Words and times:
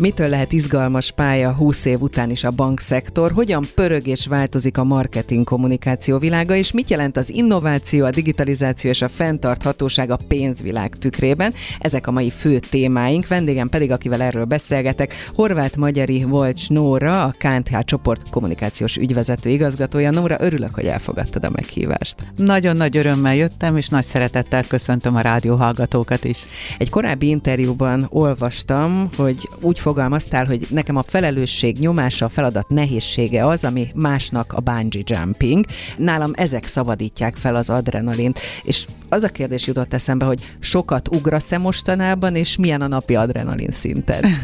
Mitől 0.00 0.28
lehet 0.28 0.52
izgalmas 0.52 1.10
pálya 1.10 1.52
20 1.52 1.84
év 1.84 2.00
után 2.00 2.30
is 2.30 2.44
a 2.44 2.50
bankszektor? 2.50 3.32
Hogyan 3.32 3.64
pörög 3.74 4.06
és 4.06 4.26
változik 4.26 4.78
a 4.78 4.84
marketing 4.84 5.44
kommunikáció 5.44 6.18
világa, 6.18 6.54
és 6.54 6.72
mit 6.72 6.90
jelent 6.90 7.16
az 7.16 7.30
innováció, 7.30 8.04
a 8.04 8.10
digitalizáció 8.10 8.90
és 8.90 9.02
a 9.02 9.08
fenntarthatóság 9.08 10.10
a 10.10 10.18
pénzvilág 10.28 10.96
tükrében? 10.96 11.54
Ezek 11.78 12.06
a 12.06 12.10
mai 12.10 12.30
fő 12.30 12.58
témáink, 12.58 13.28
vendégem 13.28 13.68
pedig, 13.68 13.90
akivel 13.90 14.22
erről 14.22 14.44
beszélgetek, 14.44 15.14
Horváth 15.34 15.76
Magyari 15.76 16.24
Volcs 16.24 16.68
Nóra, 16.68 17.24
a 17.24 17.34
KNTH 17.38 17.78
csoport 17.84 18.30
kommunikációs 18.30 18.96
ügyvezető 18.96 19.50
igazgatója. 19.50 20.10
Nóra, 20.10 20.36
örülök, 20.40 20.74
hogy 20.74 20.86
elfogadtad 20.86 21.44
a 21.44 21.50
meghívást. 21.50 22.16
Nagyon 22.36 22.76
nagy 22.76 22.96
örömmel 22.96 23.34
jöttem, 23.34 23.76
és 23.76 23.88
nagy 23.88 24.04
szeretettel 24.04 24.64
köszöntöm 24.64 25.16
a 25.16 25.20
rádióhallgatókat 25.20 26.24
is. 26.24 26.38
Egy 26.78 26.90
korábbi 26.90 27.28
interjúban 27.28 28.06
olvastam, 28.08 29.08
hogy 29.16 29.48
úgy 29.60 29.78
fogalmaztál, 29.90 30.44
hogy 30.44 30.66
nekem 30.70 30.96
a 30.96 31.02
felelősség 31.02 31.78
nyomása, 31.78 32.24
a 32.24 32.28
feladat 32.28 32.68
nehézsége 32.68 33.46
az, 33.46 33.64
ami 33.64 33.90
másnak 33.94 34.52
a 34.52 34.60
bungee 34.60 35.02
jumping. 35.04 35.64
Nálam 35.96 36.30
ezek 36.34 36.66
szabadítják 36.66 37.36
fel 37.36 37.54
az 37.54 37.70
adrenalint. 37.70 38.38
És 38.62 38.84
az 39.10 39.22
a 39.22 39.28
kérdés 39.28 39.66
jutott 39.66 39.94
eszembe, 39.94 40.24
hogy 40.24 40.54
sokat 40.60 41.08
ugrasz-e 41.08 41.58
mostanában, 41.58 42.34
és 42.34 42.56
milyen 42.56 42.80
a 42.80 42.88
napi 42.88 43.14
adrenalin 43.14 43.70
szinted? 43.70 44.24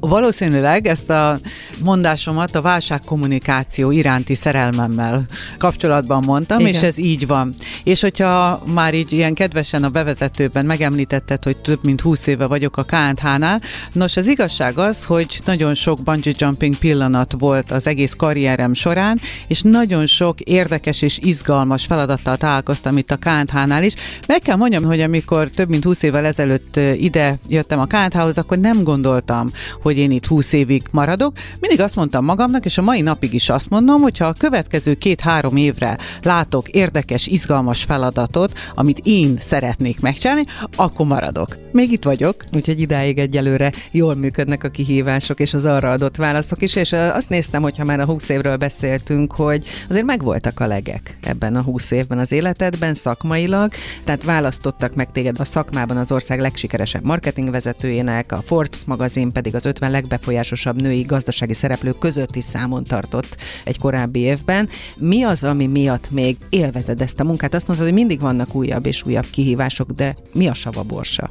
Valószínűleg 0.00 0.86
ezt 0.86 1.10
a 1.10 1.38
mondásomat 1.82 2.54
a 2.54 2.62
válságkommunikáció 2.62 3.90
iránti 3.90 4.34
szerelmemmel 4.34 5.26
kapcsolatban 5.58 6.22
mondtam, 6.26 6.60
Igen. 6.60 6.72
és 6.72 6.82
ez 6.82 6.98
így 6.98 7.26
van. 7.26 7.54
És 7.84 8.00
hogyha 8.00 8.62
már 8.66 8.94
így 8.94 9.12
ilyen 9.12 9.34
kedvesen 9.34 9.84
a 9.84 9.88
bevezetőben 9.88 10.66
megemlítetted, 10.66 11.44
hogy 11.44 11.56
több 11.56 11.84
mint 11.84 12.00
20 12.00 12.26
éve 12.26 12.46
vagyok 12.46 12.76
a 12.76 12.82
KNH-nál, 12.82 13.60
nos, 13.92 14.16
az 14.16 14.26
igazság 14.26 14.78
az, 14.78 15.04
hogy 15.04 15.40
nagyon 15.44 15.74
sok 15.74 16.02
bungee 16.02 16.34
jumping 16.36 16.76
pillanat 16.76 17.34
volt 17.38 17.70
az 17.70 17.86
egész 17.86 18.14
karrierem 18.16 18.74
során, 18.74 19.20
és 19.46 19.62
nagyon 19.62 20.06
sok 20.06 20.40
érdekes 20.40 21.02
és 21.02 21.18
izgalmas 21.22 21.86
feladattal 21.86 22.36
találkoztam 22.36 22.96
itt 22.96 23.10
a 23.10 23.16
KNH-nál 23.60 23.84
is. 23.84 23.94
Meg 24.28 24.40
kell 24.40 24.56
mondjam, 24.56 24.84
hogy 24.84 25.00
amikor 25.00 25.50
több 25.50 25.68
mint 25.68 25.84
20 25.84 26.02
évvel 26.02 26.24
ezelőtt 26.24 26.76
ide 26.76 27.38
jöttem 27.48 27.80
a 27.80 27.86
KNH-hoz, 27.86 28.38
akkor 28.38 28.58
nem 28.58 28.82
gondoltam, 28.82 29.48
hogy 29.82 29.98
én 29.98 30.10
itt 30.10 30.26
20 30.26 30.52
évig 30.52 30.82
maradok. 30.90 31.36
Mindig 31.60 31.80
azt 31.80 31.96
mondtam 31.96 32.24
magamnak, 32.24 32.64
és 32.64 32.78
a 32.78 32.82
mai 32.82 33.00
napig 33.00 33.34
is 33.34 33.48
azt 33.48 33.68
mondom, 33.70 34.00
hogy 34.00 34.18
ha 34.18 34.26
a 34.26 34.32
következő 34.32 34.94
két-három 34.94 35.56
évre 35.56 35.98
látok 36.22 36.68
érdekes, 36.68 37.26
izgalmas 37.26 37.82
feladatot, 37.82 38.58
amit 38.74 39.00
én 39.02 39.36
szeretnék 39.40 40.00
megcsinálni, 40.00 40.44
akkor 40.76 41.06
maradok. 41.06 41.56
Még 41.72 41.92
itt 41.92 42.04
vagyok. 42.04 42.44
Úgyhogy 42.52 42.80
idáig 42.80 43.18
egyelőre 43.18 43.72
jól 43.90 44.14
működnek 44.14 44.64
a 44.64 44.68
kihívások 44.68 45.40
és 45.40 45.54
az 45.54 45.64
arra 45.64 45.90
adott 45.90 46.16
válaszok 46.16 46.62
is, 46.62 46.76
és 46.76 46.92
azt 46.92 47.28
néztem, 47.28 47.62
hogyha 47.62 47.84
már 47.84 48.00
a 48.00 48.04
20 48.04 48.28
évről 48.28 48.56
beszéltünk, 48.56 49.32
hogy 49.32 49.64
azért 49.88 50.04
megvoltak 50.04 50.60
a 50.60 50.66
legek 50.66 51.16
ebben 51.22 51.56
a 51.56 51.62
20 51.62 51.90
évben 51.90 52.18
az 52.18 52.32
életedben 52.32 52.94
szakmailag, 53.50 53.72
tehát 54.04 54.24
választottak 54.24 54.94
meg 54.94 55.12
téged 55.12 55.40
a 55.40 55.44
szakmában 55.44 55.96
az 55.96 56.12
ország 56.12 56.40
legsikeresebb 56.40 57.04
marketingvezetőjének, 57.04 58.32
a 58.32 58.42
Forbes 58.42 58.84
magazin 58.86 59.32
pedig 59.32 59.54
az 59.54 59.64
50 59.66 59.90
legbefolyásosabb 59.90 60.80
női 60.82 61.02
gazdasági 61.02 61.54
szereplők 61.54 61.98
között 61.98 62.36
is 62.36 62.44
számon 62.44 62.84
tartott 62.84 63.36
egy 63.64 63.78
korábbi 63.78 64.20
évben. 64.20 64.68
Mi 64.96 65.22
az, 65.22 65.44
ami 65.44 65.66
miatt 65.66 66.10
még 66.10 66.36
élvezed 66.48 67.00
ezt 67.00 67.20
a 67.20 67.24
munkát? 67.24 67.54
Azt 67.54 67.66
mondtad, 67.66 67.88
hogy 67.88 67.98
mindig 67.98 68.20
vannak 68.20 68.54
újabb 68.54 68.86
és 68.86 69.02
újabb 69.06 69.26
kihívások, 69.30 69.90
de 69.90 70.16
mi 70.32 70.48
a 70.48 70.54
sava 70.54 70.82
borsa? 70.82 71.28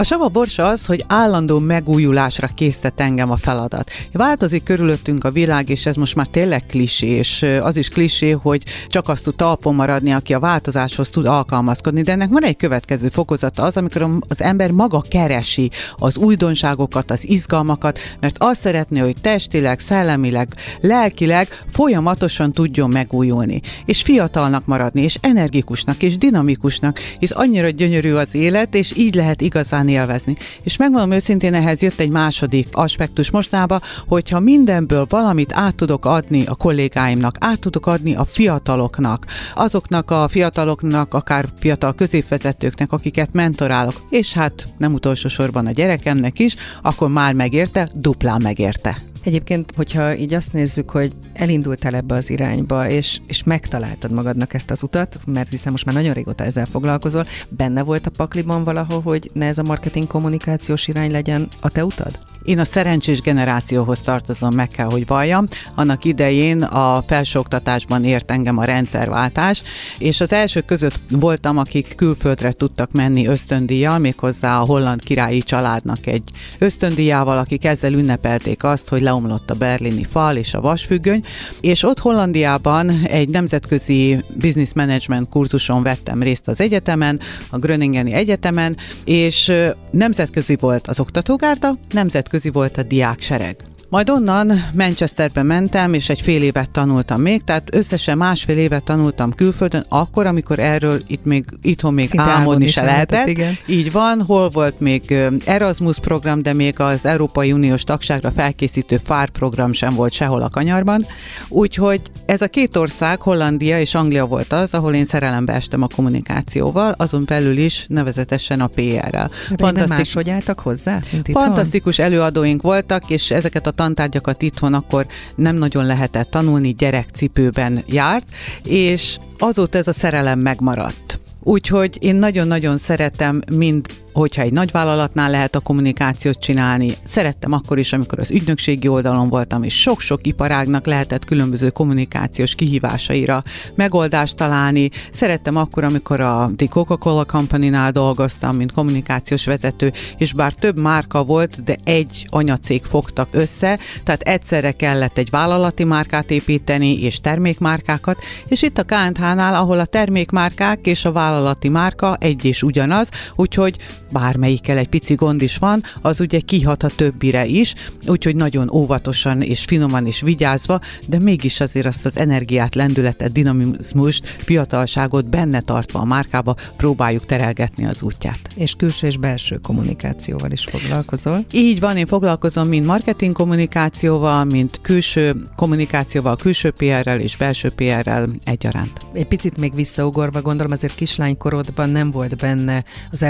A 0.00 0.04
sava 0.04 0.28
borsa 0.28 0.66
az, 0.66 0.86
hogy 0.86 1.04
állandó 1.08 1.58
megújulásra 1.58 2.46
késztet 2.54 3.00
engem 3.00 3.30
a 3.30 3.36
feladat. 3.36 3.90
Változik 4.12 4.62
körülöttünk 4.62 5.24
a 5.24 5.30
világ, 5.30 5.68
és 5.68 5.86
ez 5.86 5.94
most 5.94 6.14
már 6.14 6.26
tényleg 6.26 6.66
klisé, 6.66 7.06
és 7.06 7.46
az 7.62 7.76
is 7.76 7.88
klisé, 7.88 8.30
hogy 8.30 8.62
csak 8.88 9.08
azt 9.08 9.24
tud 9.24 9.34
talpon 9.34 9.74
maradni, 9.74 10.12
aki 10.12 10.34
a 10.34 10.38
változáshoz 10.38 11.08
tud 11.08 11.26
alkalmazkodni, 11.26 12.02
de 12.02 12.12
ennek 12.12 12.28
van 12.28 12.44
egy 12.44 12.56
következő 12.56 13.08
fokozata 13.08 13.62
az, 13.62 13.76
amikor 13.76 14.10
az 14.28 14.42
ember 14.42 14.70
maga 14.70 15.02
keresi 15.08 15.70
az 15.96 16.16
újdonságokat, 16.16 17.10
az 17.10 17.28
izgalmakat, 17.28 17.98
mert 18.20 18.36
azt 18.38 18.60
szeretné, 18.60 18.98
hogy 18.98 19.16
testileg, 19.20 19.80
szellemileg, 19.80 20.54
lelkileg 20.80 21.64
folyamatosan 21.72 22.52
tudjon 22.52 22.88
megújulni, 22.88 23.60
és 23.84 24.02
fiatalnak 24.02 24.66
maradni, 24.66 25.02
és 25.02 25.18
energikusnak, 25.20 26.02
és 26.02 26.18
dinamikusnak, 26.18 26.98
és 27.18 27.30
annyira 27.30 27.68
gyönyörű 27.68 28.12
az 28.12 28.34
élet, 28.34 28.74
és 28.74 28.96
így 28.96 29.14
lehet 29.14 29.40
igazán 29.40 29.88
élvezni. 29.90 30.36
És 30.62 30.76
megmondom 30.76 31.10
őszintén, 31.10 31.54
ehhez 31.54 31.82
jött 31.82 31.98
egy 31.98 32.10
második 32.10 32.66
aspektus 32.72 33.30
mostanában, 33.30 33.80
hogyha 34.08 34.40
mindenből 34.40 35.06
valamit 35.08 35.52
át 35.52 35.74
tudok 35.74 36.04
adni 36.04 36.46
a 36.46 36.54
kollégáimnak, 36.54 37.36
át 37.40 37.60
tudok 37.60 37.86
adni 37.86 38.14
a 38.14 38.24
fiataloknak, 38.24 39.26
azoknak 39.54 40.10
a 40.10 40.28
fiataloknak, 40.28 41.14
akár 41.14 41.48
fiatal 41.58 41.94
középvezetőknek, 41.94 42.92
akiket 42.92 43.32
mentorálok, 43.32 43.94
és 44.10 44.32
hát 44.32 44.64
nem 44.78 44.92
utolsó 44.92 45.28
sorban 45.28 45.66
a 45.66 45.70
gyerekemnek 45.70 46.38
is, 46.38 46.56
akkor 46.82 47.08
már 47.08 47.34
megérte, 47.34 47.88
duplán 47.94 48.40
megérte. 48.42 49.09
Egyébként, 49.22 49.74
hogyha 49.76 50.16
így 50.16 50.34
azt 50.34 50.52
nézzük, 50.52 50.90
hogy 50.90 51.12
elindultál 51.32 51.94
ebbe 51.94 52.14
az 52.14 52.30
irányba, 52.30 52.88
és, 52.88 53.20
és 53.26 53.44
megtaláltad 53.44 54.12
magadnak 54.12 54.54
ezt 54.54 54.70
az 54.70 54.82
utat, 54.82 55.20
mert 55.26 55.50
hiszen 55.50 55.72
most 55.72 55.84
már 55.84 55.94
nagyon 55.94 56.14
régóta 56.14 56.44
ezzel 56.44 56.66
foglalkozol, 56.66 57.26
benne 57.48 57.82
volt 57.82 58.06
a 58.06 58.10
pakliban 58.10 58.64
valahol, 58.64 59.00
hogy 59.00 59.30
ne 59.32 59.46
ez 59.46 59.58
a 59.58 59.62
marketing 59.62 60.06
kommunikációs 60.06 60.88
irány 60.88 61.10
legyen 61.10 61.48
a 61.60 61.70
te 61.70 61.84
utad? 61.84 62.29
Én 62.42 62.58
a 62.58 62.64
szerencsés 62.64 63.20
generációhoz 63.20 64.00
tartozom, 64.00 64.54
meg 64.54 64.68
kell, 64.68 64.90
hogy 64.90 65.06
valljam. 65.06 65.46
Annak 65.74 66.04
idején 66.04 66.62
a 66.62 67.04
felsőoktatásban 67.06 68.04
ért 68.04 68.30
engem 68.30 68.58
a 68.58 68.64
rendszerváltás, 68.64 69.62
és 69.98 70.20
az 70.20 70.32
elsők 70.32 70.64
között 70.64 71.00
voltam, 71.10 71.58
akik 71.58 71.94
külföldre 71.96 72.52
tudtak 72.52 72.92
menni 72.92 73.26
ösztöndíjjal, 73.26 73.98
méghozzá 73.98 74.58
a 74.58 74.64
holland 74.64 75.02
királyi 75.02 75.38
családnak 75.38 76.06
egy 76.06 76.22
ösztöndíjával, 76.58 77.38
akik 77.38 77.64
ezzel 77.64 77.92
ünnepelték 77.92 78.64
azt, 78.64 78.88
hogy 78.88 79.02
leomlott 79.02 79.50
a 79.50 79.54
berlini 79.54 80.06
fal 80.10 80.36
és 80.36 80.54
a 80.54 80.60
vasfüggöny, 80.60 81.24
és 81.60 81.82
ott 81.82 81.98
Hollandiában 81.98 82.90
egy 83.04 83.28
nemzetközi 83.28 84.24
business 84.34 84.72
management 84.74 85.28
kurzuson 85.28 85.82
vettem 85.82 86.22
részt 86.22 86.48
az 86.48 86.60
egyetemen, 86.60 87.20
a 87.50 87.58
Gröningeni 87.58 88.12
Egyetemen, 88.12 88.76
és 89.04 89.52
nemzetközi 89.90 90.56
volt 90.60 90.86
az 90.86 91.00
oktatógárda, 91.00 91.70
nemzetközi 91.90 92.28
nemzetközi 92.30 92.50
volt 92.50 92.76
a 92.76 92.82
diáksereg. 92.82 93.56
Majd 93.90 94.10
onnan 94.10 94.52
Manchesterbe 94.76 95.42
mentem, 95.42 95.94
és 95.94 96.08
egy 96.08 96.20
fél 96.20 96.42
évet 96.42 96.70
tanultam 96.70 97.20
még, 97.20 97.44
tehát 97.44 97.74
összesen 97.74 98.18
másfél 98.18 98.58
évet 98.58 98.84
tanultam 98.84 99.32
külföldön, 99.32 99.84
akkor, 99.88 100.26
amikor 100.26 100.58
erről 100.58 101.02
itt 101.06 101.24
még, 101.24 101.44
itthon 101.62 101.94
még 101.94 102.06
Szinte 102.06 102.24
álmodni 102.24 102.66
se 102.66 102.82
lehetett. 102.82 103.10
lehetett 103.10 103.28
igen. 103.28 103.56
Így 103.66 103.92
van, 103.92 104.22
hol 104.22 104.48
volt 104.48 104.80
még 104.80 105.14
Erasmus 105.44 105.98
program, 105.98 106.42
de 106.42 106.52
még 106.52 106.80
az 106.80 107.04
Európai 107.04 107.52
Uniós 107.52 107.84
tagságra 107.84 108.30
felkészítő 108.30 109.00
FAR 109.04 109.30
program 109.30 109.72
sem 109.72 109.90
volt 109.94 110.12
sehol 110.12 110.42
a 110.42 110.48
kanyarban. 110.48 111.06
Úgyhogy 111.48 112.00
ez 112.26 112.42
a 112.42 112.48
két 112.48 112.76
ország, 112.76 113.20
Hollandia 113.20 113.80
és 113.80 113.94
Anglia 113.94 114.26
volt 114.26 114.52
az, 114.52 114.74
ahol 114.74 114.94
én 114.94 115.04
szerelembe 115.04 115.52
estem 115.52 115.82
a 115.82 115.88
kommunikációval, 115.96 116.94
azon 116.96 117.24
belül 117.26 117.56
is 117.56 117.84
nevezetesen 117.88 118.60
a 118.60 118.66
PR-rel. 118.66 119.30
Fantasztikus, 119.56 120.12
hogy 120.12 120.30
álltak 120.30 120.60
hozzá? 120.60 121.00
Fantasztikus 121.32 121.98
előadóink 121.98 122.62
voltak, 122.62 123.10
és 123.10 123.30
ezeket 123.30 123.66
a 123.66 123.78
tantárgyakat 123.80 124.42
itthon 124.42 124.74
akkor 124.74 125.06
nem 125.34 125.56
nagyon 125.56 125.86
lehetett 125.86 126.30
tanulni, 126.30 126.74
gyerekcipőben 126.74 127.82
járt, 127.86 128.24
és 128.64 129.18
azóta 129.38 129.78
ez 129.78 129.88
a 129.88 129.92
szerelem 129.92 130.38
megmaradt. 130.38 131.20
Úgyhogy 131.42 131.98
én 132.00 132.16
nagyon-nagyon 132.16 132.78
szeretem 132.78 133.42
mind 133.56 133.86
hogyha 134.12 134.42
egy 134.42 134.52
nagy 134.52 134.70
vállalatnál 134.70 135.30
lehet 135.30 135.54
a 135.54 135.60
kommunikációt 135.60 136.38
csinálni. 136.38 136.92
Szerettem 137.04 137.52
akkor 137.52 137.78
is, 137.78 137.92
amikor 137.92 138.18
az 138.18 138.30
ügynökségi 138.30 138.88
oldalon 138.88 139.28
voltam, 139.28 139.62
és 139.62 139.80
sok-sok 139.80 140.26
iparágnak 140.26 140.86
lehetett 140.86 141.24
különböző 141.24 141.70
kommunikációs 141.70 142.54
kihívásaira 142.54 143.42
megoldást 143.74 144.36
találni. 144.36 144.90
Szerettem 145.12 145.56
akkor, 145.56 145.84
amikor 145.84 146.20
a 146.20 146.50
The 146.56 146.66
Coca-Cola 146.66 147.24
Company-nál 147.24 147.92
dolgoztam, 147.92 148.56
mint 148.56 148.72
kommunikációs 148.72 149.44
vezető, 149.44 149.92
és 150.16 150.32
bár 150.32 150.52
több 150.52 150.78
márka 150.78 151.24
volt, 151.24 151.62
de 151.64 151.76
egy 151.84 152.26
anyacég 152.30 152.82
fogtak 152.82 153.28
össze, 153.30 153.78
tehát 154.04 154.20
egyszerre 154.20 154.72
kellett 154.72 155.18
egy 155.18 155.30
vállalati 155.30 155.84
márkát 155.84 156.30
építeni, 156.30 157.02
és 157.02 157.20
termékmárkákat, 157.20 158.18
és 158.48 158.62
itt 158.62 158.78
a 158.78 158.84
KNH-nál, 158.84 159.54
ahol 159.54 159.78
a 159.78 159.84
termékmárkák 159.84 160.86
és 160.86 161.04
a 161.04 161.12
vállalati 161.12 161.68
márka 161.68 162.16
egy 162.20 162.44
és 162.44 162.62
ugyanaz, 162.62 163.08
úgyhogy 163.36 163.76
bármelyikkel 164.10 164.78
egy 164.78 164.88
pici 164.88 165.14
gond 165.14 165.42
is 165.42 165.56
van, 165.56 165.82
az 166.00 166.20
ugye 166.20 166.40
kihat 166.40 166.82
a 166.82 166.88
többire 166.88 167.46
is, 167.46 167.74
úgyhogy 168.06 168.36
nagyon 168.36 168.70
óvatosan 168.70 169.42
és 169.42 169.64
finoman 169.64 170.06
és 170.06 170.20
vigyázva, 170.20 170.80
de 171.06 171.18
mégis 171.18 171.60
azért 171.60 171.86
azt 171.86 172.06
az 172.06 172.18
energiát, 172.18 172.74
lendületet, 172.74 173.32
dinamizmust, 173.32 174.26
fiatalságot 174.26 175.28
benne 175.28 175.60
tartva 175.60 175.98
a 175.98 176.04
márkába 176.04 176.56
próbáljuk 176.76 177.24
terelgetni 177.24 177.86
az 177.86 178.02
útját. 178.02 178.40
És 178.56 178.74
külső 178.74 179.06
és 179.06 179.16
belső 179.16 179.56
kommunikációval 179.56 180.50
is 180.50 180.64
foglalkozol? 180.64 181.44
Így 181.52 181.80
van, 181.80 181.96
én 181.96 182.06
foglalkozom 182.06 182.68
mind 182.68 182.86
marketing 182.86 183.34
kommunikációval, 183.34 184.44
mint 184.44 184.78
külső 184.82 185.36
kommunikációval, 185.56 186.36
külső 186.36 186.70
PR-rel 186.70 187.20
és 187.20 187.36
belső 187.36 187.70
PR-rel 187.70 188.28
egyaránt. 188.44 188.92
Egy 189.12 189.28
picit 189.28 189.56
még 189.56 189.74
visszaugorva 189.74 190.42
gondolom, 190.42 190.72
azért 190.72 190.94
kislánykorodban 190.94 191.90
nem 191.90 192.10
volt 192.10 192.36
benne 192.36 192.84
az 193.10 193.22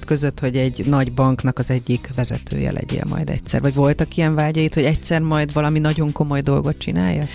elképzeléseid 0.00 0.04
között, 0.04 0.40
hogy 0.40 0.56
egy 0.56 0.86
nagy 0.86 1.12
banknak 1.12 1.58
az 1.58 1.70
egyik 1.70 2.10
vezetője 2.14 2.72
legyél 2.72 3.04
majd 3.08 3.30
egyszer? 3.30 3.60
Vagy 3.60 3.74
voltak 3.74 4.16
ilyen 4.16 4.34
vágyait, 4.34 4.74
hogy 4.74 4.84
egyszer 4.84 5.20
majd 5.20 5.52
valami 5.52 5.78
nagyon 5.78 6.12
komoly 6.12 6.40
dolgot 6.40 6.78
csinálja? 6.78 7.26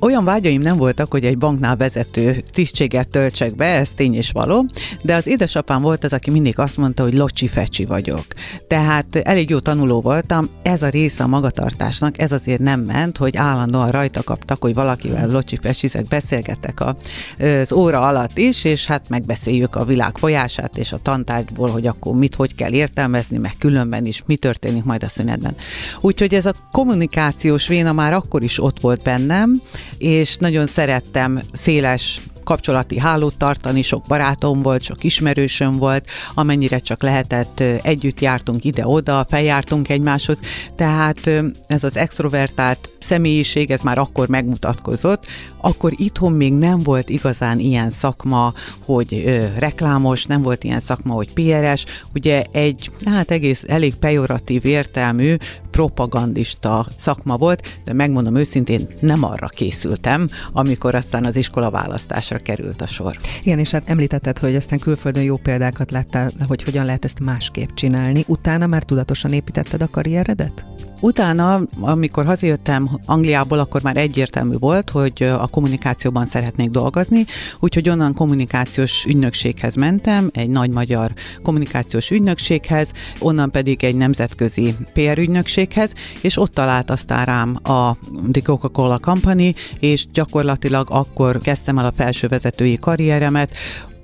Olyan 0.00 0.24
vágyaim 0.24 0.60
nem 0.60 0.76
voltak, 0.76 1.10
hogy 1.10 1.24
egy 1.24 1.38
banknál 1.38 1.76
vezető 1.76 2.42
tisztséget 2.50 3.08
töltsek 3.08 3.56
be, 3.56 3.64
ez 3.64 3.90
tény 3.96 4.14
és 4.14 4.30
való, 4.30 4.66
de 5.02 5.14
az 5.14 5.26
édesapám 5.26 5.82
volt 5.82 6.04
az, 6.04 6.12
aki 6.12 6.30
mindig 6.30 6.58
azt 6.58 6.76
mondta, 6.76 7.02
hogy 7.02 7.14
locsi-fecsi 7.14 7.84
vagyok. 7.84 8.24
Tehát 8.66 9.16
elég 9.16 9.50
jó 9.50 9.58
tanuló 9.58 10.00
voltam, 10.00 10.48
ez 10.62 10.82
a 10.82 10.88
része 10.88 11.24
a 11.24 11.26
magatartásnak, 11.26 12.18
ez 12.18 12.32
azért 12.32 12.60
nem 12.60 12.80
ment, 12.80 13.16
hogy 13.16 13.36
állandóan 13.36 13.90
rajta 13.90 14.22
kaptak, 14.22 14.62
hogy 14.62 14.74
valakivel 14.74 15.30
locsi-fecsizek, 15.30 16.06
beszélgetek 16.06 16.80
a, 16.80 16.96
az 17.38 17.72
óra 17.72 18.00
alatt 18.00 18.38
is, 18.38 18.64
és 18.64 18.86
hát 18.86 19.08
megbeszéljük 19.08 19.76
a 19.76 19.84
világ 19.84 20.18
folyását 20.18 20.78
és 20.78 20.92
a 20.92 20.98
tantárgyból, 21.02 21.68
hogy 21.68 21.86
akkor 21.86 22.14
mit, 22.14 22.34
hogy 22.34 22.54
kell 22.54 22.72
értelmezni, 22.72 23.38
meg 23.38 23.52
különben 23.58 24.06
is, 24.06 24.22
mi 24.26 24.36
történik 24.36 24.84
majd 24.84 25.02
a 25.02 25.08
szünetben. 25.08 25.56
Úgyhogy 26.00 26.34
ez 26.34 26.46
a 26.46 26.54
kommunikációs 26.72 27.66
véna 27.66 27.92
már 27.92 28.12
akkor 28.12 28.42
is 28.42 28.62
ott 28.62 28.80
volt 28.80 29.02
bennem, 29.02 29.62
és 29.98 30.36
nagyon 30.36 30.66
szerettem 30.66 31.40
széles 31.52 32.20
kapcsolati 32.48 32.98
hálót 32.98 33.36
tartani, 33.36 33.82
sok 33.82 34.04
barátom 34.06 34.62
volt, 34.62 34.82
sok 34.82 35.04
ismerősöm 35.04 35.76
volt, 35.76 36.06
amennyire 36.34 36.78
csak 36.78 37.02
lehetett, 37.02 37.60
együtt 37.82 38.20
jártunk 38.20 38.64
ide-oda, 38.64 39.26
feljártunk 39.28 39.88
egymáshoz, 39.88 40.38
tehát 40.76 41.30
ez 41.66 41.84
az 41.84 41.96
extrovertált 41.96 42.90
személyiség, 42.98 43.70
ez 43.70 43.80
már 43.80 43.98
akkor 43.98 44.28
megmutatkozott, 44.28 45.26
akkor 45.60 45.92
itthon 45.96 46.32
még 46.32 46.52
nem 46.52 46.78
volt 46.78 47.08
igazán 47.08 47.58
ilyen 47.58 47.90
szakma, 47.90 48.52
hogy 48.84 49.22
ö, 49.26 49.44
reklámos, 49.58 50.26
nem 50.26 50.42
volt 50.42 50.64
ilyen 50.64 50.80
szakma, 50.80 51.14
hogy 51.14 51.32
PRS, 51.32 51.84
ugye 52.14 52.44
egy, 52.52 52.90
hát 53.04 53.30
egész 53.30 53.64
elég 53.66 53.94
pejoratív 53.94 54.64
értelmű 54.64 55.36
propagandista 55.78 56.86
szakma 57.00 57.36
volt, 57.36 57.80
de 57.84 57.92
megmondom 57.92 58.36
őszintén, 58.36 58.88
nem 59.00 59.24
arra 59.24 59.46
készültem, 59.46 60.28
amikor 60.52 60.94
aztán 60.94 61.24
az 61.24 61.36
iskola 61.36 61.70
választásra 61.70 62.38
került 62.38 62.80
a 62.80 62.86
sor. 62.86 63.18
Igen, 63.42 63.58
és 63.58 63.70
hát 63.70 63.88
említetted, 63.88 64.38
hogy 64.38 64.54
aztán 64.54 64.78
külföldön 64.78 65.22
jó 65.22 65.36
példákat 65.36 65.90
láttál, 65.90 66.30
hogy 66.46 66.62
hogyan 66.62 66.84
lehet 66.84 67.04
ezt 67.04 67.20
másképp 67.20 67.68
csinálni. 67.74 68.24
Utána 68.26 68.66
már 68.66 68.82
tudatosan 68.82 69.32
építetted 69.32 69.82
a 69.82 69.90
karrieredet? 69.90 70.66
Utána, 71.00 71.60
amikor 71.80 72.26
hazajöttem 72.26 72.98
Angliából, 73.06 73.58
akkor 73.58 73.82
már 73.82 73.96
egyértelmű 73.96 74.54
volt, 74.58 74.90
hogy 74.90 75.22
a 75.22 75.46
kommunikációban 75.46 76.26
szeretnék 76.26 76.70
dolgozni, 76.70 77.24
úgyhogy 77.60 77.88
onnan 77.88 78.14
kommunikációs 78.14 79.04
ügynökséghez 79.04 79.74
mentem, 79.74 80.30
egy 80.32 80.48
nagy 80.48 80.70
magyar 80.70 81.12
kommunikációs 81.42 82.10
ügynökséghez, 82.10 82.92
onnan 83.20 83.50
pedig 83.50 83.84
egy 83.84 83.96
nemzetközi 83.96 84.74
PR 84.92 85.18
ügynökséghez, 85.18 85.92
és 86.20 86.36
ott 86.36 86.52
talált 86.52 86.90
aztán 86.90 87.24
rám 87.24 87.56
a 87.62 87.96
The 88.32 88.42
Coca-Cola 88.44 88.98
Company, 88.98 89.54
és 89.80 90.06
gyakorlatilag 90.12 90.86
akkor 90.90 91.38
kezdtem 91.38 91.78
el 91.78 91.86
a 91.86 91.92
felső 91.96 92.28
vezetői 92.28 92.78
karrieremet, 92.78 93.50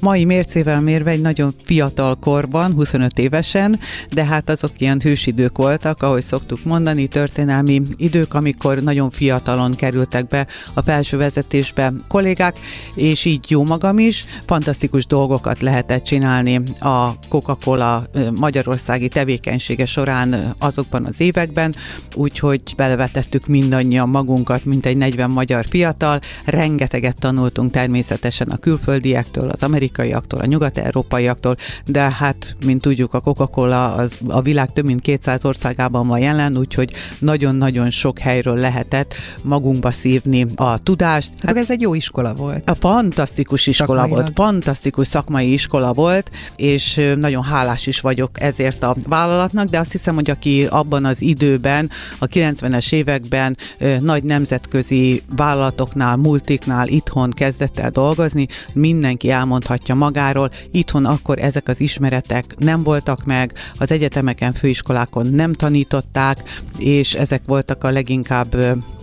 mai 0.04 0.24
mércével 0.24 0.80
mérve 0.80 1.10
egy 1.10 1.20
nagyon 1.20 1.50
fiatal 1.62 2.14
korban, 2.14 2.72
25 2.72 3.18
évesen, 3.18 3.78
de 4.12 4.24
hát 4.24 4.50
azok 4.50 4.70
ilyen 4.80 5.00
hősidők 5.00 5.56
voltak, 5.56 6.02
ahogy 6.02 6.22
szoktuk 6.22 6.64
mondani, 6.64 7.06
történelmi 7.06 7.82
idők, 7.96 8.34
amikor 8.34 8.82
nagyon 8.82 9.10
fiatalon 9.10 9.72
kerültek 9.72 10.26
be 10.26 10.46
a 10.74 10.82
felső 10.82 11.16
vezetésbe 11.16 11.92
kollégák, 12.08 12.58
és 12.94 13.24
így 13.24 13.50
jó 13.50 13.64
magam 13.64 13.98
is, 13.98 14.24
fantasztikus 14.46 15.06
dolgokat 15.06 15.62
lehetett 15.62 16.04
csinálni 16.04 16.62
a 16.80 17.18
Coca-Cola 17.28 18.06
magyarországi 18.40 19.08
tevékenysége 19.08 19.86
során 19.86 20.54
azokban 20.58 21.04
az 21.04 21.20
években, 21.20 21.74
úgyhogy 22.14 22.62
belevetettük 22.76 23.46
mindannyian 23.46 24.08
magunkat, 24.08 24.64
mint 24.64 24.86
egy 24.86 24.96
40 24.96 25.30
magyar 25.30 25.66
fiatal, 25.66 26.20
rengeteget 26.44 27.18
tanultunk 27.18 27.70
természetesen 27.70 28.48
a 28.48 28.56
külföldiektől, 28.56 29.48
az 29.48 29.62
amerikai 29.62 29.92
amerikaiaktól, 29.98 30.40
a 30.40 30.44
nyugat-európaiaktól, 30.44 31.56
de 31.86 32.00
hát, 32.00 32.56
mint 32.66 32.80
tudjuk, 32.80 33.14
a 33.14 33.20
Coca-Cola 33.20 33.92
az 33.92 34.18
a 34.28 34.42
világ 34.42 34.72
több 34.72 34.84
mint 34.84 35.00
200 35.00 35.44
országában 35.44 36.06
van 36.06 36.18
jelen, 36.18 36.56
úgyhogy 36.56 36.92
nagyon-nagyon 37.18 37.90
sok 37.90 38.18
helyről 38.18 38.56
lehetett 38.56 39.14
magunkba 39.42 39.90
szívni 39.90 40.46
a 40.56 40.82
tudást. 40.82 41.32
Hát, 41.42 41.56
ez 41.56 41.70
egy 41.70 41.80
jó 41.80 41.94
iskola 41.94 42.34
volt. 42.34 42.70
A 42.70 42.74
fantasztikus 42.74 43.66
iskola 43.66 44.00
Szakmailag. 44.00 44.22
volt, 44.22 44.48
fantasztikus 44.48 45.06
szakmai 45.06 45.52
iskola 45.52 45.92
volt, 45.92 46.30
és 46.56 47.00
nagyon 47.16 47.42
hálás 47.42 47.86
is 47.86 48.00
vagyok 48.00 48.40
ezért 48.40 48.82
a 48.82 48.96
vállalatnak, 49.08 49.68
de 49.68 49.78
azt 49.78 49.92
hiszem, 49.92 50.14
hogy 50.14 50.30
aki 50.30 50.66
abban 50.70 51.04
az 51.04 51.22
időben, 51.22 51.90
a 52.18 52.26
90-es 52.26 52.92
években 52.92 53.56
nagy 54.00 54.22
nemzetközi 54.22 55.22
vállalatoknál, 55.36 56.16
multiknál 56.16 56.88
itthon 56.88 57.30
kezdett 57.30 57.78
el 57.78 57.90
dolgozni, 57.90 58.46
mindenki 58.72 59.30
elmondhatja, 59.30 59.73
mondhatja 59.74 59.94
magáról. 59.94 60.50
Itthon 60.70 61.04
akkor 61.04 61.38
ezek 61.38 61.68
az 61.68 61.80
ismeretek 61.80 62.44
nem 62.58 62.82
voltak 62.82 63.24
meg, 63.24 63.52
az 63.78 63.90
egyetemeken, 63.90 64.52
főiskolákon 64.52 65.26
nem 65.26 65.52
tanították, 65.52 66.62
és 66.78 67.14
ezek 67.14 67.42
voltak 67.46 67.84
a 67.84 67.90
leginkább 67.90 68.56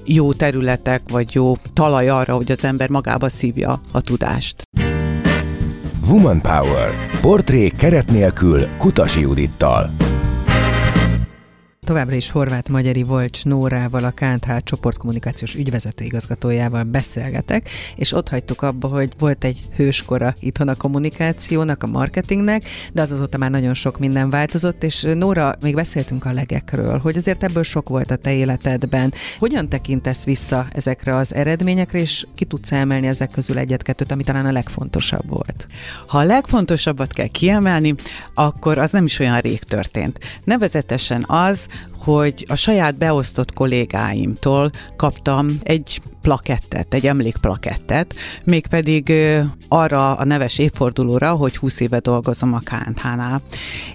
jó 0.06 0.34
területek, 0.34 1.02
vagy 1.10 1.34
jó 1.34 1.56
talaj 1.74 2.10
arra, 2.10 2.36
hogy 2.36 2.52
az 2.52 2.64
ember 2.64 2.90
magába 2.90 3.30
szívja 3.30 3.82
a 3.92 4.02
tudást. 4.02 4.62
Woman 6.08 6.42
Power. 6.42 6.92
Portrék 7.22 7.76
keret 7.76 8.12
nélkül 8.12 8.68
Kutasi 8.78 9.20
Judittal. 9.20 10.11
Továbbra 11.92 12.16
is 12.16 12.30
Horváth 12.30 12.70
Magyari 12.70 13.04
Volcs 13.04 13.46
Nórával, 13.46 14.04
a 14.04 14.12
KNH 14.12 14.58
csoportkommunikációs 14.64 15.56
ügyvezető 15.56 16.04
igazgatójával 16.04 16.84
beszélgetek, 16.84 17.70
és 17.96 18.12
ott 18.12 18.30
hagytuk 18.30 18.62
abba, 18.62 18.88
hogy 18.88 19.12
volt 19.18 19.44
egy 19.44 19.60
hőskora 19.76 20.34
itthon 20.40 20.68
a 20.68 20.76
kommunikációnak, 20.76 21.84
a 21.84 21.88
marketingnek, 21.88 22.64
de 22.94 23.02
azóta 23.02 23.38
már 23.38 23.50
nagyon 23.50 23.74
sok 23.74 24.00
minden 24.00 24.30
változott, 24.30 24.84
és 24.84 25.08
Nóra, 25.14 25.56
még 25.62 25.76
beszéltünk 25.76 26.26
a 26.26 26.32
legekről, 26.32 26.98
hogy 26.98 27.18
azért 27.18 27.44
ebből 27.44 27.64
sok 27.64 27.90
volt 27.90 28.12
a 28.12 28.16
te 28.16 28.34
életedben. 28.34 29.14
Hogyan 29.40 29.70
tekintesz 29.70 30.24
vissza 30.24 30.68
ezekre 30.74 31.16
az 31.16 31.34
eredményekre, 31.34 32.00
és 32.00 32.28
ki 32.36 32.46
tudsz 32.46 32.72
emelni 32.72 33.08
ezek 33.08 33.32
közül 33.32 33.58
egyet-kettőt, 33.58 34.12
ami 34.12 34.24
talán 34.24 34.46
a 34.46 34.52
legfontosabb 34.52 35.30
volt? 35.30 35.68
Ha 36.08 36.18
a 36.18 36.24
legfontosabbat 36.24 37.14
kell 37.14 37.28
kiemelni, 37.28 37.96
akkor 38.34 38.78
az 38.78 38.92
nem 38.92 39.06
is 39.06 39.20
olyan 39.20 39.40
rég 39.40 39.64
történt. 39.64 40.20
Nevezetesen 40.44 41.26
az, 41.28 41.68
hogy 41.98 42.46
a 42.48 42.56
saját 42.56 42.98
beosztott 42.98 43.54
kollégáimtól 43.54 44.70
kaptam 44.96 45.48
egy 45.64 46.02
plakettet, 46.22 46.94
egy 46.94 47.08
emlékplakettet, 47.08 48.16
mégpedig 48.44 49.14
arra 49.68 50.16
a 50.16 50.26
neves 50.26 50.58
évfordulóra, 50.58 51.32
hogy 51.32 51.58
20 51.58 51.80
éve 51.80 52.00
dolgozom 52.00 52.54
a 52.54 52.60
KNH-nál. 52.60 53.42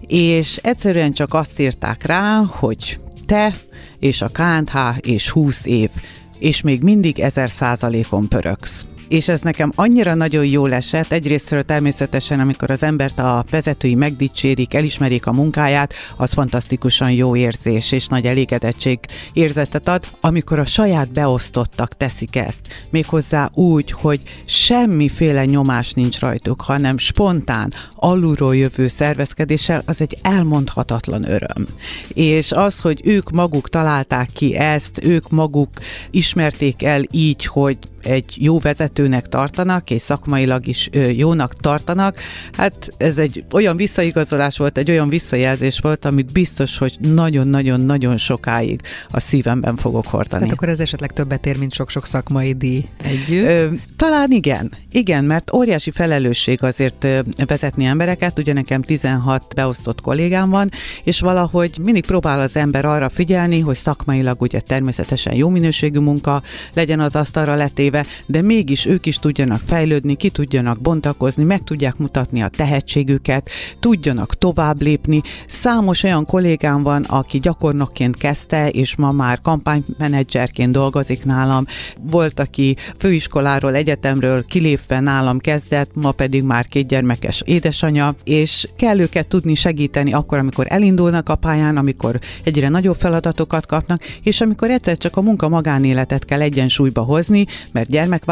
És 0.06 0.56
egyszerűen 0.56 1.12
csak 1.12 1.34
azt 1.34 1.58
írták 1.60 2.06
rá, 2.06 2.42
hogy 2.48 2.98
te 3.26 3.54
és 3.98 4.22
a 4.22 4.28
KNH 4.28 4.78
és 5.00 5.30
20 5.30 5.66
év, 5.66 5.90
és 6.38 6.60
még 6.60 6.82
mindig 6.82 7.20
ezer 7.20 7.50
százalékon 7.50 8.28
pöröksz 8.28 8.86
és 9.08 9.28
ez 9.28 9.40
nekem 9.40 9.72
annyira 9.75 10.14
nagyon 10.14 10.44
jó 10.46 10.66
esett. 10.66 11.12
Egyrésztről 11.12 11.62
természetesen, 11.62 12.40
amikor 12.40 12.70
az 12.70 12.82
embert 12.82 13.18
a 13.18 13.44
vezetői 13.50 13.94
megdicsérik, 13.94 14.75
elismerik 14.75 15.26
a 15.26 15.32
munkáját, 15.32 15.94
az 16.16 16.32
fantasztikusan 16.32 17.10
jó 17.10 17.36
érzés 17.36 17.92
és 17.92 18.06
nagy 18.06 18.26
elégedettség 18.26 18.98
érzetet 19.32 19.88
ad, 19.88 20.04
amikor 20.20 20.58
a 20.58 20.64
saját 20.64 21.12
beosztottak 21.12 21.96
teszik 21.96 22.36
ezt. 22.36 22.60
Méghozzá 22.90 23.50
úgy, 23.54 23.90
hogy 23.90 24.20
semmiféle 24.44 25.44
nyomás 25.44 25.92
nincs 25.92 26.18
rajtuk, 26.18 26.60
hanem 26.60 26.98
spontán, 26.98 27.72
alulról 27.94 28.56
jövő 28.56 28.88
szervezkedéssel, 28.88 29.82
az 29.86 30.00
egy 30.00 30.18
elmondhatatlan 30.22 31.30
öröm. 31.30 31.66
És 32.08 32.52
az, 32.52 32.80
hogy 32.80 33.00
ők 33.04 33.30
maguk 33.30 33.68
találták 33.68 34.28
ki 34.32 34.56
ezt, 34.56 35.04
ők 35.04 35.30
maguk 35.30 35.68
ismerték 36.10 36.82
el 36.82 37.02
így, 37.10 37.44
hogy 37.44 37.78
egy 38.02 38.34
jó 38.36 38.58
vezetőnek 38.96 39.28
tartanak, 39.28 39.90
és 39.90 40.02
szakmailag 40.02 40.66
is 40.66 40.90
jónak 41.16 41.54
tartanak, 41.54 42.18
hát 42.52 42.88
ez 42.96 43.18
egy 43.18 43.44
olyan 43.52 43.76
visszaigazolás 43.76 44.58
volt, 44.58 44.78
egy 44.78 44.90
olyan 44.90 45.08
visszajelzés 45.08 45.78
volt, 45.78 46.04
amit 46.04 46.32
biztos, 46.32 46.78
hogy 46.78 46.96
nagyon-nagyon-nagyon 47.00 48.16
sokáig 48.16 48.80
a 49.10 49.20
szívemben 49.20 49.76
fogok 49.76 50.06
hordani. 50.06 50.42
Tehát 50.42 50.56
akkor 50.56 50.68
ez 50.68 50.80
esetleg 50.80 51.12
többet 51.12 51.46
ér, 51.46 51.58
mint 51.58 51.72
sok-sok 51.72 52.06
szakmai 52.06 52.52
díj 52.52 52.84
együtt? 53.02 53.46
Ö, 53.46 53.68
talán 53.96 54.30
igen. 54.30 54.72
Igen, 54.90 55.24
mert 55.24 55.52
óriási 55.52 55.90
felelősség 55.90 56.62
azért 56.62 57.06
vezetni 57.46 57.84
embereket, 57.84 58.38
ugye 58.38 58.52
nekem 58.52 58.82
16 58.82 59.54
beosztott 59.54 60.00
kollégám 60.00 60.50
van, 60.50 60.70
és 61.04 61.20
valahogy 61.20 61.78
mindig 61.82 62.06
próbál 62.06 62.40
az 62.40 62.56
ember 62.56 62.84
arra 62.84 63.08
figyelni, 63.08 63.60
hogy 63.60 63.76
szakmailag 63.76 64.42
ugye 64.42 64.60
természetesen 64.60 65.34
jó 65.34 65.48
minőségű 65.48 65.98
munka 65.98 66.42
legyen 66.74 67.00
az 67.00 67.16
asztalra 67.16 67.54
letéve, 67.54 67.96
éve, 67.96 68.04
de 68.26 68.42
mégis 68.42 68.85
ők 68.86 69.06
is 69.06 69.18
tudjanak 69.18 69.60
fejlődni, 69.66 70.14
ki 70.14 70.30
tudjanak 70.30 70.80
bontakozni, 70.80 71.44
meg 71.44 71.62
tudják 71.62 71.96
mutatni 71.96 72.42
a 72.42 72.48
tehetségüket, 72.48 73.50
tudjanak 73.80 74.38
tovább 74.38 74.82
lépni. 74.82 75.22
Számos 75.48 76.02
olyan 76.02 76.24
kollégám 76.24 76.82
van, 76.82 77.02
aki 77.02 77.38
gyakornokként 77.38 78.16
kezdte, 78.16 78.68
és 78.68 78.96
ma 78.96 79.12
már 79.12 79.40
kampánymenedzserként 79.40 80.72
dolgozik 80.72 81.24
nálam. 81.24 81.66
Volt, 82.00 82.40
aki 82.40 82.76
főiskoláról, 82.98 83.74
egyetemről 83.74 84.44
kilépve 84.44 85.00
nálam 85.00 85.38
kezdett, 85.38 85.90
ma 85.94 86.12
pedig 86.12 86.42
már 86.42 86.66
két 86.66 86.86
gyermekes 86.86 87.42
édesanyja, 87.44 88.14
és 88.24 88.68
kell 88.76 88.98
őket 88.98 89.28
tudni 89.28 89.54
segíteni 89.54 90.12
akkor, 90.12 90.38
amikor 90.38 90.66
elindulnak 90.68 91.28
a 91.28 91.34
pályán, 91.34 91.76
amikor 91.76 92.18
egyre 92.44 92.68
nagyobb 92.68 92.96
feladatokat 92.96 93.66
kapnak, 93.66 94.02
és 94.22 94.40
amikor 94.40 94.70
egyszer 94.70 94.96
csak 94.96 95.16
a 95.16 95.20
munka 95.20 95.48
magánéletet 95.48 96.24
kell 96.24 96.40
egyensúlyba 96.40 97.02
hozni, 97.02 97.46
mert 97.72 97.90
mert 98.06 98.24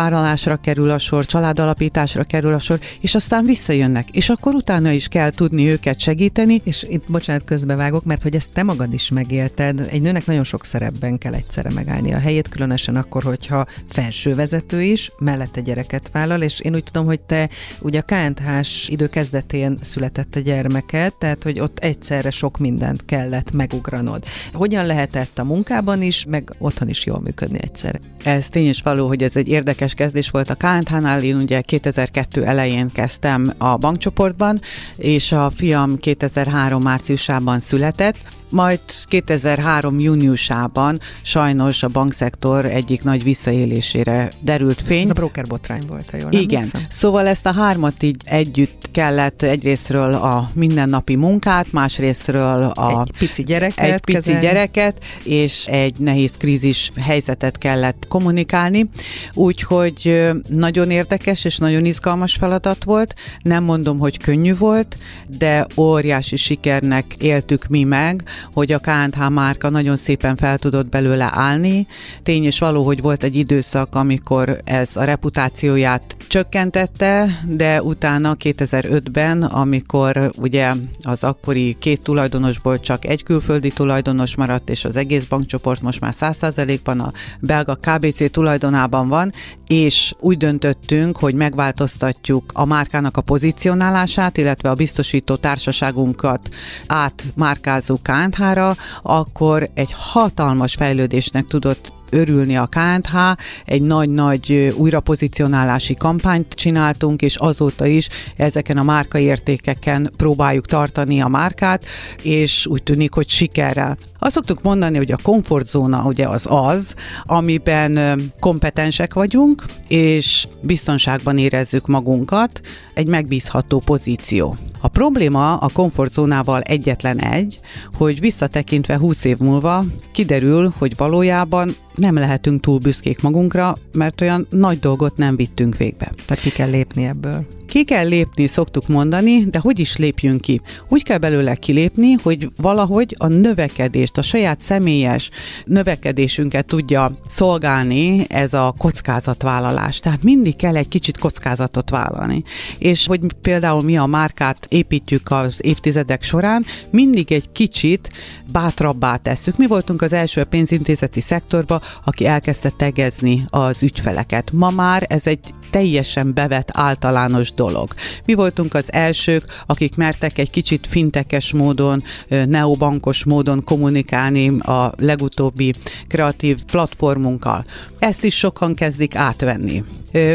gyermekvállalásra 0.45 0.57
kerül 0.57 0.91
a 0.91 0.99
sor, 0.99 1.27
családalapításra 1.27 2.25
kerül 2.25 2.53
a 2.53 2.59
sor, 2.59 2.81
és 3.01 3.15
aztán 3.15 3.45
visszajönnek, 3.45 4.11
és 4.11 4.29
akkor 4.29 4.55
utána 4.55 4.91
is 4.91 5.09
kell 5.09 5.31
tudni 5.31 5.71
őket 5.71 5.99
segíteni. 5.99 6.61
És 6.65 6.87
itt 6.89 7.05
bocsánat, 7.09 7.45
közbevágok, 7.45 8.05
mert 8.05 8.23
hogy 8.23 8.35
ezt 8.35 8.51
te 8.51 8.63
magad 8.63 8.93
is 8.93 9.09
megélted, 9.09 9.89
egy 9.91 10.03
nőnek 10.03 10.27
nagyon 10.27 10.45
sok 10.45 10.65
szerepben 10.65 11.19
kell 11.19 11.35
egyszerre 11.35 11.71
megállni 11.75 12.13
a 12.13 12.19
helyét, 12.19 12.49
különösen 12.49 12.97
akkor, 12.97 13.23
hogyha 13.23 13.67
felsővezető 13.89 14.83
is, 14.83 15.11
mellette 15.19 15.61
gyereket 15.61 16.11
vállal, 16.13 16.43
és 16.43 16.61
én 16.61 16.75
úgy 16.75 16.85
tudom, 16.85 17.07
hogy 17.07 17.21
te 17.21 17.49
ugye 17.81 17.99
a 17.99 18.03
KNTH-s 18.03 18.89
idő 18.89 19.09
kezdetén 19.09 19.79
született 19.83 20.35
a 20.35 20.41
gyermeket, 20.41 21.15
tehát 21.15 21.43
hogy 21.43 21.61
ott 21.61 21.79
egyszerre 21.79 22.31
sok 22.31 22.59
mindent 22.59 23.05
kellett 23.05 23.53
megugranod. 23.53 24.25
Hogyan 24.53 24.87
lehetett 24.87 25.39
a 25.39 25.45
munkában 25.45 26.03
is, 26.03 26.25
meg 26.29 26.51
otthon 26.59 26.89
is 26.89 27.07
jól 27.07 27.21
működni 27.21 27.59
egyszerre? 27.63 27.99
Ez 28.25 28.49
tény 28.49 28.69
is 28.69 28.83
való, 28.83 29.07
hogy 29.07 29.23
ez 29.23 29.37
egy 29.37 29.49
érdekes 29.49 29.95
kezdés 29.95 30.31
volt 30.35 30.51
a 30.51 30.55
KNH-nál. 30.55 31.23
Én 31.23 31.37
ugye 31.37 31.61
2002 31.61 32.45
elején 32.45 32.91
kezdtem 32.93 33.53
a 33.59 33.77
bankcsoportban, 33.77 34.61
és 34.97 35.33
a 35.33 35.51
fiam 35.51 35.97
2003 35.97 36.83
márciusában 36.83 37.61
született, 37.61 38.17
majd 38.55 38.81
2003 39.09 40.01
júniusában 40.01 40.99
sajnos 41.23 41.83
a 41.83 41.89
bankszektor 41.89 42.67
egyik 42.67 43.03
nagy 43.03 43.23
visszaélésére 43.23 44.31
derült 44.41 44.83
fény. 44.83 45.03
Ez 45.03 45.11
a 45.11 45.13
broker 45.13 45.45
botrány 45.47 45.83
volt, 45.89 46.11
ha 46.11 46.17
jól 46.17 46.33
Igen. 46.33 46.57
Emlékszem. 46.57 46.87
Szóval 46.89 47.27
ezt 47.27 47.47
a 47.47 47.53
hármat 47.53 48.03
így 48.03 48.17
együtt 48.25 48.91
kellett 48.93 49.43
egyrésztről 49.43 50.15
a 50.15 50.51
mindennapi 50.55 51.15
munkát, 51.15 51.73
másrésztről 51.73 52.63
a 52.63 53.01
egy 53.01 53.11
pici 53.19 53.43
gyereket, 53.43 53.85
egy 53.85 54.01
pici 54.01 54.13
kezelni. 54.13 54.41
gyereket 54.41 55.05
és 55.25 55.67
egy 55.67 55.99
nehéz 55.99 56.37
krízis 56.37 56.93
helyzetet 57.01 57.59
kellett 57.59 58.07
kommunikálni. 58.09 58.89
Úgyhogy 59.33 60.31
nagyon 60.49 60.91
érdekes 60.91 61.45
és 61.45 61.59
nagyon 61.59 61.85
izgalmas 61.85 62.35
feladat 62.35 62.85
volt. 62.85 63.15
Nem 63.43 63.65
mondom, 63.65 63.99
hogy 63.99 64.19
könnyű 64.19 64.57
volt, 64.57 64.97
de 65.39 65.67
óriási 65.77 66.37
sikernek 66.37 67.15
éltük 67.19 67.67
mi 67.67 67.83
meg, 67.83 68.25
hogy 68.53 68.73
a 68.73 68.79
KNH 68.79 69.29
márka 69.31 69.71
nagyon 69.71 69.97
szépen 69.97 70.37
fel 70.37 70.59
tudott 70.59 70.89
belőle 70.89 71.31
állni. 71.33 71.87
Tény 72.23 72.45
és 72.45 72.59
való, 72.59 72.83
hogy 72.83 73.01
volt 73.01 73.23
egy 73.23 73.37
időszak, 73.37 73.95
amikor 73.95 74.61
ez 74.65 74.97
a 74.97 75.05
reputációját 75.05 76.17
csökkentette, 76.29 77.41
de 77.49 77.83
utána 77.83 78.37
2005-ben, 78.39 79.43
amikor 79.43 80.31
ugye 80.37 80.73
az 81.03 81.25
akkori 81.25 81.77
két 81.79 82.03
tulajdonosból 82.03 82.81
csak 82.81 83.05
egy 83.05 83.23
külföldi 83.23 83.69
tulajdonos 83.69 84.37
maradt, 84.37 84.71
és 84.71 84.85
az 84.85 84.97
egész 84.97 85.25
bankcsoport 85.25 85.83
most 85.83 86.01
már 86.01 86.13
100%-ban 86.17 87.01
a 87.01 87.13
belga 87.41 87.75
KBC 87.75 88.31
tulajdonában 88.31 89.09
van, 89.09 89.33
és 89.67 90.15
úgy 90.21 90.37
döntöttünk, 90.37 91.19
hogy 91.19 91.35
megváltoztatjuk 91.35 92.51
a 92.55 92.65
márkának 92.65 93.17
a 93.17 93.21
pozícionálását, 93.21 94.37
illetve 94.37 94.71
a 94.71 94.75
biztosító 94.75 95.35
társaságunkat 95.35 96.49
átmárkázunk 96.87 98.03
KNH-ra, 98.35 98.77
akkor 99.03 99.71
egy 99.75 99.91
hatalmas 99.97 100.75
fejlődésnek 100.75 101.45
tudott 101.45 101.93
örülni 102.11 102.57
a 102.57 102.67
KNH, 102.67 103.17
egy 103.65 103.83
nagy-nagy 103.83 104.75
újrapozicionálási 104.77 105.95
kampányt 105.95 106.55
csináltunk, 106.55 107.23
és 107.23 107.37
azóta 107.37 107.87
is 107.87 108.09
ezeken 108.37 108.79
a 108.79 108.83
márkaértékeken 108.83 110.13
próbáljuk 110.17 110.67
tartani 110.67 111.21
a 111.21 111.29
márkát, 111.29 111.85
és 112.23 112.67
úgy 112.67 112.83
tűnik, 112.83 113.13
hogy 113.13 113.29
sikerrel. 113.29 113.97
Azt 114.25 114.35
szoktuk 114.35 114.63
mondani, 114.63 114.97
hogy 114.97 115.13
a 115.13 115.19
komfortzóna 115.23 116.05
ugye 116.05 116.29
az 116.29 116.47
az, 116.49 116.95
amiben 117.23 118.21
kompetensek 118.41 119.15
vagyunk, 119.15 119.65
és 119.89 120.49
biztonságban 120.61 121.39
érezzük 121.39 121.87
magunkat, 121.87 122.61
egy 122.95 123.07
megbízható 123.07 123.79
pozíció. 123.79 124.57
A 124.81 124.89
probléma 124.89 125.57
a 125.57 125.69
komfortzónával 125.73 126.61
egyetlen 126.61 127.19
egy, 127.19 127.61
hogy 127.97 128.21
visszatekintve 128.21 128.99
20 128.99 129.25
év 129.25 129.39
múlva 129.39 129.85
kiderül, 130.13 130.73
hogy 130.79 130.97
valójában 130.97 131.71
nem 131.95 132.15
lehetünk 132.15 132.61
túl 132.61 132.79
büszkék 132.79 133.23
magunkra, 133.23 133.77
mert 133.93 134.21
olyan 134.21 134.47
nagy 134.51 134.79
dolgot 134.79 135.17
nem 135.17 135.37
vittünk 135.37 135.77
végbe. 135.77 136.13
Tehát 136.27 136.43
ki 136.43 136.51
kell 136.51 136.71
lépni 136.71 137.05
ebből. 137.05 137.47
Ki 137.67 137.85
kell 137.85 138.09
lépni, 138.09 138.47
szoktuk 138.47 138.89
mondani, 138.89 139.45
de 139.45 139.59
hogy 139.59 139.79
is 139.79 139.97
lépjünk 139.97 140.41
ki? 140.41 140.61
Úgy 140.89 141.03
kell 141.03 141.19
belőle 141.19 141.55
kilépni, 141.55 142.13
hogy 142.23 142.51
valahogy 142.57 143.15
a 143.19 143.27
növekedést, 143.27 144.14
a 144.19 144.23
saját 144.23 144.61
személyes 144.61 145.31
növekedésünket 145.65 146.67
tudja 146.67 147.19
szolgálni 147.29 148.27
ez 148.29 148.55
a 148.55 148.75
kockázatvállalás. 148.79 149.99
Tehát 149.99 150.23
mindig 150.23 150.57
kell 150.57 150.77
egy 150.77 150.89
kicsit 150.89 151.19
kockázatot 151.19 151.91
vállalni. 151.91 152.43
És 152.79 153.07
hogy 153.07 153.21
például 153.43 153.83
mi 153.83 153.97
a 153.97 154.07
márkát 154.07 154.67
építjük 154.69 155.31
az 155.31 155.57
évtizedek 155.61 156.23
során, 156.23 156.65
mindig 156.91 157.33
egy 157.33 157.53
kicsit 157.53 158.13
bátrabbá 158.53 159.17
tesszük. 159.17 159.57
Mi 159.57 159.67
voltunk 159.67 160.03
az 160.03 160.13
első 160.13 160.45
pénzintézeti 160.45 161.21
szektorba, 161.21 161.81
aki 162.05 162.27
elkezdte 162.27 162.71
tegezni 162.71 163.45
az 163.51 163.83
ügyfeleket. 163.83 164.53
Ma 164.53 164.71
már 164.71 165.07
ez 165.09 165.27
egy 165.27 165.55
teljesen 165.75 166.35
bevett 166.35 166.69
általános 166.73 167.53
dolog. 167.53 167.95
Mi 168.25 168.35
voltunk 168.35 168.75
az 168.75 168.93
elsők, 168.93 169.45
akik 169.67 169.97
mertek 169.97 170.39
egy 170.39 170.51
kicsit 170.51 170.87
fintekes 170.87 171.53
módon, 171.53 172.03
neobankos 172.29 173.25
módon 173.25 173.65
kommunikálni 173.65 174.59
a 174.59 174.93
legutóbbi 174.97 175.73
kreatív 176.09 176.63
platformunkkal. 176.65 177.65
Ezt 177.99 178.25
is 178.25 178.37
sokan 178.37 178.75
kezdik 178.75 179.15
átvenni. 179.15 179.85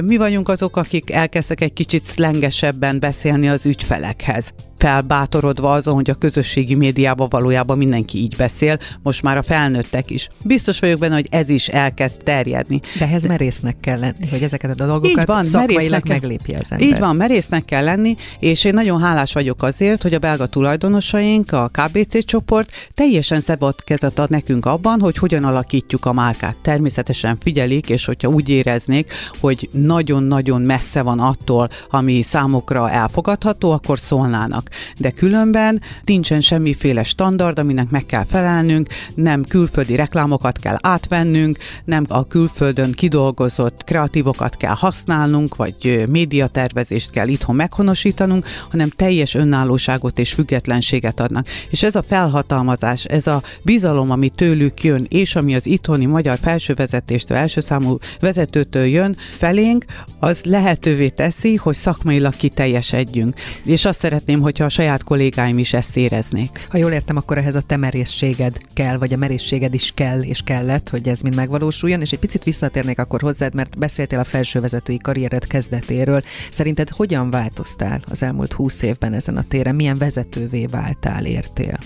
Mi 0.03 0.17
vagyunk 0.17 0.49
azok, 0.49 0.77
akik 0.77 1.11
elkezdtek 1.11 1.61
egy 1.61 1.73
kicsit 1.73 2.05
szlengesebben 2.05 2.99
beszélni 2.99 3.49
az 3.49 3.65
ügyfelekhez 3.65 4.53
felbátorodva 4.79 5.71
azon, 5.71 5.93
hogy 5.93 6.09
a 6.09 6.13
közösségi 6.13 6.75
médiában 6.75 7.27
valójában 7.29 7.77
mindenki 7.77 8.17
így 8.17 8.35
beszél, 8.37 8.77
most 9.03 9.21
már 9.21 9.37
a 9.37 9.43
felnőttek 9.43 10.09
is. 10.09 10.29
Biztos 10.43 10.79
vagyok 10.79 10.99
benne, 10.99 11.13
hogy 11.13 11.27
ez 11.29 11.49
is 11.49 11.67
elkezd 11.67 12.23
terjedni. 12.23 12.79
De 12.99 13.05
ehhez 13.05 13.23
merésznek 13.23 13.79
kell 13.79 13.99
lenni, 13.99 14.27
hogy 14.29 14.41
ezeket 14.41 14.79
a 14.79 14.85
dolgokat 14.85 15.27
van, 15.27 15.43
szakmailag 15.43 16.07
meglépi 16.07 16.53
az 16.53 16.65
ember. 16.69 16.87
Így 16.87 16.99
van, 16.99 17.15
merésznek 17.15 17.65
kell 17.65 17.83
lenni, 17.83 18.15
és 18.39 18.63
én 18.63 18.73
nagyon 18.73 19.01
hálás 19.01 19.33
vagyok 19.33 19.63
azért, 19.63 20.01
hogy 20.01 20.13
a 20.13 20.19
belga 20.19 20.45
tulajdonosaink, 20.45 21.51
a 21.51 21.71
KBC 21.71 22.25
csoport 22.25 22.71
teljesen 22.93 23.41
szabad 23.41 23.83
kezet 23.83 24.19
ad 24.19 24.29
nekünk 24.29 24.65
abban, 24.65 24.99
hogy 24.99 25.17
hogyan 25.17 25.43
alakítjuk 25.43 26.05
a 26.05 26.13
márkát. 26.13 26.55
Természetesen 26.61 27.37
figyelik, 27.41 27.89
és 27.89 28.05
hogyha 28.05 28.29
úgy 28.29 28.49
éreznék, 28.49 29.13
hogy 29.39 29.69
nagyon-nagyon 29.71 30.61
messze 30.61 31.01
van 31.01 31.19
attól, 31.19 31.69
ami 31.89 32.21
számokra 32.21 32.89
elfogadható, 32.89 33.71
akkor 33.71 33.99
szólnának. 33.99 34.68
De 34.97 35.11
különben 35.11 35.81
nincsen 36.03 36.41
semmiféle 36.41 37.03
standard, 37.03 37.59
aminek 37.59 37.89
meg 37.89 38.05
kell 38.05 38.25
felelnünk, 38.29 38.87
nem 39.15 39.43
külföldi 39.43 39.95
reklámokat 39.95 40.57
kell 40.57 40.75
átvennünk, 40.81 41.57
nem 41.85 42.05
a 42.07 42.27
külföldön 42.27 42.91
kidolgozott 42.91 43.83
kreatívokat 43.83 44.57
kell 44.57 44.75
használnunk, 44.75 45.55
vagy 45.55 46.05
médiatervezést 46.09 47.11
kell 47.11 47.27
itthon 47.27 47.55
meghonosítanunk, 47.55 48.45
hanem 48.69 48.89
teljes 48.89 49.35
önállóságot 49.35 50.19
és 50.19 50.33
függetlenséget 50.33 51.19
adnak. 51.19 51.47
És 51.69 51.83
ez 51.83 51.95
a 51.95 52.03
felhatalmazás, 52.07 53.05
ez 53.05 53.27
a 53.27 53.41
bizalom, 53.61 54.11
ami 54.11 54.29
tőlük 54.29 54.83
jön, 54.83 55.05
és 55.09 55.35
ami 55.35 55.55
az 55.55 55.65
itthoni 55.65 56.05
magyar 56.05 56.37
felsővezetéstől, 56.41 57.37
első 57.37 57.61
számú 57.61 57.97
vezetőtől 58.19 58.85
jön 58.85 59.17
felénk, 59.31 59.85
az 60.19 60.41
lehetővé 60.43 61.09
teszi, 61.09 61.55
hogy 61.55 61.75
szakmailag 61.75 62.35
kiteljesedjünk. 62.35 63.35
És 63.63 63.85
azt 63.85 63.99
szeretném, 63.99 64.39
hogyha 64.59 64.81
a 64.81 64.83
saját 64.83 65.03
kollégáim 65.03 65.57
is 65.57 65.73
ezt 65.73 65.97
éreznék. 65.97 66.65
Ha 66.69 66.77
jól 66.77 66.91
értem, 66.91 67.17
akkor 67.17 67.37
ehhez 67.37 67.55
a 67.55 67.61
te 67.61 67.77
merészséged 67.77 68.57
kell, 68.73 68.97
vagy 68.97 69.13
a 69.13 69.17
merészséged 69.17 69.73
is 69.73 69.91
kell 69.95 70.21
és 70.21 70.41
kellett, 70.41 70.89
hogy 70.89 71.09
ez 71.09 71.21
mind 71.21 71.35
megvalósuljon, 71.35 72.01
és 72.01 72.11
egy 72.11 72.19
picit 72.19 72.43
visszatérnék 72.43 72.99
akkor 72.99 73.21
hozzád, 73.21 73.53
mert 73.53 73.77
beszéltél 73.77 74.19
a 74.19 74.23
felsővezetői 74.23 74.97
karriered 74.97 75.47
kezdetéről. 75.47 76.21
Szerinted 76.51 76.89
hogyan 76.89 77.29
változtál 77.29 78.01
az 78.11 78.23
elmúlt 78.23 78.53
húsz 78.53 78.81
évben 78.81 79.13
ezen 79.13 79.37
a 79.37 79.47
téren? 79.47 79.75
Milyen 79.75 79.97
vezetővé 79.97 80.65
váltál, 80.65 81.25
értél? 81.25 81.77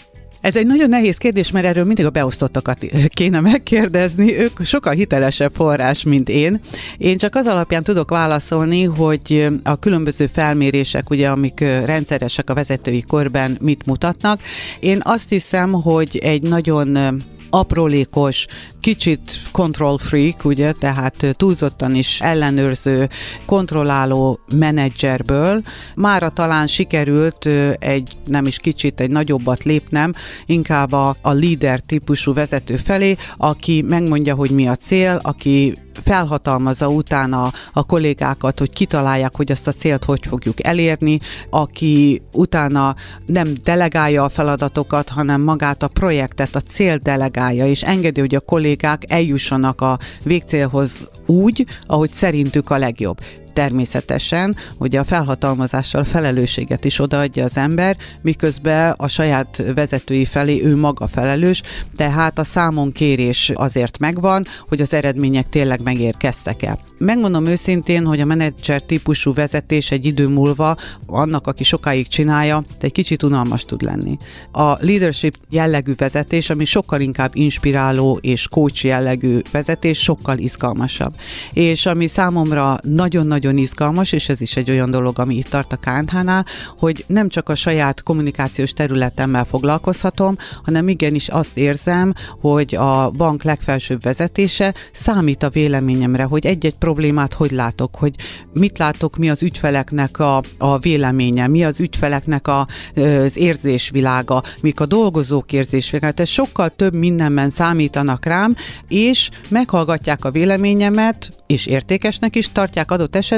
Ez 0.43 0.55
egy 0.55 0.65
nagyon 0.65 0.89
nehéz 0.89 1.17
kérdés, 1.17 1.51
mert 1.51 1.65
erről 1.65 1.83
mindig 1.83 2.05
a 2.05 2.09
beosztottakat 2.09 2.85
kéne 3.07 3.39
megkérdezni. 3.39 4.38
Ők 4.38 4.63
sokkal 4.63 4.93
hitelesebb 4.93 5.51
forrás, 5.55 6.03
mint 6.03 6.29
én. 6.29 6.59
Én 6.97 7.17
csak 7.17 7.35
az 7.35 7.45
alapján 7.45 7.83
tudok 7.83 8.09
válaszolni, 8.09 8.83
hogy 8.83 9.47
a 9.63 9.79
különböző 9.79 10.27
felmérések, 10.27 11.09
ugye, 11.09 11.29
amik 11.29 11.59
rendszeresek 11.59 12.50
a 12.50 12.53
vezetői 12.53 13.01
korban 13.01 13.57
mit 13.62 13.85
mutatnak. 13.85 14.41
Én 14.79 15.00
azt 15.03 15.29
hiszem, 15.29 15.71
hogy 15.71 16.17
egy 16.23 16.41
nagyon 16.41 17.17
aprólékos, 17.50 18.45
kicsit 18.83 19.41
control 19.51 19.97
freak, 19.97 20.45
ugye, 20.45 20.71
tehát 20.71 21.35
túlzottan 21.37 21.95
is 21.95 22.21
ellenőrző, 22.21 23.09
kontrolláló 23.45 24.39
menedzserből. 24.55 25.61
Mára 25.95 26.29
talán 26.29 26.67
sikerült 26.67 27.45
egy, 27.79 28.17
nem 28.25 28.45
is 28.45 28.57
kicsit, 28.57 28.99
egy 28.99 29.09
nagyobbat 29.09 29.63
lépnem, 29.63 30.13
inkább 30.45 30.91
a, 30.91 31.15
a 31.21 31.31
líder 31.31 31.79
típusú 31.79 32.33
vezető 32.33 32.75
felé, 32.75 33.15
aki 33.37 33.81
megmondja, 33.81 34.35
hogy 34.35 34.51
mi 34.51 34.67
a 34.67 34.75
cél, 34.75 35.19
aki 35.21 35.73
felhatalmazza 36.03 36.89
utána 36.89 37.51
a 37.73 37.83
kollégákat, 37.83 38.59
hogy 38.59 38.69
kitalálják, 38.69 39.35
hogy 39.35 39.51
azt 39.51 39.67
a 39.67 39.71
célt 39.71 40.03
hogy 40.03 40.25
fogjuk 40.27 40.65
elérni, 40.65 41.19
aki 41.49 42.21
utána 42.31 42.95
nem 43.25 43.47
delegálja 43.63 44.23
a 44.23 44.29
feladatokat, 44.29 45.09
hanem 45.09 45.41
magát 45.41 45.83
a 45.83 45.87
projektet, 45.87 46.55
a 46.55 46.59
cél 46.59 46.97
delegálja, 46.97 47.65
és 47.65 47.83
engedi, 47.83 48.19
hogy 48.19 48.35
a 48.35 48.39
kollégák 48.39 48.73
eljussanak 49.08 49.82
a 49.82 50.00
végcélhoz 50.24 51.10
úgy, 51.25 51.65
ahogy 51.88 52.12
szerintük 52.12 52.70
a 52.70 52.77
legjobb 52.77 53.18
természetesen, 53.53 54.55
hogy 54.77 54.95
a 54.95 55.03
felhatalmazással 55.03 56.03
felelősséget 56.03 56.86
is 56.86 57.00
odaadja 57.00 57.43
az 57.43 57.57
ember, 57.57 57.98
miközben 58.22 58.93
a 58.98 59.07
saját 59.07 59.63
vezetői 59.75 60.25
felé 60.25 60.63
ő 60.63 60.75
maga 60.75 61.07
felelős, 61.07 61.62
tehát 61.95 62.39
a 62.39 62.43
számon 62.43 62.91
kérés 62.91 63.51
azért 63.55 64.00
megvan, 64.00 64.45
hogy 64.67 64.81
az 64.81 64.93
eredmények 64.93 65.50
tényleg 65.50 65.81
megérkeztek 65.81 66.63
el. 66.63 66.79
Megmondom 66.98 67.45
őszintén, 67.45 68.05
hogy 68.05 68.19
a 68.19 68.25
menedzser 68.25 68.81
típusú 68.81 69.33
vezetés 69.33 69.91
egy 69.91 70.05
idő 70.05 70.27
múlva 70.27 70.75
annak, 71.07 71.48
aki 71.48 71.63
sokáig 71.63 72.07
csinálja, 72.07 72.63
egy 72.79 72.91
kicsit 72.91 73.24
unalmas 73.24 73.65
tud 73.65 73.81
lenni. 73.81 74.17
A 74.51 74.86
leadership 74.86 75.36
jellegű 75.50 75.93
vezetés, 75.98 76.50
ami 76.50 76.65
sokkal 76.65 77.01
inkább 77.01 77.31
inspiráló 77.33 78.17
és 78.22 78.48
coach 78.48 78.86
jellegű 78.86 79.39
vezetés, 79.51 80.00
sokkal 80.00 80.38
izgalmasabb. 80.38 81.13
És 81.53 81.86
ami 81.86 82.07
számomra 82.07 82.77
nagyon-nagyon 82.81 83.42
izgalmas, 83.51 84.12
és 84.12 84.29
ez 84.29 84.41
is 84.41 84.55
egy 84.55 84.69
olyan 84.69 84.91
dolog, 84.91 85.19
ami 85.19 85.35
itt 85.35 85.47
tart 85.50 85.73
a 85.73 85.77
KNH-nál, 85.77 86.45
hogy 86.77 87.05
nem 87.07 87.29
csak 87.29 87.50
a 87.50 87.55
saját 87.55 88.03
kommunikációs 88.03 88.73
területemmel 88.73 89.45
foglalkozhatom, 89.45 90.35
hanem 90.63 90.88
igenis 90.88 91.29
azt 91.29 91.57
érzem, 91.57 92.13
hogy 92.41 92.75
a 92.75 93.09
bank 93.09 93.43
legfelsőbb 93.43 94.03
vezetése 94.03 94.73
számít 94.91 95.43
a 95.43 95.50
véleményemre, 95.50 96.23
hogy 96.23 96.45
egy-egy 96.45 96.75
problémát 96.75 97.33
hogy 97.33 97.51
látok, 97.51 97.95
hogy 97.95 98.15
mit 98.53 98.77
látok, 98.77 99.17
mi 99.17 99.29
az 99.29 99.43
ügyfeleknek 99.43 100.19
a, 100.19 100.41
a 100.57 100.77
véleménye, 100.77 101.47
mi 101.47 101.63
az 101.63 101.79
ügyfeleknek 101.79 102.47
a, 102.47 102.67
az 102.95 103.38
érzésvilága, 103.38 104.43
mik 104.62 104.79
a 104.79 104.85
dolgozók 104.85 105.51
érzésvilága. 105.51 106.13
Tehát 106.13 106.31
sokkal 106.31 106.70
több 106.75 106.94
mindenben 106.94 107.50
számítanak 107.50 108.25
rám, 108.25 108.55
és 108.87 109.29
meghallgatják 109.50 110.25
a 110.25 110.31
véleményemet, 110.31 111.29
és 111.48 111.65
értékesnek 111.65 112.35
is 112.35 112.51
tartják 112.51 112.91
adott 112.91 113.15
esetben, 113.15 113.32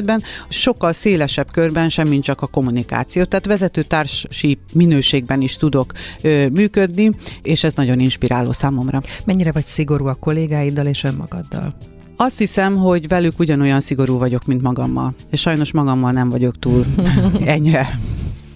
sokkal 0.49 0.93
szélesebb 0.93 1.51
körben 1.51 1.89
sem, 1.89 2.07
mint 2.07 2.23
csak 2.23 2.41
a 2.41 2.47
kommunikáció. 2.47 3.23
Tehát 3.23 3.45
vezetőtársi 3.45 4.59
minőségben 4.73 5.41
is 5.41 5.57
tudok 5.57 5.91
ö, 6.21 6.47
működni, 6.49 7.09
és 7.41 7.63
ez 7.63 7.73
nagyon 7.73 7.99
inspiráló 7.99 8.51
számomra. 8.51 9.01
Mennyire 9.25 9.51
vagy 9.51 9.65
szigorú 9.65 10.05
a 10.07 10.13
kollégáiddal 10.13 10.85
és 10.85 11.03
önmagaddal? 11.03 11.75
Azt 12.17 12.37
hiszem, 12.37 12.75
hogy 12.75 13.07
velük 13.07 13.39
ugyanolyan 13.39 13.81
szigorú 13.81 14.17
vagyok, 14.17 14.45
mint 14.45 14.61
magammal. 14.61 15.13
És 15.31 15.41
sajnos 15.41 15.71
magammal 15.71 16.11
nem 16.11 16.29
vagyok 16.29 16.59
túl 16.59 16.85
enyhe. 17.45 17.99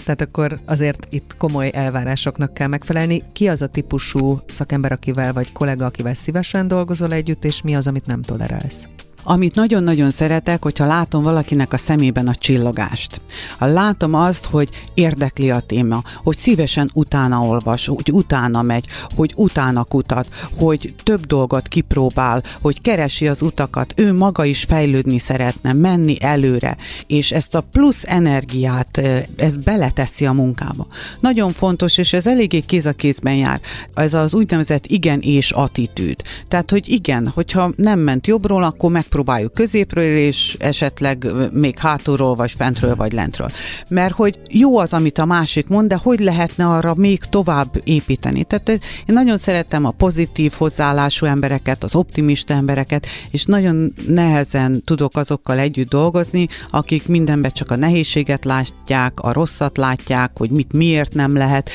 Tehát 0.03 0.21
akkor 0.21 0.59
azért 0.65 1.07
itt 1.09 1.35
komoly 1.37 1.71
elvárásoknak 1.73 2.53
kell 2.53 2.67
megfelelni. 2.67 3.23
Ki 3.33 3.47
az 3.47 3.61
a 3.61 3.67
típusú 3.67 4.41
szakember, 4.47 4.91
akivel 4.91 5.33
vagy 5.33 5.51
kollega, 5.51 5.85
akivel 5.85 6.13
szívesen 6.13 6.67
dolgozol 6.67 7.13
együtt, 7.13 7.45
és 7.45 7.61
mi 7.61 7.75
az, 7.75 7.87
amit 7.87 8.05
nem 8.05 8.21
tolerálsz? 8.21 8.87
Amit 9.23 9.55
nagyon-nagyon 9.55 10.11
szeretek, 10.11 10.63
hogyha 10.63 10.85
látom 10.85 11.23
valakinek 11.23 11.73
a 11.73 11.77
szemében 11.77 12.27
a 12.27 12.35
csillogást. 12.35 13.21
Ha 13.57 13.65
látom 13.65 14.13
azt, 14.13 14.45
hogy 14.45 14.69
érdekli 14.93 15.49
a 15.49 15.59
téma, 15.59 16.03
hogy 16.23 16.37
szívesen 16.37 16.89
utána 16.93 17.41
olvas, 17.41 17.85
hogy 17.85 18.11
utána 18.11 18.61
megy, 18.61 18.85
hogy 19.15 19.33
utána 19.35 19.83
kutat, 19.83 20.29
hogy 20.57 20.93
több 21.03 21.25
dolgot 21.25 21.67
kipróbál, 21.67 22.43
hogy 22.61 22.81
keresi 22.81 23.27
az 23.27 23.41
utakat, 23.41 23.93
ő 23.95 24.13
maga 24.13 24.45
is 24.45 24.63
fejlődni 24.63 25.17
szeretne, 25.17 25.73
menni 25.73 26.15
előre, 26.21 26.77
és 27.07 27.31
ezt 27.31 27.55
a 27.55 27.61
plusz 27.71 28.03
energiát, 28.07 29.01
ez 29.35 29.55
beleteszi 29.55 30.25
a 30.25 30.33
munkába. 30.33 30.87
Nagyon 31.19 31.51
fontos, 31.51 31.97
és 31.97 32.13
ez 32.13 32.27
eléggé 32.27 32.59
kéz 32.59 32.85
a 32.85 32.93
kézben 32.93 33.35
jár, 33.35 33.61
ez 33.93 34.13
az 34.13 34.33
úgynevezett 34.33 34.85
igen 34.85 35.19
és 35.19 35.51
attitűd. 35.51 36.21
Tehát, 36.47 36.71
hogy 36.71 36.89
igen, 36.89 37.27
hogyha 37.27 37.71
nem 37.75 37.99
ment 37.99 38.27
jobbról, 38.27 38.63
akkor 38.63 38.91
meg 38.91 39.07
megpróbáljuk 39.09 39.53
középről, 39.53 40.11
és 40.15 40.55
esetleg 40.59 41.27
még 41.51 41.77
hátulról, 41.77 42.35
vagy 42.35 42.53
fentről, 42.57 42.95
vagy 42.95 43.11
lentről. 43.11 43.49
Mert 43.87 44.13
hogy 44.13 44.39
jó 44.47 44.77
az, 44.77 44.93
amit 44.93 45.17
a 45.17 45.25
másik 45.25 45.67
mond, 45.67 45.87
de 45.87 45.95
hogy 45.95 46.19
lehetne 46.19 46.67
arra 46.67 46.93
még 46.95 47.19
tovább 47.19 47.81
építeni. 47.83 48.43
Tehát 48.43 48.69
én 48.69 48.79
nagyon 49.05 49.37
szeretem 49.37 49.85
a 49.85 49.91
pozitív 49.91 50.51
hozzáállású 50.57 51.25
embereket, 51.25 51.83
az 51.83 51.95
optimista 51.95 52.53
embereket, 52.53 53.05
és 53.31 53.45
nagyon 53.45 53.93
nehezen 54.07 54.81
tudok 54.85 55.17
azokkal 55.17 55.59
együtt 55.59 55.89
dolgozni, 55.89 56.47
akik 56.71 57.07
mindenben 57.07 57.51
csak 57.51 57.71
a 57.71 57.75
nehézséget 57.75 58.45
látják, 58.45 59.19
a 59.19 59.33
rosszat 59.33 59.77
látják, 59.77 60.31
hogy 60.37 60.49
mit 60.49 60.73
miért 60.73 61.13
nem 61.13 61.35
lehet 61.35 61.69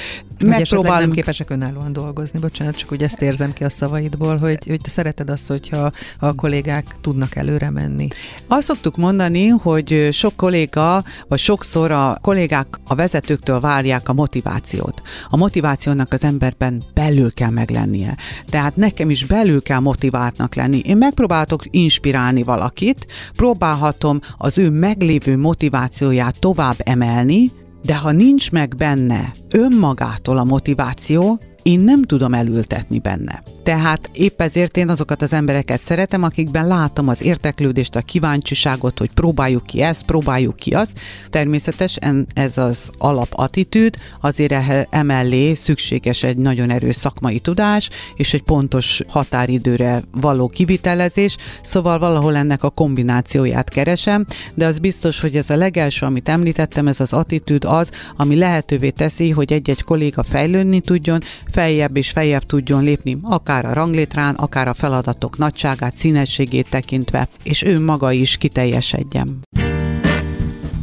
megpróbálom. 0.46 0.98
nem 0.98 1.10
képesek 1.10 1.50
önállóan 1.50 1.92
dolgozni, 1.92 2.38
bocsánat, 2.38 2.76
csak 2.76 2.92
úgy 2.92 3.02
ezt 3.02 3.22
érzem 3.22 3.52
ki 3.52 3.64
a 3.64 3.70
szavaidból, 3.70 4.36
hogy, 4.36 4.66
hogy 4.66 4.80
te 4.80 4.90
szereted 4.90 5.30
azt, 5.30 5.46
hogyha 5.46 5.92
a 6.18 6.34
kollégák 6.34 6.86
tudnak 7.00 7.36
előre 7.36 7.70
menni. 7.70 8.08
Azt 8.46 8.66
szoktuk 8.66 8.96
mondani, 8.96 9.46
hogy 9.46 10.08
sok 10.12 10.36
kolléga, 10.36 11.04
vagy 11.28 11.38
sokszor 11.38 11.90
a 11.90 12.18
kollégák 12.20 12.66
a 12.86 12.94
vezetőktől 12.94 13.60
várják 13.60 14.08
a 14.08 14.12
motivációt. 14.12 15.02
A 15.28 15.36
motivációnak 15.36 16.12
az 16.12 16.24
emberben 16.24 16.82
belül 16.94 17.32
kell 17.32 17.50
meglennie. 17.50 18.16
Tehát 18.50 18.76
nekem 18.76 19.10
is 19.10 19.24
belül 19.24 19.62
kell 19.62 19.78
motiváltnak 19.78 20.54
lenni. 20.54 20.78
Én 20.78 20.96
megpróbáltok 20.96 21.62
inspirálni 21.70 22.42
valakit, 22.42 23.06
próbálhatom 23.36 24.20
az 24.38 24.58
ő 24.58 24.70
meglévő 24.70 25.36
motivációját 25.36 26.38
tovább 26.38 26.76
emelni, 26.78 27.50
de 27.84 27.94
ha 27.94 28.12
nincs 28.12 28.50
meg 28.50 28.74
benne 28.76 29.30
önmagától 29.50 30.38
a 30.38 30.44
motiváció, 30.44 31.40
én 31.64 31.80
nem 31.80 32.02
tudom 32.02 32.34
elültetni 32.34 32.98
benne. 32.98 33.42
Tehát 33.62 34.10
épp 34.12 34.40
ezért 34.40 34.76
én 34.76 34.88
azokat 34.88 35.22
az 35.22 35.32
embereket 35.32 35.80
szeretem, 35.80 36.22
akikben 36.22 36.66
látom 36.66 37.08
az 37.08 37.22
érteklődést, 37.22 37.96
a 37.96 38.00
kíváncsiságot, 38.00 38.98
hogy 38.98 39.12
próbáljuk 39.12 39.66
ki 39.66 39.82
ezt, 39.82 40.02
próbáljuk 40.02 40.56
ki 40.56 40.70
azt. 40.70 41.00
Természetesen 41.30 42.26
ez 42.34 42.58
az 42.58 42.90
alapattitűd, 42.98 43.96
azért 44.20 44.54
emellé 44.90 45.54
szükséges 45.54 46.22
egy 46.22 46.36
nagyon 46.36 46.70
erős 46.70 46.96
szakmai 46.96 47.38
tudás, 47.38 47.88
és 48.16 48.34
egy 48.34 48.42
pontos 48.42 49.00
határidőre 49.08 50.02
való 50.10 50.48
kivitelezés, 50.48 51.36
szóval 51.62 51.98
valahol 51.98 52.36
ennek 52.36 52.62
a 52.62 52.70
kombinációját 52.70 53.68
keresem, 53.68 54.26
de 54.54 54.66
az 54.66 54.78
biztos, 54.78 55.20
hogy 55.20 55.36
ez 55.36 55.50
a 55.50 55.56
legelső, 55.56 56.06
amit 56.06 56.28
említettem, 56.28 56.88
ez 56.88 57.00
az 57.00 57.12
attitűd 57.12 57.64
az, 57.64 57.90
ami 58.16 58.36
lehetővé 58.36 58.90
teszi, 58.90 59.30
hogy 59.30 59.52
egy-egy 59.52 59.82
kolléga 59.82 60.22
fejlődni 60.22 60.80
tudjon, 60.80 61.20
feljebb 61.54 61.96
és 61.96 62.10
feljebb 62.10 62.42
tudjon 62.42 62.82
lépni, 62.82 63.18
akár 63.22 63.64
a 63.64 63.72
ranglétrán, 63.72 64.34
akár 64.34 64.68
a 64.68 64.74
feladatok 64.74 65.38
nagyságát, 65.38 65.96
színességét 65.96 66.68
tekintve, 66.70 67.28
és 67.42 67.62
ő 67.62 67.80
maga 67.80 68.12
is 68.12 68.36
kiteljesedjen. 68.36 69.40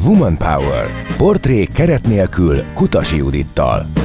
Woman 0.03 0.37
Power. 0.37 0.87
Portré 1.17 1.65
keret 1.65 2.07
nélkül 2.07 2.63
Kutasi 2.73 3.17
Judittal. 3.17 4.00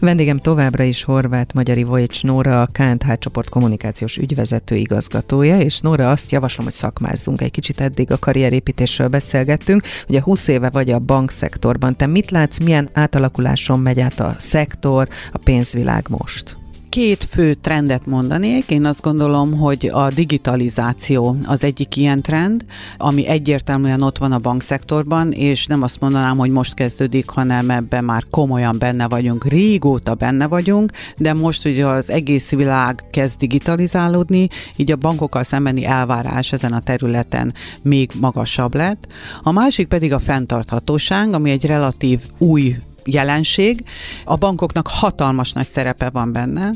Vendégem 0.00 0.38
továbbra 0.38 0.82
is 0.84 1.02
Horváth 1.02 1.54
Magyari 1.54 1.82
Vojcs 1.82 2.22
Nóra, 2.22 2.62
a 2.62 2.68
KNTH 2.72 3.12
csoport 3.18 3.48
kommunikációs 3.48 4.16
ügyvezető 4.16 4.74
igazgatója, 4.74 5.58
és 5.58 5.80
Nóra 5.80 6.10
azt 6.10 6.30
javaslom, 6.30 6.66
hogy 6.66 6.74
szakmázzunk 6.74 7.40
egy 7.40 7.50
kicsit 7.50 7.80
eddig 7.80 8.10
a 8.10 8.18
karrierépítésről 8.18 9.08
beszélgettünk. 9.08 9.82
Ugye 10.08 10.22
20 10.22 10.48
éve 10.48 10.70
vagy 10.70 10.90
a 10.90 10.98
bankszektorban, 10.98 11.96
te 11.96 12.06
mit 12.06 12.30
látsz, 12.30 12.58
milyen 12.58 12.88
átalakuláson 12.92 13.80
megy 13.80 14.00
át 14.00 14.20
a 14.20 14.34
szektor, 14.38 15.08
a 15.32 15.38
pénzvilág 15.38 16.06
most? 16.08 16.65
Két 16.96 17.28
fő 17.30 17.54
trendet 17.54 18.06
mondanék. 18.06 18.70
Én 18.70 18.84
azt 18.84 19.00
gondolom, 19.00 19.52
hogy 19.52 19.90
a 19.92 20.08
digitalizáció 20.08 21.36
az 21.46 21.64
egyik 21.64 21.96
ilyen 21.96 22.22
trend, 22.22 22.64
ami 22.96 23.26
egyértelműen 23.26 24.02
ott 24.02 24.18
van 24.18 24.32
a 24.32 24.38
bankszektorban, 24.38 25.32
és 25.32 25.66
nem 25.66 25.82
azt 25.82 26.00
mondanám, 26.00 26.36
hogy 26.36 26.50
most 26.50 26.74
kezdődik, 26.74 27.28
hanem 27.28 27.70
ebben 27.70 28.04
már 28.04 28.24
komolyan 28.30 28.76
benne 28.78 29.08
vagyunk. 29.08 29.48
Régóta 29.48 30.14
benne 30.14 30.46
vagyunk, 30.46 30.92
de 31.16 31.34
most 31.34 31.64
ugye 31.64 31.86
az 31.86 32.10
egész 32.10 32.50
világ 32.50 33.04
kezd 33.10 33.38
digitalizálódni, 33.38 34.48
így 34.76 34.92
a 34.92 34.96
bankokkal 34.96 35.42
szembeni 35.42 35.84
elvárás 35.84 36.52
ezen 36.52 36.72
a 36.72 36.80
területen 36.80 37.54
még 37.82 38.10
magasabb 38.20 38.74
lett. 38.74 39.06
A 39.42 39.52
másik 39.52 39.88
pedig 39.88 40.12
a 40.12 40.20
fenntarthatóság, 40.20 41.32
ami 41.32 41.50
egy 41.50 41.66
relatív 41.66 42.20
új 42.38 42.76
jelenség. 43.06 43.84
A 44.24 44.36
bankoknak 44.36 44.88
hatalmas 44.88 45.52
nagy 45.52 45.68
szerepe 45.68 46.10
van 46.10 46.32
benne, 46.32 46.70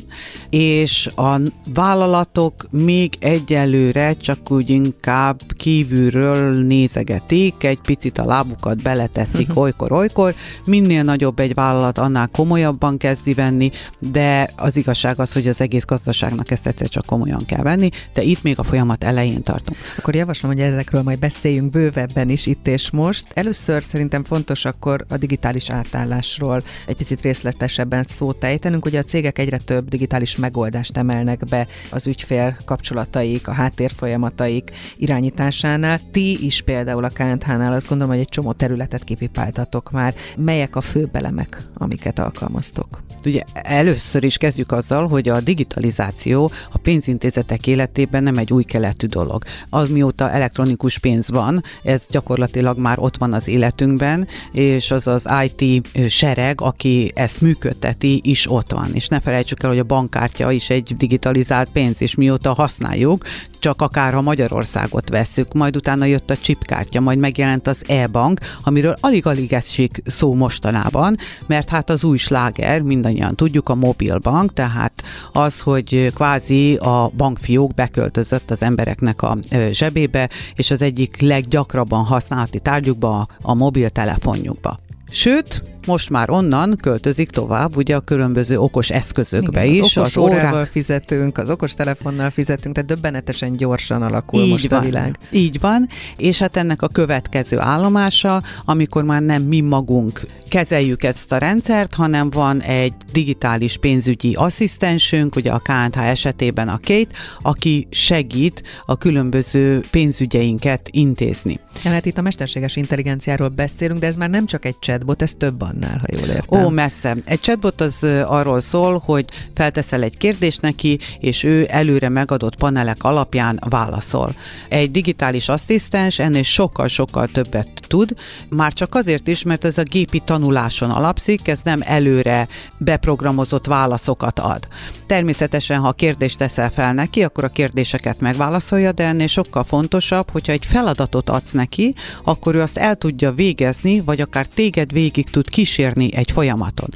és 0.51 1.07
a 1.17 1.41
vállalatok 1.75 2.67
még 2.71 3.15
egyelőre 3.21 4.13
csak 4.13 4.51
úgy 4.51 4.71
inkább 4.71 5.41
kívülről 5.57 6.63
nézegetik, 6.63 7.63
egy 7.63 7.79
picit 7.81 8.19
a 8.19 8.25
lábukat 8.25 8.83
beleteszik 8.83 9.49
uh-huh. 9.49 9.63
olykor-olykor. 9.63 10.35
Minél 10.65 11.03
nagyobb 11.03 11.39
egy 11.39 11.55
vállalat, 11.55 11.99
annál 11.99 12.29
komolyabban 12.29 12.97
kezdi 12.97 13.35
venni, 13.35 13.71
de 13.99 14.51
az 14.57 14.77
igazság 14.77 15.21
az, 15.21 15.33
hogy 15.33 15.49
az 15.49 15.61
egész 15.61 15.85
gazdaságnak 15.85 16.51
ezt 16.51 16.67
egyszer 16.67 16.89
csak 16.89 17.07
komolyan 17.07 17.45
kell 17.45 17.63
venni, 17.63 17.89
de 18.13 18.23
itt 18.23 18.43
még 18.43 18.59
a 18.59 18.63
folyamat 18.63 19.05
elején 19.05 19.43
tartunk. 19.43 19.79
Akkor 19.99 20.15
javaslom, 20.15 20.53
hogy 20.53 20.61
ezekről 20.61 21.03
majd 21.03 21.19
beszéljünk 21.19 21.71
bővebben 21.71 22.29
is 22.29 22.47
itt 22.47 22.67
és 22.67 22.91
most. 22.91 23.27
Először 23.35 23.85
szerintem 23.85 24.25
fontos 24.25 24.65
akkor 24.65 25.05
a 25.09 25.17
digitális 25.17 25.71
átállás 25.71 26.20
megoldásról 26.21 26.63
egy 26.87 26.97
picit 26.97 27.21
részletesebben 27.21 28.03
szót 28.03 28.45
ejtenünk. 28.45 28.85
Ugye 28.87 28.99
a 28.99 29.03
cégek 29.03 29.39
egyre 29.39 29.57
több 29.57 29.89
digitális 29.89 30.37
megoldást 30.37 30.97
emelnek 30.97 31.45
be 31.45 31.67
az 31.91 32.07
ügyfél 32.07 32.57
kapcsolataik, 32.65 33.49
a 33.49 33.53
háttérfolyamataik 33.53 34.71
irányításánál. 34.97 35.99
Ti 36.11 36.45
is 36.45 36.61
például 36.63 37.05
a 37.05 37.09
KNH-nál 37.09 37.73
azt 37.73 37.89
gondolom, 37.89 38.13
hogy 38.13 38.23
egy 38.23 38.29
csomó 38.29 38.53
területet 38.53 39.05
kipipáltatok 39.05 39.91
már. 39.91 40.15
Melyek 40.37 40.77
a 40.77 40.81
fő 40.81 41.09
belemek, 41.13 41.63
amiket 41.75 42.19
alkalmaztok? 42.19 43.03
Ugye 43.25 43.43
először 43.53 44.25
is 44.25 44.37
kezdjük 44.37 44.73
azzal, 44.73 45.09
hogy 45.09 45.29
a 45.29 45.41
digitalizáció 45.41 46.51
a 46.73 46.79
pénzintézetek 46.79 47.67
életében 47.67 48.23
nem 48.23 48.37
egy 48.37 48.53
új 48.53 48.63
keletű 48.63 49.07
dolog. 49.07 49.43
Az 49.71 49.89
mióta 49.91 50.31
elektronikus 50.31 50.99
pénz 50.99 51.29
van, 51.29 51.63
ez 51.83 52.05
gyakorlatilag 52.09 52.79
már 52.79 52.99
ott 52.99 53.17
van 53.17 53.33
az 53.33 53.49
életünkben, 53.49 54.29
és 54.53 54.91
az 54.91 55.07
az 55.07 55.27
IT 55.45 55.87
sereg, 56.11 56.61
aki 56.61 57.13
ezt 57.15 57.41
működteti, 57.41 58.21
is 58.25 58.51
ott 58.51 58.73
van. 58.73 58.89
És 58.93 59.09
ne 59.09 59.21
felejtsük 59.21 59.63
el, 59.63 59.71
hogy 59.71 59.79
a 59.79 59.85
bankkártya 59.85 60.51
is 60.51 60.71
egy 60.71 60.97
digitalizált 60.97 61.71
pénz, 61.71 62.03
és 62.03 62.15
mióta 62.15 62.53
használjuk, 62.53 63.25
csak 63.59 63.83
akár 63.83 64.13
ha 64.13 64.21
Magyarországot 64.21 65.09
vesszük, 65.09 65.53
majd 65.53 65.77
utána 65.77 66.05
jött 66.05 66.31
a 66.31 66.37
chipkártya, 66.37 67.01
majd 67.01 67.19
megjelent 67.19 67.67
az 67.67 67.83
e-bank, 67.89 68.41
amiről 68.63 68.97
alig-alig 69.01 69.53
esik 69.53 70.03
szó 70.07 70.35
mostanában, 70.35 71.17
mert 71.47 71.69
hát 71.69 71.91
az 71.91 72.05
új 72.05 72.17
sláger, 72.17 72.81
mindannyian 72.81 73.35
tudjuk, 73.35 73.69
a 73.69 73.75
mobilbank, 73.75 74.53
tehát 74.53 75.03
az, 75.33 75.61
hogy 75.61 76.13
kvázi 76.15 76.75
a 76.75 77.11
bankfiók 77.17 77.75
beköltözött 77.75 78.51
az 78.51 78.63
embereknek 78.63 79.23
a 79.23 79.39
zsebébe, 79.71 80.29
és 80.55 80.71
az 80.71 80.83
egyik 80.83 81.21
leggyakrabban 81.21 82.05
használati 82.05 82.61
tárgyukba 82.61 83.29
a 83.43 83.55
mobiltelefonjukba. 83.55 84.79
Sőt, 85.11 85.63
most 85.87 86.11
már 86.11 86.31
onnan 86.31 86.77
költözik 86.81 87.31
tovább, 87.31 87.77
ugye 87.77 87.97
a 87.97 88.01
különböző 88.01 88.59
okos 88.59 88.91
eszközökbe 88.91 89.65
Igen, 89.65 89.85
is. 89.85 89.97
Az 89.97 89.97
okos 89.97 90.17
az 90.17 90.23
órával 90.23 90.65
fizetünk, 90.65 91.39
az 91.39 91.51
okos 91.51 91.75
telefonnal 91.75 92.31
fizetünk, 92.31 92.75
tehát 92.75 92.91
döbbenetesen 92.91 93.57
gyorsan 93.57 94.03
alakul 94.03 94.43
így 94.43 94.51
most 94.51 94.71
van, 94.71 94.79
a 94.79 94.83
világ. 94.83 95.19
Így 95.31 95.61
van, 95.61 95.89
és 96.17 96.39
hát 96.39 96.57
ennek 96.57 96.83
a 96.83 96.89
következő 96.89 97.59
állomása, 97.59 98.43
amikor 98.65 99.05
már 99.05 99.23
nem 99.23 99.43
mi 99.43 99.61
magunk 99.61 100.27
kezeljük 100.51 101.03
ezt 101.03 101.33
a 101.33 101.39
rendszert, 101.39 101.95
hanem 101.95 102.31
van 102.31 102.61
egy 102.61 102.93
digitális 103.13 103.77
pénzügyi 103.77 104.35
asszisztensünk, 104.35 105.37
ugye 105.37 105.51
a 105.51 105.59
KNH 105.59 106.09
esetében 106.09 106.69
a 106.69 106.79
Kate, 106.83 107.15
aki 107.43 107.87
segít 107.91 108.63
a 108.87 108.97
különböző 108.97 109.81
pénzügyeinket 109.91 110.89
intézni. 110.93 111.61
Ja, 111.85 111.91
hát 111.91 112.07
itt 112.07 112.19
a 112.19 112.23
mesterséges 112.23 112.77
intelligenciáról 112.77 113.49
beszélünk, 113.49 114.01
de 114.01 114.07
ez 114.07 114.17
már 114.17 114.31
nem 114.31 114.47
csak 114.47 114.65
egy 114.65 114.79
chatbot, 115.01 115.23
ez 115.23 115.33
több 115.39 115.63
annál, 115.63 115.99
ha 115.99 116.17
jól 116.19 116.29
értem. 116.29 116.65
Ó, 116.65 116.69
messze. 116.69 117.17
Egy 117.25 117.41
chatbot 117.41 117.81
az 117.81 118.07
arról 118.25 118.61
szól, 118.61 119.03
hogy 119.05 119.25
felteszel 119.55 120.03
egy 120.03 120.17
kérdést 120.17 120.61
neki, 120.61 120.99
és 121.21 121.43
ő 121.43 121.67
előre 121.71 122.09
megadott 122.09 122.57
panelek 122.57 123.05
alapján 123.05 123.61
válaszol. 123.69 124.35
Egy 124.69 124.91
digitális 124.91 125.49
asszisztens 125.49 126.19
ennél 126.19 126.43
sokkal-sokkal 126.43 127.27
többet 127.27 127.69
tud, 127.89 128.15
már 128.49 128.73
csak 128.73 128.95
azért 128.95 129.29
is, 129.29 129.43
mert 129.43 129.65
ez 129.65 129.79
a 129.79 129.83
gépi 129.83 130.19
tanuláson 130.19 130.91
alapszik, 130.91 131.49
ez 131.49 131.61
nem 131.65 131.81
előre 131.85 132.49
beprogramozott 132.79 133.67
válaszokat 133.67 134.39
ad. 134.39 134.69
Természetesen, 135.07 135.81
ha 135.81 135.93
kérdést 135.93 136.39
teszel 136.39 136.71
fel 136.71 136.93
neki, 136.93 137.23
akkor 137.23 137.45
a 137.45 137.49
kérdéseket 137.49 138.21
megválaszolja, 138.21 138.93
de 138.93 139.05
ennél 139.05 139.27
sokkal 139.27 139.65
fontosabb, 139.65 140.31
hogyha 140.31 140.53
egy 140.53 140.67
feladatot 140.67 141.31
adsz 141.31 141.53
neki, 141.53 141.95
akkor 142.25 142.55
ő 142.55 142.61
azt 142.61 142.77
el 142.77 142.97
tudja 142.97 143.33
végezni, 143.33 144.01
vagy 144.01 144.21
akár 144.21 144.47
téged 144.47 144.90
végig 144.91 145.31
tud 145.31 145.49
kísérni 145.49 146.15
egy 146.15 146.31
folyamaton. 146.31 146.89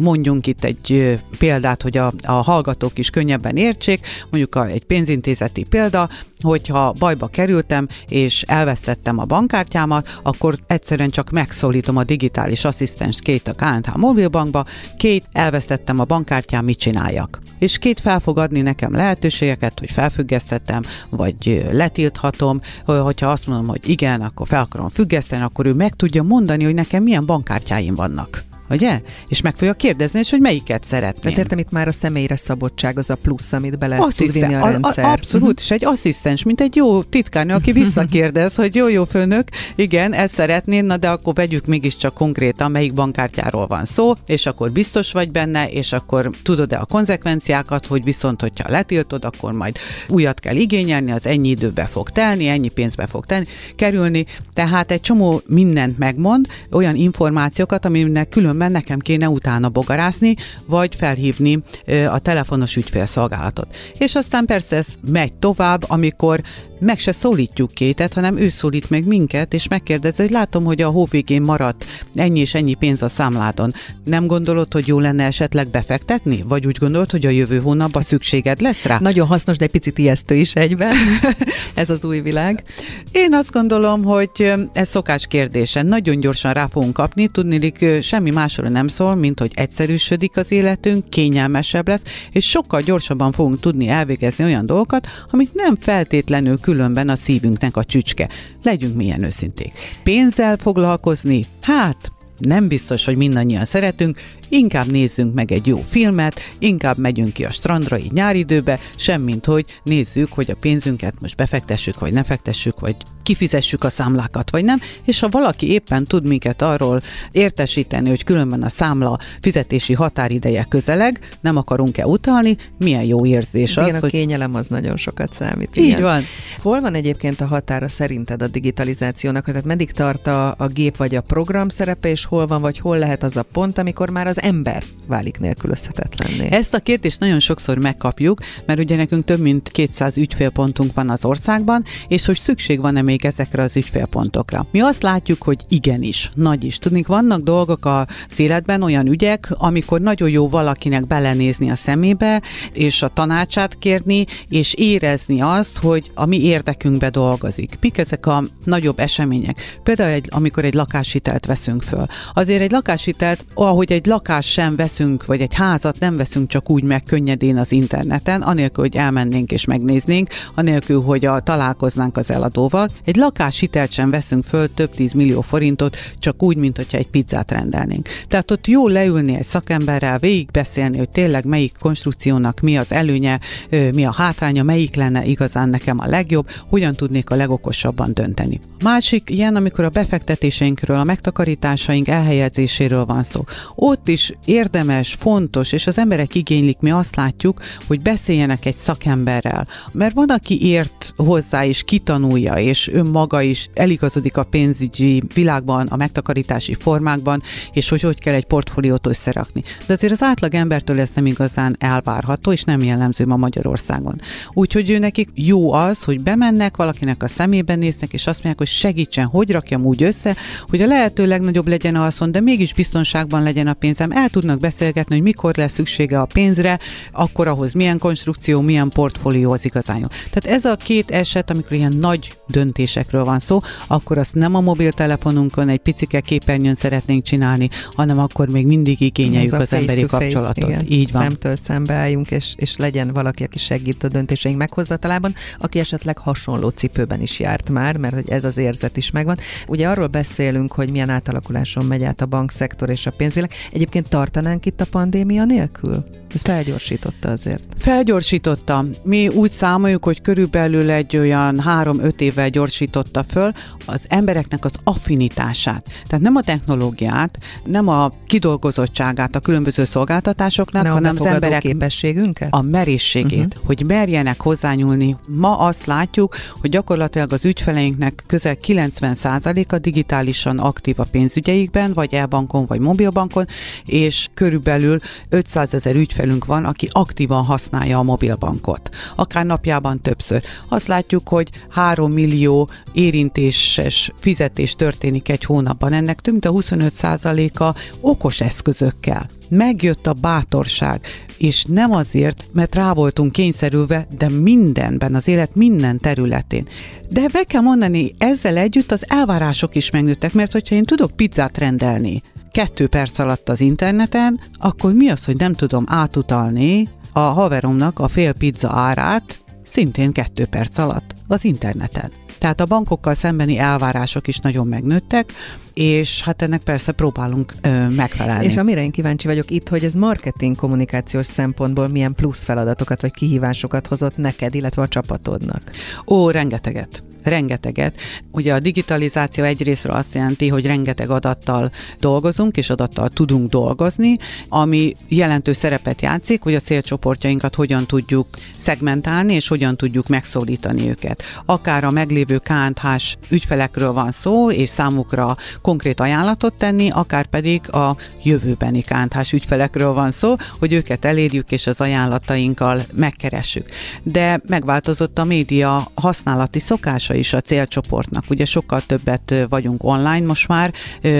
Mondjunk 0.00 0.46
itt 0.46 0.64
egy 0.64 1.18
példát, 1.38 1.82
hogy 1.82 1.96
a, 1.96 2.12
a 2.22 2.32
hallgatók 2.32 2.98
is 2.98 3.10
könnyebben 3.10 3.56
értsék, 3.56 4.06
mondjuk 4.30 4.54
a, 4.54 4.66
egy 4.66 4.84
pénzintézeti 4.84 5.64
példa, 5.68 6.08
hogyha 6.40 6.92
bajba 6.98 7.26
kerültem, 7.26 7.88
és 8.08 8.42
elvesztettem 8.42 9.18
a 9.18 9.24
bankkártyámat, 9.24 10.18
akkor 10.22 10.58
egyszerűen 10.66 11.10
csak 11.10 11.30
megszólítom 11.30 11.96
a 11.96 12.04
digitális 12.04 12.64
asszisztens 12.64 13.18
két 13.20 13.48
a 13.48 13.54
KNH 13.54 13.96
mobilbankba, 13.96 14.64
két, 14.96 15.24
elvesztettem 15.32 15.98
a 15.98 16.04
bankkártyám, 16.04 16.64
mit 16.64 16.78
csináljak? 16.78 17.38
És 17.58 17.78
két 17.78 18.00
fel 18.00 18.20
fog 18.20 18.38
adni 18.38 18.60
nekem 18.60 18.92
lehetőségeket, 18.92 19.78
hogy 19.78 19.90
felfüggesztettem, 19.90 20.82
vagy 21.10 21.64
letilthatom, 21.72 22.60
hogyha 22.84 23.30
azt 23.30 23.46
mondom, 23.46 23.66
hogy 23.66 23.88
igen, 23.88 24.20
akkor 24.20 24.46
fel 24.46 24.60
akarom 24.60 24.88
függeszteni, 24.88 25.42
akkor 25.42 25.66
ő 25.66 25.72
meg 25.72 25.94
tudja 25.94 26.22
mondani, 26.22 26.64
hogy 26.64 26.74
nekem 26.74 27.02
milyen 27.02 27.26
bankkártyáim 27.26 27.94
vannak 27.94 28.48
ugye? 28.70 29.00
És 29.28 29.40
meg 29.40 29.56
fogja 29.56 29.74
kérdezni, 29.74 30.18
és 30.18 30.30
hogy 30.30 30.40
melyiket 30.40 30.84
szeretném. 30.84 31.20
Tehát 31.20 31.38
értem, 31.38 31.58
itt 31.58 31.70
már 31.70 31.88
a 31.88 31.92
személyre 31.92 32.36
szabadság 32.36 32.98
az 32.98 33.10
a 33.10 33.14
plusz, 33.14 33.52
amit 33.52 33.78
bele 33.78 33.96
tud 33.96 34.32
vinni 34.32 34.54
a 34.54 34.68
rendszer. 34.70 35.04
A, 35.04 35.08
a, 35.08 35.12
abszolút, 35.12 35.48
uh-huh. 35.48 35.60
és 35.60 35.70
egy 35.70 35.84
asszisztens, 35.84 36.42
mint 36.42 36.60
egy 36.60 36.76
jó 36.76 37.02
titkárnő, 37.02 37.54
aki 37.54 37.72
visszakérdez, 37.72 38.54
hogy 38.54 38.74
jó, 38.74 38.88
jó 38.88 39.04
főnök, 39.04 39.48
igen, 39.74 40.12
ezt 40.12 40.34
szeretném, 40.34 40.86
na 40.86 40.96
de 40.96 41.08
akkor 41.08 41.34
vegyük 41.34 41.66
mégiscsak 41.66 42.14
konkrétan, 42.14 42.70
melyik 42.70 42.92
bankkártyáról 42.92 43.66
van 43.66 43.84
szó, 43.84 44.12
és 44.26 44.46
akkor 44.46 44.72
biztos 44.72 45.12
vagy 45.12 45.30
benne, 45.30 45.68
és 45.68 45.92
akkor 45.92 46.30
tudod-e 46.42 46.78
a 46.78 46.84
konzekvenciákat, 46.84 47.86
hogy 47.86 48.04
viszont, 48.04 48.40
hogyha 48.40 48.70
letiltod, 48.70 49.24
akkor 49.24 49.52
majd 49.52 49.76
újat 50.08 50.40
kell 50.40 50.56
igényelni, 50.56 51.10
az 51.10 51.26
ennyi 51.26 51.48
időbe 51.48 51.88
fog 51.92 52.10
telni, 52.10 52.48
ennyi 52.48 52.68
pénzbe 52.68 53.06
fog 53.06 53.26
tenni, 53.26 53.46
kerülni, 53.76 54.26
tehát 54.54 54.90
egy 54.90 55.00
csomó 55.00 55.40
mindent 55.46 55.98
megmond, 55.98 56.46
olyan 56.70 56.94
információkat, 56.94 57.84
aminek 57.84 58.28
külön 58.28 58.56
különben 58.60 58.82
nekem 58.82 58.98
kéne 58.98 59.28
utána 59.28 59.68
bogarászni, 59.68 60.34
vagy 60.66 60.94
felhívni 60.94 61.62
a 62.10 62.18
telefonos 62.18 62.76
ügyfélszolgálatot. 62.76 63.76
És 63.98 64.14
aztán 64.14 64.44
persze 64.44 64.76
ez 64.76 64.88
megy 65.10 65.32
tovább, 65.38 65.84
amikor 65.88 66.40
meg 66.80 66.98
se 66.98 67.12
szólítjuk 67.12 67.70
kétet, 67.70 68.14
hanem 68.14 68.36
ő 68.36 68.48
szólít 68.48 68.90
meg 68.90 69.06
minket, 69.06 69.54
és 69.54 69.68
megkérdezi, 69.68 70.22
hogy 70.22 70.30
látom, 70.30 70.64
hogy 70.64 70.82
a 70.82 70.88
hó 70.88 71.06
végén 71.10 71.42
maradt 71.42 71.86
ennyi 72.14 72.40
és 72.40 72.54
ennyi 72.54 72.74
pénz 72.74 73.02
a 73.02 73.08
számládon. 73.08 73.72
Nem 74.04 74.26
gondolod, 74.26 74.72
hogy 74.72 74.86
jó 74.86 74.98
lenne 74.98 75.24
esetleg 75.24 75.68
befektetni? 75.68 76.44
Vagy 76.48 76.66
úgy 76.66 76.78
gondolod, 76.78 77.10
hogy 77.10 77.26
a 77.26 77.30
jövő 77.30 77.58
hónapban 77.58 78.02
szükséged 78.02 78.60
lesz 78.60 78.82
rá? 78.82 78.98
Nagyon 79.00 79.26
hasznos, 79.26 79.56
de 79.56 79.64
egy 79.64 79.70
picit 79.70 79.98
ijesztő 79.98 80.34
is 80.34 80.54
egyben. 80.54 80.94
ez 81.74 81.90
az 81.90 82.04
új 82.04 82.20
világ. 82.20 82.64
Én 83.12 83.34
azt 83.34 83.50
gondolom, 83.50 84.04
hogy 84.04 84.52
ez 84.72 84.88
szokás 84.88 85.26
kérdése. 85.26 85.82
Nagyon 85.82 86.20
gyorsan 86.20 86.52
rá 86.52 86.66
fogunk 86.66 86.92
kapni, 86.92 87.28
tudnélik 87.28 87.84
semmi 88.02 88.30
másról 88.50 88.70
nem 88.70 88.88
szól, 88.88 89.14
mint 89.14 89.38
hogy 89.38 89.50
egyszerűsödik 89.54 90.36
az 90.36 90.52
életünk, 90.52 91.10
kényelmesebb 91.10 91.88
lesz, 91.88 92.02
és 92.30 92.48
sokkal 92.48 92.80
gyorsabban 92.80 93.32
fogunk 93.32 93.60
tudni 93.60 93.88
elvégezni 93.88 94.44
olyan 94.44 94.66
dolgokat, 94.66 95.06
amit 95.30 95.54
nem 95.54 95.76
feltétlenül 95.76 96.58
különben 96.58 97.08
a 97.08 97.16
szívünknek 97.16 97.76
a 97.76 97.84
csücske. 97.84 98.28
Legyünk 98.62 98.96
milyen 98.96 99.22
őszinték. 99.22 99.72
Pénzzel 100.02 100.56
foglalkozni? 100.56 101.44
Hát, 101.62 102.10
nem 102.38 102.68
biztos, 102.68 103.04
hogy 103.04 103.16
mindannyian 103.16 103.64
szeretünk, 103.64 104.18
inkább 104.50 104.86
nézzünk 104.86 105.34
meg 105.34 105.52
egy 105.52 105.66
jó 105.66 105.84
filmet, 105.88 106.40
inkább 106.58 106.98
megyünk 106.98 107.32
ki 107.32 107.44
a 107.44 107.50
strandra 107.50 107.98
így 107.98 108.12
nyáridőbe, 108.12 108.78
semmint 108.96 109.44
hogy 109.44 109.64
nézzük, 109.82 110.32
hogy 110.32 110.50
a 110.50 110.56
pénzünket 110.60 111.14
most 111.20 111.36
befektessük, 111.36 111.98
vagy 112.00 112.12
ne 112.12 112.24
fektessük, 112.24 112.80
vagy 112.80 112.96
kifizessük 113.22 113.84
a 113.84 113.90
számlákat, 113.90 114.50
vagy 114.50 114.64
nem, 114.64 114.80
és 115.04 115.20
ha 115.20 115.28
valaki 115.28 115.72
éppen 115.72 116.04
tud 116.04 116.26
minket 116.26 116.62
arról 116.62 117.02
értesíteni, 117.30 118.08
hogy 118.08 118.24
különben 118.24 118.62
a 118.62 118.68
számla 118.68 119.18
fizetési 119.40 119.94
határideje 119.94 120.66
közeleg, 120.68 121.28
nem 121.40 121.56
akarunk-e 121.56 122.06
utalni, 122.06 122.56
milyen 122.78 123.04
jó 123.04 123.26
érzés 123.26 123.70
igen, 123.70 123.84
az, 123.84 123.94
a 123.94 123.98
hogy... 123.98 124.10
kényelem 124.10 124.54
az 124.54 124.68
nagyon 124.68 124.96
sokat 124.96 125.32
számít. 125.32 125.76
Így 125.76 125.84
igen. 125.84 126.02
van. 126.02 126.24
Hol 126.62 126.80
van 126.80 126.94
egyébként 126.94 127.40
a 127.40 127.46
határa 127.46 127.88
szerinted 127.88 128.42
a 128.42 128.48
digitalizációnak? 128.48 129.44
Tehát 129.44 129.64
meddig 129.64 129.90
tart 129.90 130.26
a, 130.26 130.54
a 130.58 130.66
gép 130.66 130.96
vagy 130.96 131.14
a 131.14 131.20
program 131.20 131.68
szerepe, 131.68 132.08
és 132.08 132.24
hol 132.24 132.46
van, 132.46 132.60
vagy 132.60 132.78
hol 132.78 132.98
lehet 132.98 133.22
az 133.22 133.36
a 133.36 133.42
pont, 133.42 133.78
amikor 133.78 134.10
már 134.10 134.26
az 134.26 134.39
ember 134.40 134.82
válik 135.06 135.38
nélkülözhetetlenné? 135.38 136.48
Ezt 136.50 136.74
a 136.74 136.78
kérdést 136.78 137.20
nagyon 137.20 137.40
sokszor 137.40 137.78
megkapjuk, 137.78 138.40
mert 138.66 138.78
ugye 138.78 138.96
nekünk 138.96 139.24
több 139.24 139.40
mint 139.40 139.70
200 139.70 140.16
ügyfélpontunk 140.16 140.94
van 140.94 141.10
az 141.10 141.24
országban, 141.24 141.84
és 142.08 142.26
hogy 142.26 142.38
szükség 142.38 142.80
van-e 142.80 143.02
még 143.02 143.24
ezekre 143.24 143.62
az 143.62 143.76
ügyfélpontokra. 143.76 144.66
Mi 144.72 144.80
azt 144.80 145.02
látjuk, 145.02 145.42
hogy 145.42 145.64
igenis, 145.68 146.30
nagy 146.34 146.64
is. 146.64 146.78
Tudnik, 146.78 147.06
vannak 147.06 147.40
dolgok 147.40 147.86
az 147.86 148.40
életben, 148.40 148.82
olyan 148.82 149.06
ügyek, 149.06 149.48
amikor 149.50 150.00
nagyon 150.00 150.30
jó 150.30 150.48
valakinek 150.48 151.06
belenézni 151.06 151.70
a 151.70 151.76
szemébe, 151.76 152.42
és 152.72 153.02
a 153.02 153.08
tanácsát 153.08 153.78
kérni, 153.78 154.26
és 154.48 154.74
érezni 154.74 155.40
azt, 155.40 155.78
hogy 155.78 156.10
a 156.14 156.26
mi 156.26 156.42
érdekünkbe 156.42 157.10
dolgozik. 157.10 157.76
Mik 157.80 157.98
ezek 157.98 158.26
a 158.26 158.42
nagyobb 158.64 158.98
események? 158.98 159.80
Például, 159.82 160.10
egy, 160.10 160.28
amikor 160.30 160.64
egy 160.64 160.74
lakáshitelt 160.74 161.46
veszünk 161.46 161.82
föl. 161.82 162.06
Azért 162.34 162.62
egy 162.62 162.70
lakáshitelt, 162.70 163.44
ahogy 163.54 163.92
egy 163.92 164.06
lakás 164.06 164.29
lakást 164.30 164.52
sem 164.52 164.76
veszünk, 164.76 165.26
vagy 165.26 165.40
egy 165.40 165.54
házat 165.54 165.98
nem 165.98 166.16
veszünk 166.16 166.48
csak 166.48 166.70
úgy 166.70 166.82
meg 166.82 167.02
könnyedén 167.02 167.56
az 167.56 167.72
interneten, 167.72 168.42
anélkül, 168.42 168.84
hogy 168.84 168.96
elmennénk 168.96 169.52
és 169.52 169.64
megnéznénk, 169.64 170.28
anélkül, 170.54 171.02
hogy 171.02 171.24
a, 171.24 171.40
találkoznánk 171.40 172.16
az 172.16 172.30
eladóval. 172.30 172.88
Egy 173.04 173.16
lakáshitelt 173.16 173.90
sem 173.90 174.10
veszünk 174.10 174.44
föl 174.44 174.74
több 174.74 174.90
tíz 174.90 175.12
millió 175.12 175.40
forintot, 175.40 175.96
csak 176.18 176.42
úgy, 176.42 176.56
mint 176.56 176.76
hogyha 176.76 176.98
egy 176.98 177.06
pizzát 177.06 177.50
rendelnénk. 177.50 178.08
Tehát 178.28 178.50
ott 178.50 178.66
jó 178.66 178.88
leülni 178.88 179.36
egy 179.36 179.44
szakemberrel, 179.44 180.18
végigbeszélni, 180.18 180.98
hogy 180.98 181.10
tényleg 181.10 181.44
melyik 181.44 181.74
konstrukciónak 181.80 182.60
mi 182.60 182.76
az 182.76 182.92
előnye, 182.92 183.40
mi 183.70 184.04
a 184.04 184.12
hátránya, 184.12 184.62
melyik 184.62 184.94
lenne 184.94 185.24
igazán 185.24 185.68
nekem 185.68 185.98
a 186.00 186.06
legjobb, 186.06 186.48
hogyan 186.68 186.94
tudnék 186.94 187.30
a 187.30 187.36
legokosabban 187.36 188.14
dönteni. 188.14 188.60
Másik 188.82 189.30
ilyen, 189.30 189.56
amikor 189.56 189.84
a 189.84 189.88
befektetéseinkről, 189.88 190.98
a 190.98 191.04
megtakarításaink 191.04 192.08
elhelyezéséről 192.08 193.04
van 193.04 193.24
szó. 193.24 193.44
Ott 193.74 194.08
is 194.08 194.19
érdemes, 194.44 195.14
fontos, 195.14 195.72
és 195.72 195.86
az 195.86 195.98
emberek 195.98 196.34
igénylik, 196.34 196.78
mi 196.78 196.90
azt 196.90 197.16
látjuk, 197.16 197.60
hogy 197.86 198.00
beszéljenek 198.00 198.66
egy 198.66 198.74
szakemberrel. 198.74 199.66
Mert 199.92 200.14
van, 200.14 200.28
aki 200.28 200.66
ért 200.66 201.12
hozzá, 201.16 201.64
és 201.64 201.82
kitanulja, 201.82 202.54
és 202.54 202.88
önmaga 202.88 203.40
is 203.40 203.68
eligazodik 203.74 204.36
a 204.36 204.44
pénzügyi 204.44 205.22
világban, 205.34 205.86
a 205.86 205.96
megtakarítási 205.96 206.76
formákban, 206.78 207.42
és 207.72 207.88
hogy 207.88 208.00
hogy 208.00 208.18
kell 208.18 208.34
egy 208.34 208.46
portfóliót 208.46 209.06
összerakni. 209.06 209.62
De 209.86 209.92
azért 209.92 210.12
az 210.12 210.22
átlag 210.22 210.54
embertől 210.54 211.00
ez 211.00 211.10
nem 211.14 211.26
igazán 211.26 211.76
elvárható, 211.78 212.52
és 212.52 212.62
nem 212.62 212.80
jellemző 212.80 213.26
ma 213.26 213.36
Magyarországon. 213.36 214.20
Úgyhogy 214.52 214.90
ő 214.90 214.98
nekik 214.98 215.28
jó 215.34 215.72
az, 215.72 216.04
hogy 216.04 216.22
bemennek, 216.22 216.76
valakinek 216.76 217.22
a 217.22 217.28
szemében 217.28 217.78
néznek, 217.78 218.12
és 218.12 218.26
azt 218.26 218.36
mondják, 218.44 218.58
hogy 218.58 218.68
segítsen, 218.68 219.26
hogy 219.26 219.50
rakjam 219.50 219.84
úgy 219.84 220.02
össze, 220.02 220.36
hogy 220.68 220.82
a 220.82 220.86
lehető 220.86 221.26
legnagyobb 221.26 221.66
legyen 221.66 221.94
alszon, 221.94 222.32
de 222.32 222.40
mégis 222.40 222.74
biztonságban 222.74 223.42
legyen 223.42 223.66
a 223.66 223.72
pénzem, 223.72 224.09
el 224.12 224.28
tudnak 224.28 224.58
beszélgetni, 224.58 225.14
hogy 225.14 225.24
mikor 225.24 225.56
lesz 225.56 225.72
szüksége 225.72 226.20
a 226.20 226.26
pénzre, 226.32 226.78
akkor 227.12 227.48
ahhoz 227.48 227.72
milyen 227.72 227.98
konstrukció, 227.98 228.60
milyen 228.60 228.88
portfólió 228.88 229.52
az 229.52 229.64
igazán 229.64 229.98
jó. 229.98 230.06
Tehát 230.06 230.58
ez 230.58 230.64
a 230.64 230.76
két 230.76 231.10
eset, 231.10 231.50
amikor 231.50 231.72
ilyen 231.72 231.96
nagy 231.98 232.32
döntésekről 232.46 233.24
van 233.24 233.38
szó, 233.38 233.60
akkor 233.86 234.18
azt 234.18 234.34
nem 234.34 234.54
a 234.54 234.60
mobiltelefonunkon 234.60 235.68
egy 235.68 235.78
picike 235.78 236.20
képernyőn 236.20 236.74
szeretnénk 236.74 237.22
csinálni, 237.22 237.68
hanem 237.94 238.18
akkor 238.18 238.48
még 238.48 238.66
mindig 238.66 239.00
igényeljük 239.00 239.52
az 239.52 239.72
emberi 239.72 240.06
kapcsolatot. 240.06 240.68
Igen. 240.68 240.84
Így 240.88 241.12
van. 241.12 241.22
Szemtől 241.22 241.56
szembe 241.56 241.94
álljunk, 241.94 242.30
és, 242.30 242.54
és 242.56 242.76
legyen 242.76 243.12
valaki, 243.12 243.42
aki 243.42 243.58
segít 243.58 244.04
a 244.04 244.08
döntéseink 244.08 244.58
meghozatalában, 244.58 245.34
aki 245.58 245.78
esetleg 245.78 246.18
hasonló 246.18 246.68
cipőben 246.68 247.20
is 247.20 247.38
járt 247.38 247.70
már, 247.70 247.96
mert 247.96 248.14
hogy 248.14 248.28
ez 248.28 248.44
az 248.44 248.58
érzet 248.58 248.96
is 248.96 249.10
megvan. 249.10 249.38
Ugye 249.66 249.88
arról 249.88 250.06
beszélünk, 250.06 250.72
hogy 250.72 250.90
milyen 250.90 251.10
átalakuláson 251.10 251.84
megy 251.84 252.02
át 252.02 252.20
a 252.20 252.26
bankszektor 252.26 252.90
és 252.90 253.06
a 253.06 253.10
pénzvilág. 253.10 253.50
Egyébként 253.72 253.99
tartanánk 254.08 254.66
itt 254.66 254.80
a 254.80 254.86
pandémia 254.90 255.44
nélkül? 255.44 256.04
Ez 256.34 256.42
felgyorsította 256.42 257.28
azért. 257.28 257.64
Felgyorsította. 257.78 258.84
Mi 259.02 259.28
úgy 259.28 259.50
számoljuk, 259.50 260.04
hogy 260.04 260.20
körülbelül 260.20 260.90
egy 260.90 261.16
olyan 261.16 261.60
három-öt 261.60 262.20
évvel 262.20 262.48
gyorsította 262.48 263.24
föl 263.28 263.52
az 263.86 264.04
embereknek 264.08 264.64
az 264.64 264.72
affinitását. 264.84 265.86
Tehát 266.06 266.24
nem 266.24 266.36
a 266.36 266.40
technológiát, 266.40 267.38
nem 267.64 267.88
a 267.88 268.10
kidolgozottságát 268.26 269.36
a 269.36 269.40
különböző 269.40 269.84
szolgáltatásoknak, 269.84 270.82
ne 270.82 270.88
hanem 270.88 271.16
az 271.18 271.26
emberek 271.26 271.60
képességünket? 271.60 272.48
a 272.50 272.62
merészségét, 272.62 273.46
uh-huh. 273.46 273.66
hogy 273.66 273.84
merjenek 273.86 274.40
hozzányúlni. 274.40 275.16
Ma 275.26 275.58
azt 275.58 275.86
látjuk, 275.86 276.36
hogy 276.60 276.70
gyakorlatilag 276.70 277.32
az 277.32 277.44
ügyfeleinknek 277.44 278.24
közel 278.26 278.56
90%-a 278.66 279.78
digitálisan 279.78 280.58
aktív 280.58 281.00
a 281.00 281.04
pénzügyeikben, 281.10 281.92
vagy 281.92 282.14
elbankon, 282.14 282.66
vagy 282.66 282.80
mobilbankon, 282.80 283.46
és 283.84 284.28
körülbelül 284.34 284.98
500 285.28 285.74
ezer 285.74 285.96
ügyfelünk 285.96 286.44
van, 286.44 286.64
aki 286.64 286.88
aktívan 286.90 287.44
használja 287.44 287.98
a 287.98 288.02
mobilbankot, 288.02 288.88
akár 289.16 289.46
napjában 289.46 290.00
többször. 290.02 290.42
Azt 290.68 290.86
látjuk, 290.86 291.28
hogy 291.28 291.50
3 291.70 292.12
millió 292.12 292.68
érintéses 292.92 294.12
fizetés 294.18 294.74
történik 294.74 295.28
egy 295.28 295.44
hónapban. 295.44 295.92
Ennek 295.92 296.20
több 296.20 296.32
mint 296.32 296.44
a 296.44 296.52
25%-a 296.52 297.78
okos 298.00 298.40
eszközökkel 298.40 299.30
megjött 299.50 300.06
a 300.06 300.12
bátorság, 300.12 301.06
és 301.38 301.64
nem 301.64 301.92
azért, 301.92 302.48
mert 302.52 302.74
rá 302.74 302.92
voltunk 302.92 303.32
kényszerülve, 303.32 304.06
de 304.18 304.28
mindenben, 304.28 305.14
az 305.14 305.28
élet 305.28 305.54
minden 305.54 305.98
területén. 305.98 306.68
De 307.08 307.26
be 307.32 307.44
kell 307.44 307.60
mondani, 307.60 308.14
ezzel 308.18 308.56
együtt 308.56 308.92
az 308.92 309.04
elvárások 309.08 309.74
is 309.74 309.90
megnőttek, 309.90 310.32
mert 310.32 310.52
hogyha 310.52 310.74
én 310.74 310.84
tudok 310.84 311.10
pizzát 311.10 311.58
rendelni, 311.58 312.22
kettő 312.52 312.88
perc 312.88 313.18
alatt 313.18 313.48
az 313.48 313.60
interneten, 313.60 314.40
akkor 314.58 314.92
mi 314.92 315.08
az, 315.08 315.24
hogy 315.24 315.36
nem 315.36 315.52
tudom 315.52 315.84
átutalni 315.88 316.88
a 317.12 317.20
haveromnak 317.20 317.98
a 317.98 318.08
fél 318.08 318.32
pizza 318.32 318.70
árát 318.70 319.42
szintén 319.64 320.12
kettő 320.12 320.46
perc 320.46 320.78
alatt 320.78 321.14
az 321.28 321.44
interneten. 321.44 322.10
Tehát 322.38 322.60
a 322.60 322.64
bankokkal 322.64 323.14
szembeni 323.14 323.58
elvárások 323.58 324.26
is 324.26 324.38
nagyon 324.38 324.66
megnőttek, 324.66 325.32
és 325.74 326.22
hát 326.22 326.42
ennek 326.42 326.62
persze 326.62 326.92
próbálunk 326.92 327.54
ö, 327.62 327.88
megfelelni. 327.88 328.46
És 328.46 328.56
amire 328.56 328.82
én 328.82 328.90
kíváncsi 328.90 329.26
vagyok 329.26 329.50
itt, 329.50 329.68
hogy 329.68 329.84
ez 329.84 329.94
marketing 329.94 330.56
kommunikációs 330.56 331.26
szempontból 331.26 331.88
milyen 331.88 332.14
plusz 332.14 332.44
feladatokat 332.44 333.00
vagy 333.00 333.12
kihívásokat 333.12 333.86
hozott 333.86 334.16
neked, 334.16 334.54
illetve 334.54 334.82
a 334.82 334.88
csapatodnak? 334.88 335.62
Ó, 336.06 336.30
rengeteget 336.30 337.02
rengeteget. 337.22 338.00
Ugye 338.30 338.54
a 338.54 338.58
digitalizáció 338.58 339.44
egyrésztről 339.44 339.92
azt 339.92 340.14
jelenti, 340.14 340.48
hogy 340.48 340.66
rengeteg 340.66 341.10
adattal 341.10 341.70
dolgozunk, 341.98 342.56
és 342.56 342.70
adattal 342.70 343.08
tudunk 343.08 343.50
dolgozni, 343.50 344.16
ami 344.48 344.96
jelentős 345.08 345.56
szerepet 345.56 346.02
játszik, 346.02 346.42
hogy 346.42 346.54
a 346.54 346.60
célcsoportjainkat 346.60 347.54
hogyan 347.54 347.86
tudjuk 347.86 348.26
szegmentálni, 348.56 349.34
és 349.34 349.48
hogyan 349.48 349.76
tudjuk 349.76 350.08
megszólítani 350.08 350.88
őket. 350.88 351.22
Akár 351.44 351.84
a 351.84 351.90
meglévő 351.90 352.38
KNH-s 352.38 353.16
ügyfelekről 353.28 353.92
van 353.92 354.10
szó, 354.10 354.50
és 354.50 354.68
számukra 354.68 355.36
konkrét 355.70 356.00
ajánlatot 356.00 356.52
tenni, 356.52 356.90
akár 356.90 357.26
pedig 357.26 357.72
a 357.72 357.96
jövőbeni 358.22 358.82
kánthás 358.82 359.32
ügyfelekről 359.32 359.92
van 359.92 360.10
szó, 360.10 360.34
hogy 360.58 360.72
őket 360.72 361.04
elérjük 361.04 361.50
és 361.50 361.66
az 361.66 361.80
ajánlatainkkal 361.80 362.80
megkeressük. 362.92 363.68
De 364.02 364.40
megváltozott 364.46 365.18
a 365.18 365.24
média 365.24 365.88
használati 365.94 366.58
szokása 366.58 367.14
is 367.14 367.32
a 367.32 367.40
célcsoportnak. 367.40 368.24
Ugye 368.28 368.44
sokkal 368.44 368.80
többet 368.80 369.34
vagyunk 369.48 369.84
online 369.84 370.26
most 370.26 370.48
már, 370.48 370.72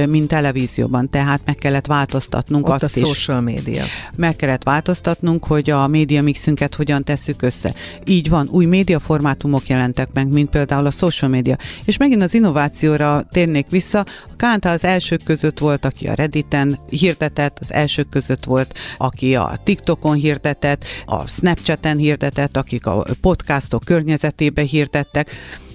mint 0.08 0.28
televízióban, 0.28 1.10
tehát 1.10 1.40
meg 1.44 1.54
kellett 1.54 1.86
változtatnunk 1.86 2.68
Ott 2.68 2.82
azt 2.82 2.96
a 2.96 3.00
is. 3.00 3.06
social 3.06 3.40
média. 3.40 3.84
Meg 4.16 4.36
kellett 4.36 4.62
változtatnunk, 4.62 5.44
hogy 5.44 5.70
a 5.70 5.86
média 5.86 6.22
mixünket 6.22 6.74
hogyan 6.74 7.04
tesszük 7.04 7.42
össze. 7.42 7.74
Így 8.04 8.28
van, 8.28 8.48
új 8.50 8.64
médiaformátumok 8.64 9.66
jelentek 9.66 10.12
meg, 10.12 10.32
mint 10.32 10.50
például 10.50 10.86
a 10.86 10.90
social 10.90 11.30
media. 11.30 11.56
És 11.84 11.96
megint 11.96 12.22
az 12.22 12.34
innovációra 12.34 13.24
térnék 13.30 13.66
vissza. 13.70 14.04
A 14.32 14.36
Kánta 14.40 14.70
az 14.70 14.84
elsők 14.84 15.22
között 15.24 15.58
volt, 15.58 15.84
aki 15.84 16.08
a 16.08 16.14
Redditen 16.14 16.78
hirdetett, 16.88 17.58
az 17.58 17.72
elsők 17.72 18.08
között 18.08 18.44
volt, 18.44 18.78
aki 18.98 19.34
a 19.34 19.60
TikTokon 19.64 20.14
hirdetett, 20.14 20.84
a 21.06 21.26
Snapchaten 21.26 21.96
hirdetett, 21.96 22.56
akik 22.56 22.86
a 22.86 23.04
podcastok 23.20 23.84
környezetébe 23.84 24.62
hirdettek. 24.62 25.30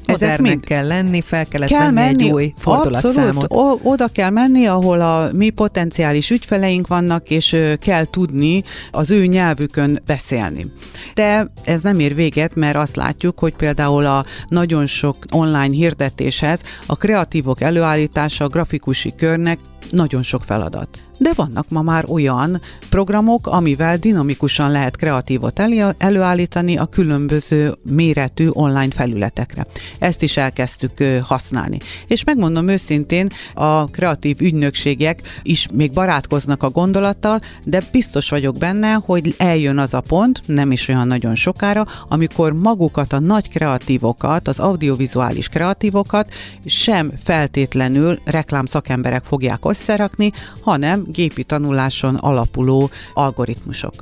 Ezek 0.05 0.41
mind 0.41 0.65
kell 0.65 0.87
lenni, 0.87 1.21
fel 1.21 1.45
kellett 1.45 1.69
kell 1.69 1.79
venni 1.79 1.93
menni, 1.93 2.23
egy 2.23 2.31
új 2.31 2.53
fordulatszámot. 2.57 3.43
Abszolút, 3.43 3.81
o- 3.83 3.91
oda 3.91 4.07
kell 4.07 4.29
menni, 4.29 4.65
ahol 4.65 5.01
a 5.01 5.29
mi 5.33 5.49
potenciális 5.49 6.29
ügyfeleink 6.29 6.87
vannak, 6.87 7.29
és 7.29 7.53
ö, 7.53 7.73
kell 7.75 8.05
tudni 8.05 8.63
az 8.91 9.11
ő 9.11 9.25
nyelvükön 9.25 10.01
beszélni. 10.05 10.65
De 11.13 11.51
ez 11.63 11.81
nem 11.81 11.99
ér 11.99 12.15
véget, 12.15 12.55
mert 12.55 12.75
azt 12.75 12.95
látjuk, 12.95 13.39
hogy 13.39 13.55
például 13.55 14.05
a 14.05 14.25
nagyon 14.47 14.85
sok 14.85 15.17
online 15.31 15.73
hirdetéshez 15.75 16.61
a 16.85 16.95
kreatívok 16.95 17.61
előállítása 17.61 18.45
a 18.45 18.47
grafikusi 18.47 19.15
körnek 19.15 19.59
nagyon 19.91 20.23
sok 20.23 20.43
feladat. 20.43 21.04
De 21.17 21.31
vannak 21.35 21.69
ma 21.69 21.81
már 21.81 22.03
olyan 22.09 22.61
programok, 22.89 23.47
amivel 23.47 23.97
dinamikusan 23.97 24.71
lehet 24.71 24.95
kreatívot 24.95 25.59
elő- 25.59 25.95
előállítani 25.97 26.77
a 26.77 26.85
különböző 26.85 27.73
méretű 27.89 28.47
online 28.51 28.93
felületekre. 28.95 29.65
Ezt 29.99 30.21
is 30.21 30.37
elkezdtük 30.37 31.03
használni. 31.21 31.77
És 32.07 32.23
megmondom 32.23 32.67
őszintén, 32.67 33.27
a 33.53 33.85
kreatív 33.85 34.41
ügynökségek 34.41 35.21
is 35.43 35.67
még 35.73 35.91
barátkoznak 35.91 36.63
a 36.63 36.69
gondolattal, 36.69 37.41
de 37.63 37.81
biztos 37.91 38.29
vagyok 38.29 38.57
benne, 38.57 38.93
hogy 38.93 39.35
eljön 39.37 39.77
az 39.77 39.93
a 39.93 40.01
pont, 40.01 40.41
nem 40.45 40.71
is 40.71 40.87
olyan 40.87 41.07
nagyon 41.07 41.35
sokára, 41.35 41.87
amikor 42.07 42.53
magukat 42.53 43.13
a 43.13 43.19
nagy 43.19 43.49
kreatívokat, 43.49 44.47
az 44.47 44.59
audiovizuális 44.59 45.47
kreatívokat 45.47 46.33
sem 46.65 47.11
feltétlenül 47.23 48.19
reklám 48.23 48.65
szakemberek 48.65 49.23
fogják 49.23 49.59
összerakni, 49.65 50.31
hanem 50.61 51.04
gépi 51.11 51.43
tanuláson 51.43 52.15
alapuló 52.15 52.89
algoritmusok. 53.13 53.93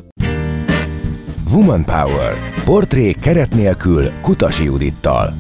Woman 1.52 1.84
Power. 1.86 2.36
Portré 2.66 3.12
keret 3.12 3.54
nélkül 3.54 4.12
Kutasi 4.22 4.64
Judittal. 4.64 5.34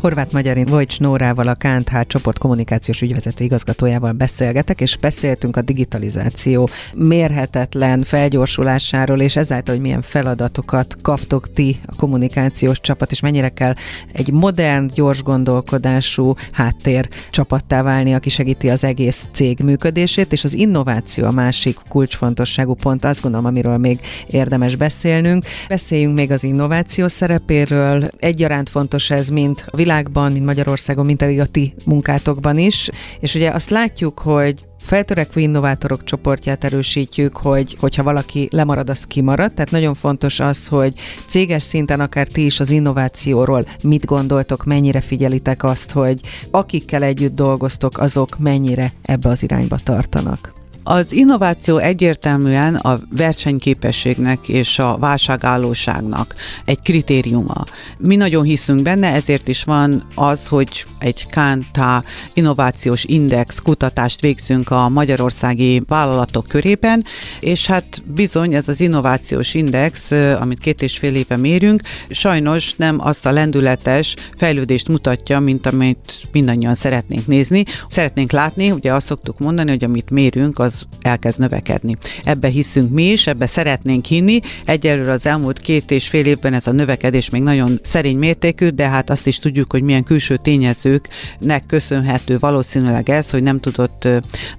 Horváth 0.00 0.32
Magyarin 0.32 0.66
Vojcs 0.66 1.00
Nórával, 1.00 1.48
a 1.48 1.54
KNTH 1.54 2.00
csoport 2.06 2.38
kommunikációs 2.38 3.02
ügyvezető 3.02 3.44
igazgatójával 3.44 4.12
beszélgetek, 4.12 4.80
és 4.80 4.96
beszéltünk 4.96 5.56
a 5.56 5.62
digitalizáció 5.62 6.68
mérhetetlen 6.94 8.02
felgyorsulásáról, 8.02 9.20
és 9.20 9.36
ezáltal, 9.36 9.74
hogy 9.74 9.82
milyen 9.82 10.02
feladatokat 10.02 10.96
kaptok 11.02 11.52
ti, 11.52 11.80
a 11.86 11.94
kommunikációs 11.96 12.80
csapat, 12.80 13.10
és 13.10 13.20
mennyire 13.20 13.48
kell 13.48 13.74
egy 14.12 14.30
modern, 14.30 14.90
gyors 14.94 15.22
gondolkodású 15.22 16.34
háttér 16.52 17.08
csapattá 17.30 17.82
válni, 17.82 18.14
aki 18.14 18.30
segíti 18.30 18.68
az 18.68 18.84
egész 18.84 19.26
cég 19.32 19.58
működését, 19.58 20.32
és 20.32 20.44
az 20.44 20.54
innováció 20.54 21.24
a 21.24 21.30
másik 21.30 21.78
kulcsfontosságú 21.88 22.74
pont, 22.74 23.04
azt 23.04 23.22
gondolom, 23.22 23.46
amiről 23.46 23.76
még 23.76 24.00
érdemes 24.26 24.76
beszélnünk. 24.76 25.44
Beszéljünk 25.68 26.14
még 26.14 26.30
az 26.30 26.44
innováció 26.44 27.08
szerepéről. 27.08 28.10
Egyaránt 28.18 28.68
fontos 28.68 29.10
ez, 29.10 29.28
mint 29.28 29.64
a 29.70 29.76
világban, 29.88 30.32
mint 30.32 30.44
Magyarországon, 30.44 31.06
mint 31.06 31.18
pedig 31.18 31.40
a 31.40 31.46
ti 31.46 31.74
munkátokban 31.86 32.58
is. 32.58 32.88
És 33.20 33.34
ugye 33.34 33.50
azt 33.50 33.70
látjuk, 33.70 34.18
hogy 34.18 34.64
feltörekvő 34.78 35.40
innovátorok 35.40 36.04
csoportját 36.04 36.64
erősítjük, 36.64 37.36
hogy 37.36 37.76
hogyha 37.80 38.02
valaki 38.02 38.48
lemarad, 38.50 38.90
az 38.90 39.04
kimarad. 39.04 39.54
Tehát 39.54 39.70
nagyon 39.70 39.94
fontos 39.94 40.40
az, 40.40 40.66
hogy 40.66 40.94
céges 41.26 41.62
szinten 41.62 42.00
akár 42.00 42.26
ti 42.26 42.44
is 42.44 42.60
az 42.60 42.70
innovációról 42.70 43.66
mit 43.82 44.04
gondoltok, 44.04 44.64
mennyire 44.64 45.00
figyelitek 45.00 45.62
azt, 45.62 45.90
hogy 45.90 46.20
akikkel 46.50 47.02
együtt 47.02 47.34
dolgoztok, 47.34 47.98
azok 47.98 48.38
mennyire 48.38 48.92
ebbe 49.02 49.28
az 49.28 49.42
irányba 49.42 49.76
tartanak. 49.76 50.57
Az 50.90 51.12
innováció 51.12 51.76
egyértelműen 51.76 52.74
a 52.74 52.98
versenyképességnek 53.16 54.48
és 54.48 54.78
a 54.78 54.96
válságállóságnak 54.98 56.34
egy 56.64 56.80
kritériuma. 56.82 57.64
Mi 57.98 58.16
nagyon 58.16 58.42
hiszünk 58.42 58.82
benne, 58.82 59.12
ezért 59.12 59.48
is 59.48 59.64
van 59.64 60.06
az, 60.14 60.46
hogy 60.46 60.84
egy 60.98 61.26
Kánta 61.26 62.04
innovációs 62.34 63.04
index 63.04 63.58
kutatást 63.58 64.20
végzünk 64.20 64.70
a 64.70 64.88
magyarországi 64.88 65.82
vállalatok 65.86 66.46
körében, 66.46 67.04
és 67.40 67.66
hát 67.66 68.02
bizony 68.14 68.54
ez 68.54 68.68
az 68.68 68.80
innovációs 68.80 69.54
index, 69.54 70.10
amit 70.40 70.58
két 70.58 70.82
és 70.82 70.98
fél 70.98 71.14
éve 71.14 71.36
mérünk, 71.36 71.82
sajnos 72.10 72.74
nem 72.76 73.00
azt 73.00 73.26
a 73.26 73.32
lendületes 73.32 74.14
fejlődést 74.36 74.88
mutatja, 74.88 75.40
mint 75.40 75.66
amit 75.66 76.28
mindannyian 76.32 76.74
szeretnénk 76.74 77.26
nézni. 77.26 77.64
Szeretnénk 77.88 78.32
látni, 78.32 78.70
ugye 78.70 78.94
azt 78.94 79.06
szoktuk 79.06 79.38
mondani, 79.38 79.70
hogy 79.70 79.84
amit 79.84 80.10
mérünk, 80.10 80.58
az 80.58 80.77
elkezd 81.00 81.38
növekedni. 81.38 81.96
Ebbe 82.24 82.48
hiszünk 82.48 82.92
mi 82.92 83.02
is, 83.02 83.26
ebbe 83.26 83.46
szeretnénk 83.46 84.04
hinni. 84.04 84.40
Egyelőre 84.64 85.12
az 85.12 85.26
elmúlt 85.26 85.58
két 85.58 85.90
és 85.90 86.08
fél 86.08 86.26
évben 86.26 86.54
ez 86.54 86.66
a 86.66 86.72
növekedés 86.72 87.30
még 87.30 87.42
nagyon 87.42 87.80
szerény 87.82 88.16
mértékű, 88.16 88.68
de 88.68 88.88
hát 88.88 89.10
azt 89.10 89.26
is 89.26 89.38
tudjuk, 89.38 89.72
hogy 89.72 89.82
milyen 89.82 90.04
külső 90.04 90.36
tényezőknek 90.36 91.66
köszönhető 91.66 92.38
valószínűleg 92.38 93.10
ez, 93.10 93.30
hogy 93.30 93.42
nem 93.42 93.60
tudott 93.60 94.08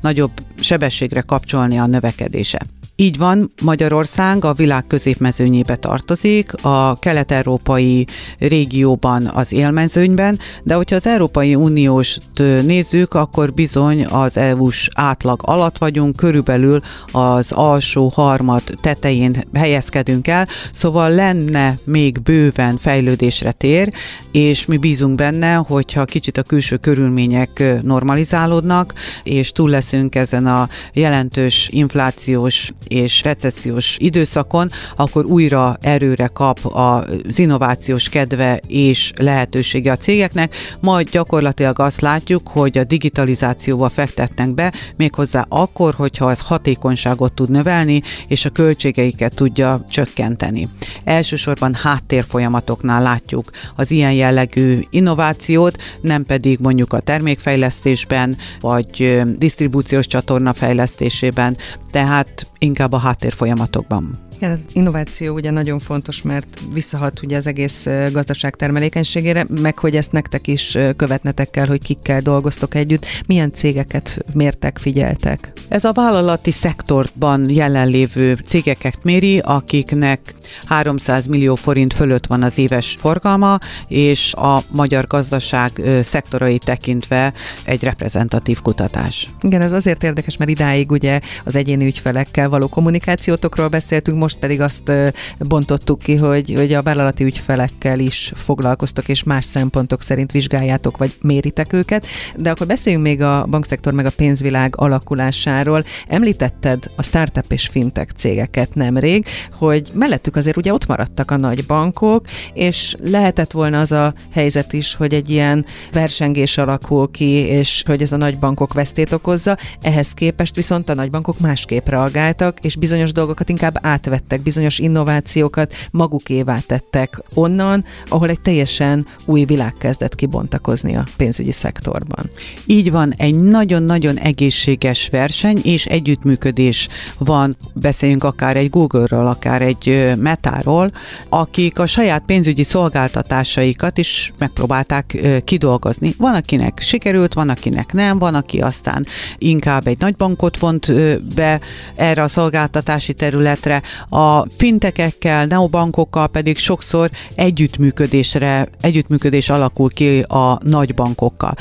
nagyobb 0.02 0.32
sebességre 0.60 1.22
kapcsolni 1.22 1.78
a 1.78 1.86
növekedése. 1.86 2.60
Így 3.02 3.18
van, 3.18 3.52
Magyarország 3.64 4.46
a 4.46 4.54
világ 4.54 4.88
középmezőnyébe 4.88 5.76
tartozik, 5.76 6.64
a 6.64 7.00
kelet-európai 7.00 8.06
régióban 8.40 9.26
az 9.34 9.54
élmezőnyben, 9.54 10.40
de 10.64 10.74
hogyha 10.74 10.96
az 10.96 11.08
Európai 11.08 11.56
Uniós 11.56 12.18
nézzük, 12.66 13.14
akkor 13.14 13.54
bizony 13.54 14.06
az 14.06 14.38
EU-s 14.38 14.90
átlag 14.94 15.40
alatt 15.44 15.78
vagyunk, 15.78 16.16
körülbelül 16.16 16.82
az 17.12 17.52
alsó 17.52 18.08
harmad 18.08 18.64
tetején 18.82 19.36
helyezkedünk 19.54 20.28
el, 20.28 20.48
szóval 20.72 21.10
lenne 21.10 21.80
még 21.84 22.22
bőven 22.22 22.78
fejlődésre 22.78 23.52
tér, 23.52 23.94
és 24.32 24.66
mi 24.66 24.78
bízunk 24.78 25.16
benne, 25.16 25.54
hogyha 25.54 26.06
kicsit 26.06 26.38
a 26.38 26.44
külső 26.44 26.78
körülmények 26.78 27.64
normalizálódnak, 27.82 28.94
és 29.24 29.52
túl 29.52 29.70
leszünk 29.70 30.16
ezen 30.16 30.48
a 30.48 30.70
jelentős 30.94 31.70
inflációs 31.72 32.72
és 32.90 33.24
recessziós 33.24 33.98
időszakon, 34.00 34.70
akkor 34.96 35.26
újra 35.26 35.78
erőre 35.82 36.28
kap 36.28 36.60
az 36.64 37.40
innovációs 37.40 38.10
kedve 38.10 38.60
és 38.68 39.12
lehetősége 39.16 39.92
a 39.92 39.98
cégeknek, 39.98 40.56
majd 40.80 41.10
gyakorlatilag 41.10 41.80
azt 41.80 42.02
látjuk, 42.02 42.48
hogy 42.48 42.78
a 42.78 42.84
digitalizációba 42.84 43.90
fektetnek 43.90 44.54
be, 44.54 44.74
méghozzá 44.96 45.46
akkor, 45.50 45.94
hogyha 45.94 46.32
ez 46.32 46.40
hatékonyságot 46.40 47.34
tud 47.34 47.50
növelni, 47.50 48.02
és 48.28 48.46
a 48.46 48.50
költségeiket 48.50 49.36
tudja 49.36 49.86
csökkenteni. 49.90 50.70
Elsősorban 51.04 51.74
háttérfolyamatoknál 51.74 53.02
látjuk 53.02 53.50
az 53.76 53.92
ilyen 53.92 54.14
jellegű 54.14 54.80
innovációt, 54.90 55.82
nem 56.02 56.24
pedig 56.24 56.60
mondjuk 56.60 56.94
a 56.94 57.00
termékfejlesztésben, 57.00 58.38
vagy 58.60 59.22
disztribúciós 59.36 60.08
csatorna 60.08 60.54
fejlesztésében, 60.54 61.58
tehát 61.92 62.52
inkább 62.58 62.79
a 62.80 62.98
háttérfolyamatokban. 62.98 64.29
Az 64.42 64.66
innováció 64.74 65.34
ugye 65.34 65.52
nagyon 65.52 65.80
fontos, 65.80 66.22
mert 66.22 66.62
visszahat 66.74 67.22
ugye 67.24 67.38
az 67.38 67.48
egész 67.48 67.88
gazdaság 68.12 68.56
termelékenységére, 68.56 69.46
meg 69.62 69.80
hogy 69.80 69.96
ezt 69.96 70.12
nektek 70.12 70.48
is 70.48 70.78
követnetek 70.96 71.50
kell, 71.50 71.68
hogy 71.68 71.84
kikkel 71.84 72.22
dolgoztok 72.22 72.76
együtt. 72.76 73.06
Milyen 73.28 73.54
cégeket 73.54 74.20
mértek, 74.34 74.78
figyeltek? 74.78 75.54
Ez 75.68 75.84
a 75.84 75.92
vállalati 75.92 76.52
szektorban 76.52 77.50
jelenlévő 77.50 78.38
cégeket 78.46 79.04
méri, 79.04 79.40
akiknek 79.40 80.34
300 80.66 81.26
millió 81.26 81.56
forint 81.56 81.94
fölött 81.94 82.26
van 82.26 82.44
az 82.44 82.58
éves 82.58 82.98
forgalma, 83.00 83.58
és 83.88 84.34
a 84.34 84.64
magyar 84.72 85.08
gazdaság 85.08 85.82
szektorai 86.02 86.58
tekintve 86.58 87.34
egy 87.66 87.84
reprezentatív 87.84 88.62
kutatás. 88.62 89.30
Igen, 89.42 89.62
ez 89.62 89.72
azért 89.72 90.04
érdekes, 90.04 90.38
mert 90.38 90.52
idáig 90.52 90.92
ugye 90.92 91.20
az 91.44 91.56
egyéni 91.56 91.86
ügyfelekkel 91.86 92.50
való 92.50 92.68
kommunikációtokról 92.68 93.68
beszéltünk, 93.68 94.18
most 94.18 94.29
most 94.30 94.42
pedig 94.42 94.62
azt 94.62 94.92
bontottuk 95.40 96.00
ki, 96.00 96.16
hogy, 96.16 96.54
hogy 96.56 96.74
a 96.74 96.82
vállalati 96.82 97.24
ügyfelekkel 97.24 98.00
is 98.00 98.32
foglalkoztok, 98.36 99.08
és 99.08 99.24
más 99.24 99.46
szempontok 99.46 100.02
szerint 100.02 100.32
vizsgáljátok, 100.32 100.98
vagy 100.98 101.14
méritek 101.22 101.74
őket. 101.74 102.08
De 102.38 102.50
akkor 102.50 102.68
beszéljünk 102.68 103.04
még 103.04 103.22
a 103.22 103.46
bankszektor 103.50 103.94
meg 103.94 104.06
a 104.06 104.12
pénzvilág 104.16 104.74
alakulásáról. 104.78 105.84
Említetted 106.08 106.84
a 106.96 107.04
startup 107.04 107.52
és 107.52 107.68
fintech 107.68 108.14
cégeket 108.14 108.76
nemrég, 108.76 109.26
hogy 109.58 109.92
mellettük 109.94 110.36
azért 110.36 110.58
ugye 110.58 110.74
ott 110.74 110.88
maradtak 110.88 111.32
a 111.32 111.38
nagy 111.38 111.66
bankok, 111.66 112.26
és 112.54 112.96
lehetett 113.06 113.52
volna 113.52 113.80
az 113.80 113.92
a 113.92 114.14
helyzet 114.32 114.74
is, 114.74 114.96
hogy 114.96 115.14
egy 115.14 115.30
ilyen 115.30 115.66
versengés 115.92 116.58
alakul 116.58 117.12
ki, 117.12 117.32
és 117.32 117.84
hogy 117.86 118.02
ez 118.02 118.12
a 118.12 118.18
nagy 118.18 118.40
bankok 118.40 118.74
vesztét 118.74 119.12
okozza. 119.12 119.58
Ehhez 119.82 120.14
képest 120.14 120.56
viszont 120.56 120.90
a 120.90 120.94
nagy 120.94 121.10
bankok 121.10 121.40
másképp 121.40 121.88
reagáltak, 121.88 122.58
és 122.62 122.76
bizonyos 122.76 123.12
dolgokat 123.12 123.50
inkább 123.50 123.80
átvettek, 124.20 124.42
bizonyos 124.42 124.80
innovációkat 124.80 125.74
magukévá 125.92 126.58
tettek 126.68 127.22
onnan, 127.34 127.86
ahol 128.06 128.30
egy 128.30 128.42
teljesen 128.42 129.08
új 129.26 129.44
világ 129.44 129.74
kezdett 129.78 130.16
kibontakozni 130.16 130.96
a 130.96 131.04
pénzügyi 131.18 131.52
szektorban. 131.52 132.30
Így 132.66 132.92
van, 132.92 133.14
egy 133.18 133.36
nagyon-nagyon 133.36 134.18
egészséges 134.18 135.10
verseny 135.12 135.60
és 135.64 135.86
együttműködés 135.86 136.88
van, 137.18 137.58
beszéljünk 137.74 138.24
akár 138.24 138.56
egy 138.56 138.70
Google-ről, 138.70 139.28
akár 139.28 139.62
egy 139.62 140.14
Metáról, 140.18 140.92
akik 141.30 141.80
a 141.80 141.86
saját 141.86 142.24
pénzügyi 142.26 142.64
szolgáltatásaikat 142.64 143.98
is 143.98 144.34
megpróbálták 144.38 145.18
kidolgozni. 145.44 146.14
Van, 146.18 146.36
akinek 146.36 146.80
sikerült, 146.82 147.34
van, 147.34 147.50
akinek 147.50 147.94
nem, 147.94 148.20
van, 148.20 148.36
aki 148.36 148.62
aztán 148.62 149.06
inkább 149.38 149.88
egy 149.88 150.00
nagy 150.00 150.16
bankot 150.16 150.58
vont 150.58 150.94
be 151.36 151.60
erre 151.96 152.22
a 152.22 152.28
szolgáltatási 152.28 153.14
területre. 153.14 153.82
A 154.10 154.50
fintekekkel, 154.50 155.46
neobankokkal 155.46 156.28
pedig 156.28 156.58
sokszor 156.58 157.10
együttműködésre, 157.36 158.70
együttműködés 158.82 159.50
alakul 159.50 159.90
ki 159.90 160.20
a 160.20 160.60
nagy 160.64 160.94
bankokkal. 160.94 161.54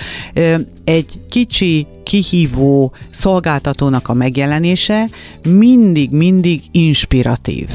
Egy 0.84 1.20
kicsi 1.28 1.86
kihívó 2.03 2.92
szolgáltatónak 3.11 4.09
a 4.09 4.12
megjelenése 4.12 5.09
mindig-mindig 5.49 6.62
inspiratív 6.70 7.68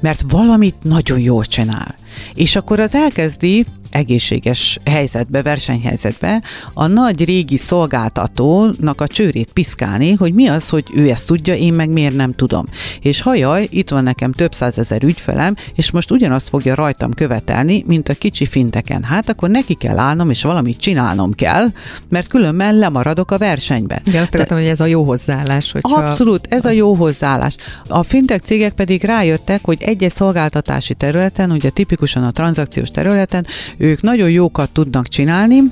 mert 0.00 0.24
valamit 0.28 0.76
nagyon 0.82 1.18
jól 1.18 1.44
csinál. 1.44 1.94
És 2.34 2.56
akkor 2.56 2.80
az 2.80 2.94
elkezdi 2.94 3.64
egészséges 3.94 4.78
helyzetbe, 4.84 5.42
versenyhelyzetbe 5.42 6.42
a 6.74 6.86
nagy 6.86 7.24
régi 7.24 7.56
szolgáltatónak 7.56 9.00
a 9.00 9.06
csőrét 9.06 9.52
piszkálni, 9.52 10.12
hogy 10.12 10.34
mi 10.34 10.46
az, 10.46 10.68
hogy 10.68 10.84
ő 10.94 11.10
ezt 11.10 11.26
tudja, 11.26 11.54
én 11.54 11.74
meg 11.74 11.90
miért 11.90 12.16
nem 12.16 12.34
tudom. 12.34 12.64
És 13.00 13.20
hajaj, 13.20 13.66
itt 13.70 13.90
van 13.90 14.02
nekem 14.02 14.32
több 14.32 14.54
százezer 14.54 15.02
ügyfelem, 15.02 15.54
és 15.74 15.90
most 15.90 16.10
ugyanazt 16.10 16.48
fogja 16.48 16.74
rajtam 16.74 17.12
követelni, 17.12 17.84
mint 17.86 18.08
a 18.08 18.14
kicsi 18.14 18.46
finteken. 18.46 19.02
Hát 19.02 19.28
akkor 19.28 19.50
neki 19.50 19.74
kell 19.74 19.98
állnom, 19.98 20.30
és 20.30 20.42
valamit 20.42 20.80
csinálnom 20.80 21.32
kell, 21.32 21.66
mert 22.08 22.26
különben 22.26 22.78
lemaradok 22.78 23.30
a 23.30 23.38
versenybe. 23.38 24.00
Igen, 24.04 24.22
azt 24.22 24.34
akartam, 24.34 24.56
hogy 24.56 24.66
ez 24.66 24.80
a 24.80 24.86
jó 24.86 25.02
hozzáállás. 25.02 25.72
Hogyha 25.72 26.02
Abszolút, 26.02 26.46
ez 26.50 26.64
az... 26.64 26.64
a 26.64 26.70
jó 26.70 26.94
hozzáállás. 26.94 27.56
A 27.88 28.02
fintek 28.02 28.42
cégek 28.42 28.72
pedig 28.72 29.04
rájöttek, 29.04 29.60
hogy 29.64 29.82
egy-egy 29.82 30.12
szolgáltatási 30.12 30.94
területen, 30.94 31.50
ugye 31.50 31.70
tipikusan 32.04 32.24
a 32.24 32.30
tranzakciós 32.30 32.90
területen, 32.90 33.46
ők 33.76 34.02
nagyon 34.02 34.30
jókat 34.30 34.70
tudnak 34.72 35.08
csinálni, 35.08 35.62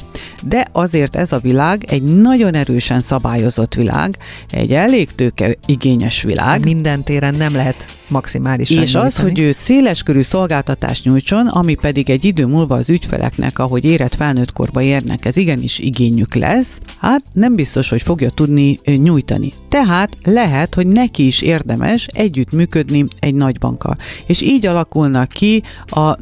de 0.43 0.67
azért 0.73 1.17
ez 1.17 1.33
a 1.33 1.39
világ 1.39 1.85
egy 1.89 2.03
nagyon 2.03 2.55
erősen 2.55 3.01
szabályozott 3.01 3.75
világ, 3.75 4.17
egy 4.51 4.73
elég 4.73 5.15
tőke 5.15 5.57
igényes 5.67 6.23
világ. 6.23 6.65
Minden 6.65 7.05
téren 7.05 7.35
nem 7.35 7.55
lehet 7.55 8.01
maximálisan 8.09 8.83
És 8.83 8.93
nyújtani. 8.93 9.07
az, 9.07 9.17
hogy 9.17 9.39
ő 9.39 9.53
széleskörű 9.53 10.23
szolgáltatást 10.23 11.05
nyújtson, 11.05 11.47
ami 11.47 11.75
pedig 11.75 12.11
egy 12.11 12.25
idő 12.25 12.47
múlva 12.47 12.75
az 12.75 12.89
ügyfeleknek, 12.89 13.59
ahogy 13.59 13.85
érett 13.85 14.15
felnőtt 14.15 14.53
korba 14.53 14.83
érnek, 14.83 15.25
ez 15.25 15.37
igenis 15.37 15.79
igényük 15.79 16.35
lesz, 16.35 16.81
hát 16.99 17.23
nem 17.33 17.55
biztos, 17.55 17.89
hogy 17.89 18.03
fogja 18.03 18.31
tudni 18.31 18.79
nyújtani. 18.85 19.53
Tehát 19.69 20.17
lehet, 20.25 20.75
hogy 20.75 20.87
neki 20.87 21.27
is 21.27 21.41
érdemes 21.41 22.07
együttműködni 22.07 23.05
egy 23.19 23.35
nagybankkal. 23.35 23.97
És 24.27 24.41
így 24.41 24.67
alakulnak 24.67 25.29
ki 25.29 25.63
a 25.87 26.22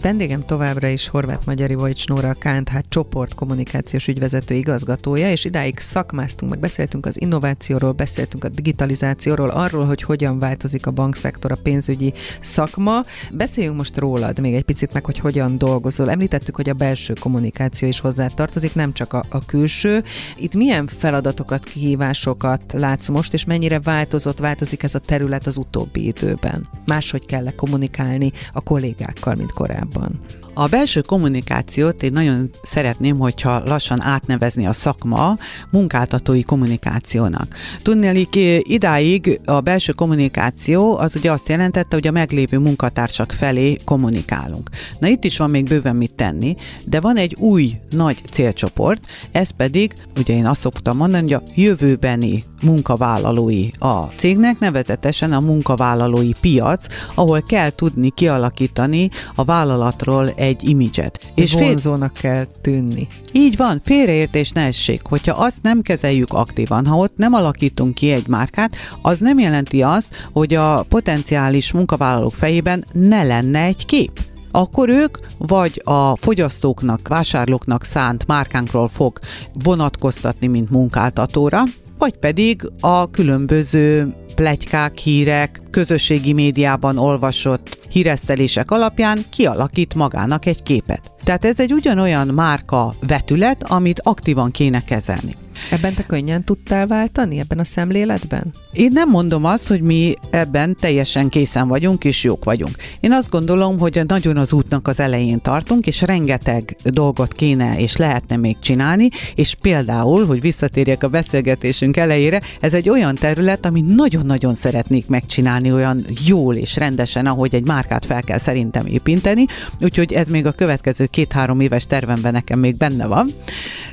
Vendégem 0.00 0.44
továbbra 0.44 0.88
is 0.88 1.08
Horváth 1.08 1.46
Magyari 1.46 1.74
Vojcs 1.74 2.06
Nóra, 2.06 2.28
a 2.28 2.34
KNH 2.34 2.78
csoport 2.88 3.34
kommunikációs 3.34 4.06
ügyvezető 4.06 4.54
igazgatója, 4.54 5.30
és 5.30 5.44
idáig 5.44 5.78
szakmáztunk, 5.78 6.50
meg 6.50 6.60
beszéltünk 6.60 7.06
az 7.06 7.20
innovációról, 7.20 7.92
beszéltünk 7.92 8.44
a 8.44 8.48
digitalizációról, 8.48 9.48
arról, 9.48 9.84
hogy 9.84 10.02
hogyan 10.02 10.38
változik 10.38 10.86
a 10.86 10.90
bankszektor, 10.90 11.52
a 11.52 11.56
pénzügyi 11.62 12.12
szakma. 12.40 13.00
Beszéljünk 13.32 13.76
most 13.76 13.98
rólad 13.98 14.40
még 14.40 14.54
egy 14.54 14.64
picit 14.64 14.92
meg, 14.92 15.04
hogy 15.04 15.18
hogyan 15.18 15.58
dolgozol. 15.58 16.10
Említettük, 16.10 16.56
hogy 16.56 16.68
a 16.68 16.74
belső 16.74 17.12
kommunikáció 17.20 17.88
is 17.88 18.00
hozzá 18.00 18.26
tartozik, 18.26 18.74
nem 18.74 18.92
csak 18.92 19.12
a, 19.12 19.24
a 19.28 19.44
külső. 19.44 20.02
Itt 20.36 20.54
milyen 20.54 20.86
feladatokat, 20.86 21.64
kihívásokat 21.64 22.72
látsz 22.72 23.08
most, 23.08 23.34
és 23.34 23.44
mennyire 23.44 23.80
változott, 23.80 24.38
változik 24.38 24.82
ez 24.82 24.94
a 24.94 24.98
terület 24.98 25.46
az 25.46 25.56
utóbbi 25.56 26.06
időben? 26.06 26.68
Máshogy 26.86 27.26
kell 27.26 27.52
kommunikálni 27.56 28.32
a 28.52 28.60
kollégákkal, 28.60 29.34
mint 29.34 29.52
korábban 29.52 29.87
korábban. 29.92 30.20
A 30.60 30.66
belső 30.66 31.00
kommunikációt 31.00 32.02
én 32.02 32.12
nagyon 32.12 32.50
szeretném, 32.62 33.18
hogyha 33.18 33.62
lassan 33.64 34.02
átnevezni 34.02 34.66
a 34.66 34.72
szakma 34.72 35.38
munkáltatói 35.70 36.42
kommunikációnak. 36.42 37.54
Tudnélik, 37.82 38.34
idáig 38.58 39.40
a 39.44 39.60
belső 39.60 39.92
kommunikáció 39.92 40.96
az 40.96 41.16
ugye 41.16 41.32
azt 41.32 41.48
jelentette, 41.48 41.94
hogy 41.96 42.06
a 42.06 42.10
meglévő 42.10 42.58
munkatársak 42.58 43.32
felé 43.32 43.76
kommunikálunk. 43.84 44.70
Na 44.98 45.08
itt 45.08 45.24
is 45.24 45.36
van 45.36 45.50
még 45.50 45.64
bőven 45.64 45.96
mit 45.96 46.14
tenni, 46.14 46.56
de 46.84 47.00
van 47.00 47.16
egy 47.16 47.34
új 47.38 47.72
nagy 47.90 48.22
célcsoport, 48.32 49.06
ez 49.32 49.50
pedig, 49.50 49.94
ugye 50.16 50.34
én 50.34 50.46
azt 50.46 50.60
szoktam 50.60 50.96
mondani, 50.96 51.22
hogy 51.22 51.32
a 51.32 51.52
jövőbeni 51.54 52.42
munkavállalói 52.62 53.68
a 53.78 54.04
cégnek, 54.04 54.58
nevezetesen 54.58 55.32
a 55.32 55.40
munkavállalói 55.40 56.32
piac, 56.40 56.86
ahol 57.14 57.42
kell 57.42 57.70
tudni 57.70 58.10
kialakítani 58.10 59.10
a 59.34 59.44
vállalatról 59.44 60.28
egy 60.28 60.47
egy 60.48 60.68
imidzset. 60.68 61.32
És 61.34 61.52
vonzónak 61.52 62.16
fél... 62.16 62.30
kell 62.30 62.46
tűnni. 62.60 63.06
Így 63.32 63.56
van, 63.56 63.80
félreértés 63.84 64.50
ne 64.50 64.66
essék. 64.66 65.00
Hogyha 65.04 65.32
azt 65.32 65.62
nem 65.62 65.82
kezeljük 65.82 66.32
aktívan, 66.32 66.86
ha 66.86 66.96
ott 66.96 67.16
nem 67.16 67.32
alakítunk 67.32 67.94
ki 67.94 68.10
egy 68.10 68.28
márkát, 68.28 68.76
az 69.02 69.18
nem 69.18 69.38
jelenti 69.38 69.82
azt, 69.82 70.28
hogy 70.32 70.54
a 70.54 70.82
potenciális 70.82 71.72
munkavállalók 71.72 72.34
fejében 72.34 72.84
ne 72.92 73.22
lenne 73.22 73.62
egy 73.62 73.86
kép 73.86 74.20
akkor 74.50 74.88
ők 74.88 75.18
vagy 75.38 75.82
a 75.84 76.16
fogyasztóknak, 76.16 77.08
vásárlóknak 77.08 77.84
szánt 77.84 78.26
márkánkról 78.26 78.88
fog 78.88 79.18
vonatkoztatni, 79.52 80.46
mint 80.46 80.70
munkáltatóra, 80.70 81.62
vagy 81.98 82.16
pedig 82.16 82.70
a 82.80 83.10
különböző 83.10 84.14
plegykák, 84.34 84.98
hírek, 84.98 85.60
közösségi 85.70 86.32
médiában 86.32 86.98
olvasott 86.98 87.78
híresztelések 87.88 88.70
alapján 88.70 89.18
kialakít 89.30 89.94
magának 89.94 90.46
egy 90.46 90.62
képet. 90.62 91.12
Tehát 91.24 91.44
ez 91.44 91.60
egy 91.60 91.72
ugyanolyan 91.72 92.26
márka 92.26 92.92
vetület, 93.06 93.70
amit 93.70 94.00
aktívan 94.00 94.50
kéne 94.50 94.84
kezelni. 94.84 95.36
Ebben 95.70 95.94
te 95.94 96.06
könnyen 96.06 96.44
tudtál 96.44 96.86
váltani, 96.86 97.38
ebben 97.38 97.58
a 97.58 97.64
szemléletben? 97.64 98.52
Én 98.72 98.90
nem 98.92 99.08
mondom 99.08 99.44
azt, 99.44 99.68
hogy 99.68 99.80
mi 99.80 100.14
ebben 100.30 100.76
teljesen 100.80 101.28
készen 101.28 101.68
vagyunk 101.68 102.04
és 102.04 102.24
jók 102.24 102.44
vagyunk. 102.44 102.76
Én 103.00 103.12
azt 103.12 103.30
gondolom, 103.30 103.78
hogy 103.78 104.00
nagyon 104.06 104.36
az 104.36 104.52
útnak 104.52 104.88
az 104.88 105.00
elején 105.00 105.40
tartunk, 105.40 105.86
és 105.86 106.00
rengeteg 106.00 106.76
dolgot 106.84 107.32
kéne 107.32 107.78
és 107.78 107.96
lehetne 107.96 108.36
még 108.36 108.58
csinálni, 108.58 109.08
és 109.34 109.54
például, 109.60 110.26
hogy 110.26 110.40
visszatérjek 110.40 111.02
a 111.02 111.08
beszélgetésünk 111.08 111.96
elejére, 111.96 112.40
ez 112.60 112.74
egy 112.74 112.88
olyan 112.88 113.14
terület, 113.14 113.66
amit 113.66 113.94
nagyon-nagyon 113.96 114.54
szeretnék 114.54 115.08
megcsinálni 115.08 115.72
olyan 115.72 116.06
jól 116.26 116.54
és 116.54 116.76
rendesen, 116.76 117.26
ahogy 117.26 117.54
egy 117.54 117.66
márkát 117.66 118.04
fel 118.04 118.22
kell 118.22 118.38
szerintem 118.38 118.86
építeni, 118.86 119.46
úgyhogy 119.80 120.12
ez 120.12 120.28
még 120.28 120.46
a 120.46 120.52
következő 120.52 121.06
két-három 121.06 121.60
éves 121.60 121.86
tervemben 121.86 122.32
nekem 122.32 122.58
még 122.58 122.76
benne 122.76 123.06
van, 123.06 123.28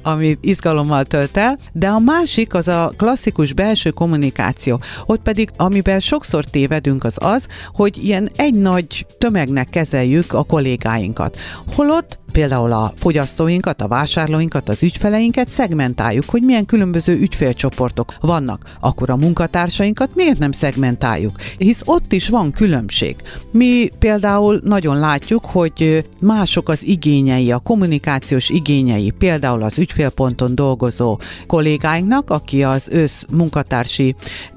ami 0.01 0.37
izgalommal 0.41 1.05
tölt 1.05 1.37
el, 1.37 1.54
de 1.73 1.87
a 1.87 1.99
másik 1.99 2.53
az 2.53 2.67
a 2.67 2.93
klasszikus 2.97 3.53
belső 3.53 3.89
kommunikáció. 3.89 4.79
Ott 5.05 5.21
pedig, 5.21 5.49
amiben 5.57 5.99
sokszor 5.99 6.43
tévedünk, 6.43 7.03
az 7.03 7.15
az, 7.19 7.47
hogy 7.73 8.03
ilyen 8.03 8.29
egy 8.35 8.55
nagy 8.55 9.05
tömegnek 9.17 9.69
kezeljük 9.69 10.33
a 10.33 10.43
kollégáinkat. 10.43 11.37
Holott 11.75 12.19
például 12.35 12.71
a 12.71 12.91
fogyasztóinkat, 12.95 13.81
a 13.81 13.87
vásárlóinkat, 13.87 14.69
az 14.69 14.83
ügyfeleinket 14.83 15.47
szegmentáljuk, 15.47 16.23
hogy 16.27 16.41
milyen 16.41 16.65
különböző 16.65 17.19
ügyfélcsoportok 17.19 18.15
vannak, 18.21 18.77
akkor 18.79 19.09
a 19.09 19.15
munkatársainkat 19.15 20.09
miért 20.15 20.39
nem 20.39 20.51
szegmentáljuk? 20.51 21.35
Hisz 21.57 21.81
ott 21.85 22.11
is 22.11 22.29
van 22.29 22.51
különbség. 22.51 23.15
Mi 23.51 23.89
például 23.99 24.61
nagyon 24.63 24.99
látjuk, 24.99 25.45
hogy 25.45 26.05
mások 26.19 26.69
az 26.69 26.83
igényei, 26.83 27.51
a 27.51 27.57
kommunikációs 27.57 28.49
igényei, 28.49 29.11
például 29.17 29.63
az 29.63 29.77
ügyfélponton 29.77 30.55
dolgozó 30.55 31.19
kollégáinknak, 31.47 32.29
aki 32.29 32.63
az 32.63 32.87
ősz 32.91 33.25
munkatársi 33.31 34.15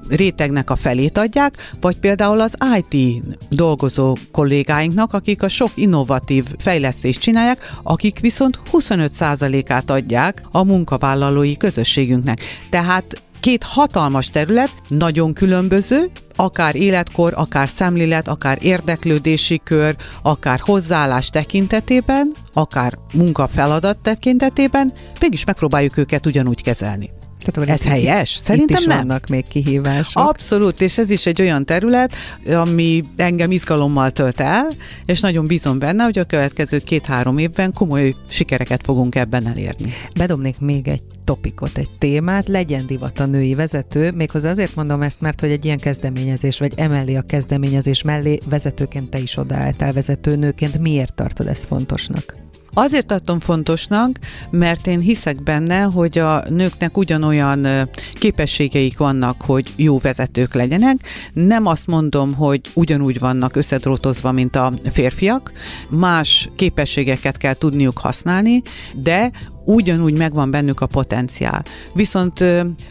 rétegnek 0.09 0.69
a 0.69 0.75
felét 0.75 1.17
adják, 1.17 1.71
vagy 1.81 1.97
például 1.99 2.41
az 2.41 2.55
IT 2.77 3.23
dolgozó 3.49 4.15
kollégáinknak, 4.31 5.13
akik 5.13 5.43
a 5.43 5.47
sok 5.47 5.71
innovatív 5.75 6.45
fejlesztést 6.57 7.21
csinálják, 7.21 7.73
akik 7.83 8.19
viszont 8.19 8.59
25%-át 8.71 9.89
adják 9.89 10.43
a 10.51 10.63
munkavállalói 10.63 11.57
közösségünknek. 11.57 12.39
Tehát 12.69 13.23
két 13.39 13.63
hatalmas 13.63 14.29
terület, 14.29 14.73
nagyon 14.87 15.33
különböző, 15.33 16.09
akár 16.35 16.75
életkor, 16.75 17.33
akár 17.35 17.67
szemlélet, 17.67 18.27
akár 18.27 18.57
érdeklődési 18.61 19.61
kör, 19.63 19.95
akár 20.21 20.59
hozzáállás 20.59 21.29
tekintetében, 21.29 22.31
akár 22.53 22.93
munkafeladat 23.13 23.97
tekintetében, 23.97 24.93
mégis 25.19 25.43
megpróbáljuk 25.43 25.97
őket 25.97 26.25
ugyanúgy 26.25 26.61
kezelni. 26.61 27.18
Tehát, 27.39 27.69
ez 27.69 27.83
helyes? 27.83 28.35
Itt, 28.37 28.43
Szerintem 28.43 28.75
itt 28.75 28.81
is 28.81 28.87
nem. 28.87 28.97
vannak 28.97 29.27
még 29.27 29.45
kihívások. 29.47 30.27
Abszolút, 30.27 30.81
és 30.81 30.97
ez 30.97 31.09
is 31.09 31.25
egy 31.25 31.41
olyan 31.41 31.65
terület, 31.65 32.15
ami 32.53 33.03
engem 33.15 33.51
izgalommal 33.51 34.11
tölt 34.11 34.39
el, 34.39 34.67
és 35.05 35.19
nagyon 35.19 35.45
bízom 35.45 35.79
benne, 35.79 36.03
hogy 36.03 36.19
a 36.19 36.23
következő 36.23 36.77
két-három 36.77 37.37
évben 37.37 37.73
komoly 37.73 38.15
sikereket 38.29 38.81
fogunk 38.83 39.15
ebben 39.15 39.47
elérni. 39.47 39.93
Bedobnék 40.17 40.59
még 40.59 40.87
egy 40.87 41.01
topikot, 41.23 41.77
egy 41.77 41.89
témát, 41.97 42.47
legyen 42.47 42.85
divat 42.85 43.19
a 43.19 43.25
női 43.25 43.53
vezető, 43.53 44.11
méghozzá 44.11 44.49
azért 44.49 44.75
mondom 44.75 45.01
ezt, 45.01 45.21
mert 45.21 45.39
hogy 45.39 45.51
egy 45.51 45.65
ilyen 45.65 45.77
kezdeményezés, 45.77 46.59
vagy 46.59 46.73
emellé 46.75 47.15
a 47.15 47.21
kezdeményezés 47.21 48.01
mellé 48.01 48.37
vezetőként 48.49 49.09
te 49.09 49.19
is 49.19 49.37
odaálltál 49.37 49.91
vezetőnőként, 49.91 50.79
miért 50.79 51.13
tartod 51.13 51.47
ezt 51.47 51.65
fontosnak? 51.65 52.48
Azért 52.73 53.07
tartom 53.07 53.39
fontosnak, 53.39 54.19
mert 54.49 54.87
én 54.87 54.99
hiszek 54.99 55.43
benne, 55.43 55.81
hogy 55.81 56.17
a 56.17 56.43
nőknek 56.49 56.97
ugyanolyan 56.97 57.67
képességeik 58.13 58.97
vannak, 58.97 59.41
hogy 59.41 59.73
jó 59.75 59.99
vezetők 59.99 60.53
legyenek. 60.53 60.97
Nem 61.33 61.65
azt 61.65 61.87
mondom, 61.87 62.33
hogy 62.33 62.61
ugyanúgy 62.73 63.19
vannak 63.19 63.55
összedrótozva, 63.55 64.31
mint 64.31 64.55
a 64.55 64.71
férfiak. 64.91 65.51
Más 65.89 66.49
képességeket 66.55 67.37
kell 67.37 67.53
tudniuk 67.53 67.97
használni, 67.97 68.61
de 68.93 69.31
ugyanúgy 69.69 70.17
megvan 70.17 70.51
bennük 70.51 70.81
a 70.81 70.85
potenciál. 70.85 71.63
Viszont 71.93 72.43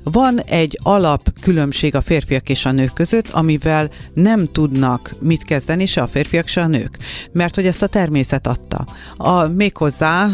van 0.04 0.40
egy 0.40 0.78
alap 0.82 1.32
különbség 1.40 1.94
a 1.94 2.00
férfiak 2.00 2.48
és 2.48 2.64
a 2.64 2.72
nők 2.72 2.92
között, 2.92 3.28
amivel 3.28 3.90
nem 4.14 4.52
tudnak 4.52 5.14
mit 5.20 5.44
kezdeni 5.44 5.86
se 5.86 6.02
a 6.02 6.06
férfiak, 6.06 6.46
se 6.46 6.60
a 6.60 6.66
nők. 6.66 6.96
Mert 7.32 7.54
hogy 7.54 7.66
ezt 7.66 7.82
a 7.82 7.86
természet 7.86 8.46
adta. 8.46 8.86
A, 9.16 9.46
méghozzá 9.46 10.30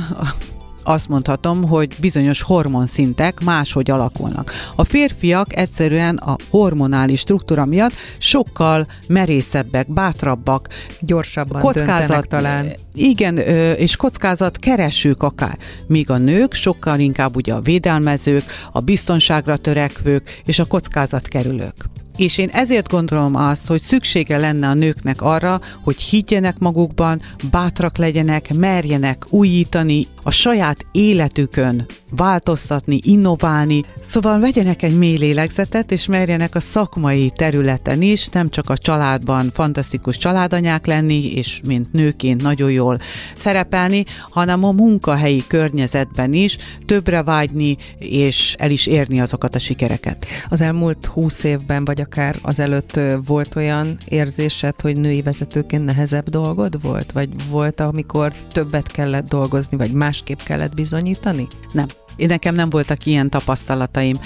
azt 0.84 1.08
mondhatom, 1.08 1.68
hogy 1.68 1.94
bizonyos 2.00 2.42
hormonszintek 2.42 3.40
máshogy 3.44 3.90
alakulnak. 3.90 4.52
A 4.76 4.84
férfiak 4.84 5.56
egyszerűen 5.56 6.16
a 6.16 6.36
hormonális 6.50 7.20
struktúra 7.20 7.64
miatt 7.64 7.92
sokkal 8.18 8.86
merészebbek, 9.08 9.92
bátrabbak, 9.92 10.68
gyorsabban 11.00 11.60
kockázat, 11.60 12.28
talán. 12.28 12.72
Igen, 12.94 13.38
és 13.76 13.96
kockázat 13.96 14.58
keresők 14.58 15.22
akár, 15.22 15.58
míg 15.86 16.10
a 16.10 16.18
nők 16.18 16.54
sokkal 16.54 16.98
inkább 16.98 17.36
ugye 17.36 17.54
a 17.54 17.60
védelmezők, 17.60 18.42
a 18.72 18.80
biztonságra 18.80 19.56
törekvők 19.56 20.42
és 20.44 20.58
a 20.58 20.64
kockázat 20.64 21.28
kerülők. 21.28 21.74
És 22.16 22.38
én 22.38 22.48
ezért 22.52 22.88
gondolom 22.88 23.34
azt, 23.34 23.66
hogy 23.66 23.80
szüksége 23.80 24.36
lenne 24.36 24.68
a 24.68 24.74
nőknek 24.74 25.22
arra, 25.22 25.60
hogy 25.82 26.00
higgyenek 26.00 26.58
magukban, 26.58 27.20
bátrak 27.50 27.96
legyenek, 27.96 28.54
merjenek 28.54 29.26
újítani, 29.30 30.06
a 30.22 30.30
saját 30.30 30.86
életükön 30.92 31.86
változtatni, 32.10 32.98
innoválni, 33.02 33.84
szóval 34.02 34.38
vegyenek 34.40 34.82
egy 34.82 34.98
mély 34.98 35.16
lélegzetet, 35.16 35.92
és 35.92 36.06
merjenek 36.06 36.54
a 36.54 36.60
szakmai 36.60 37.32
területen 37.36 38.02
is, 38.02 38.28
nem 38.28 38.48
csak 38.48 38.70
a 38.70 38.78
családban 38.78 39.50
fantasztikus 39.54 40.16
családanyák 40.16 40.86
lenni, 40.86 41.32
és 41.32 41.60
mint 41.66 41.92
nőként 41.92 42.42
nagyon 42.42 42.70
jól 42.70 42.98
szerepelni, 43.34 44.04
hanem 44.28 44.64
a 44.64 44.72
munkahelyi 44.72 45.42
környezetben 45.46 46.32
is 46.32 46.58
többre 46.86 47.22
vágyni, 47.22 47.76
és 47.98 48.54
el 48.58 48.70
is 48.70 48.86
érni 48.86 49.20
azokat 49.20 49.54
a 49.54 49.58
sikereket. 49.58 50.26
Az 50.48 50.60
elmúlt 50.60 51.06
húsz 51.06 51.44
évben, 51.44 51.84
vagy 51.84 52.00
akár 52.04 52.38
azelőtt 52.42 53.00
volt 53.26 53.56
olyan 53.56 53.96
érzésed, 54.08 54.80
hogy 54.80 54.96
női 54.96 55.22
vezetőként 55.22 55.84
nehezebb 55.84 56.28
dolgod 56.28 56.82
volt? 56.82 57.12
Vagy 57.12 57.48
volt, 57.50 57.80
amikor 57.80 58.32
többet 58.52 58.92
kellett 58.92 59.28
dolgozni, 59.28 59.76
vagy 59.76 59.92
másképp 59.92 60.38
kellett 60.38 60.74
bizonyítani? 60.74 61.46
Nem. 61.72 61.86
Én 62.16 62.26
nekem 62.26 62.54
nem 62.54 62.70
voltak 62.70 63.06
ilyen 63.06 63.30
tapasztalataim. 63.30 64.16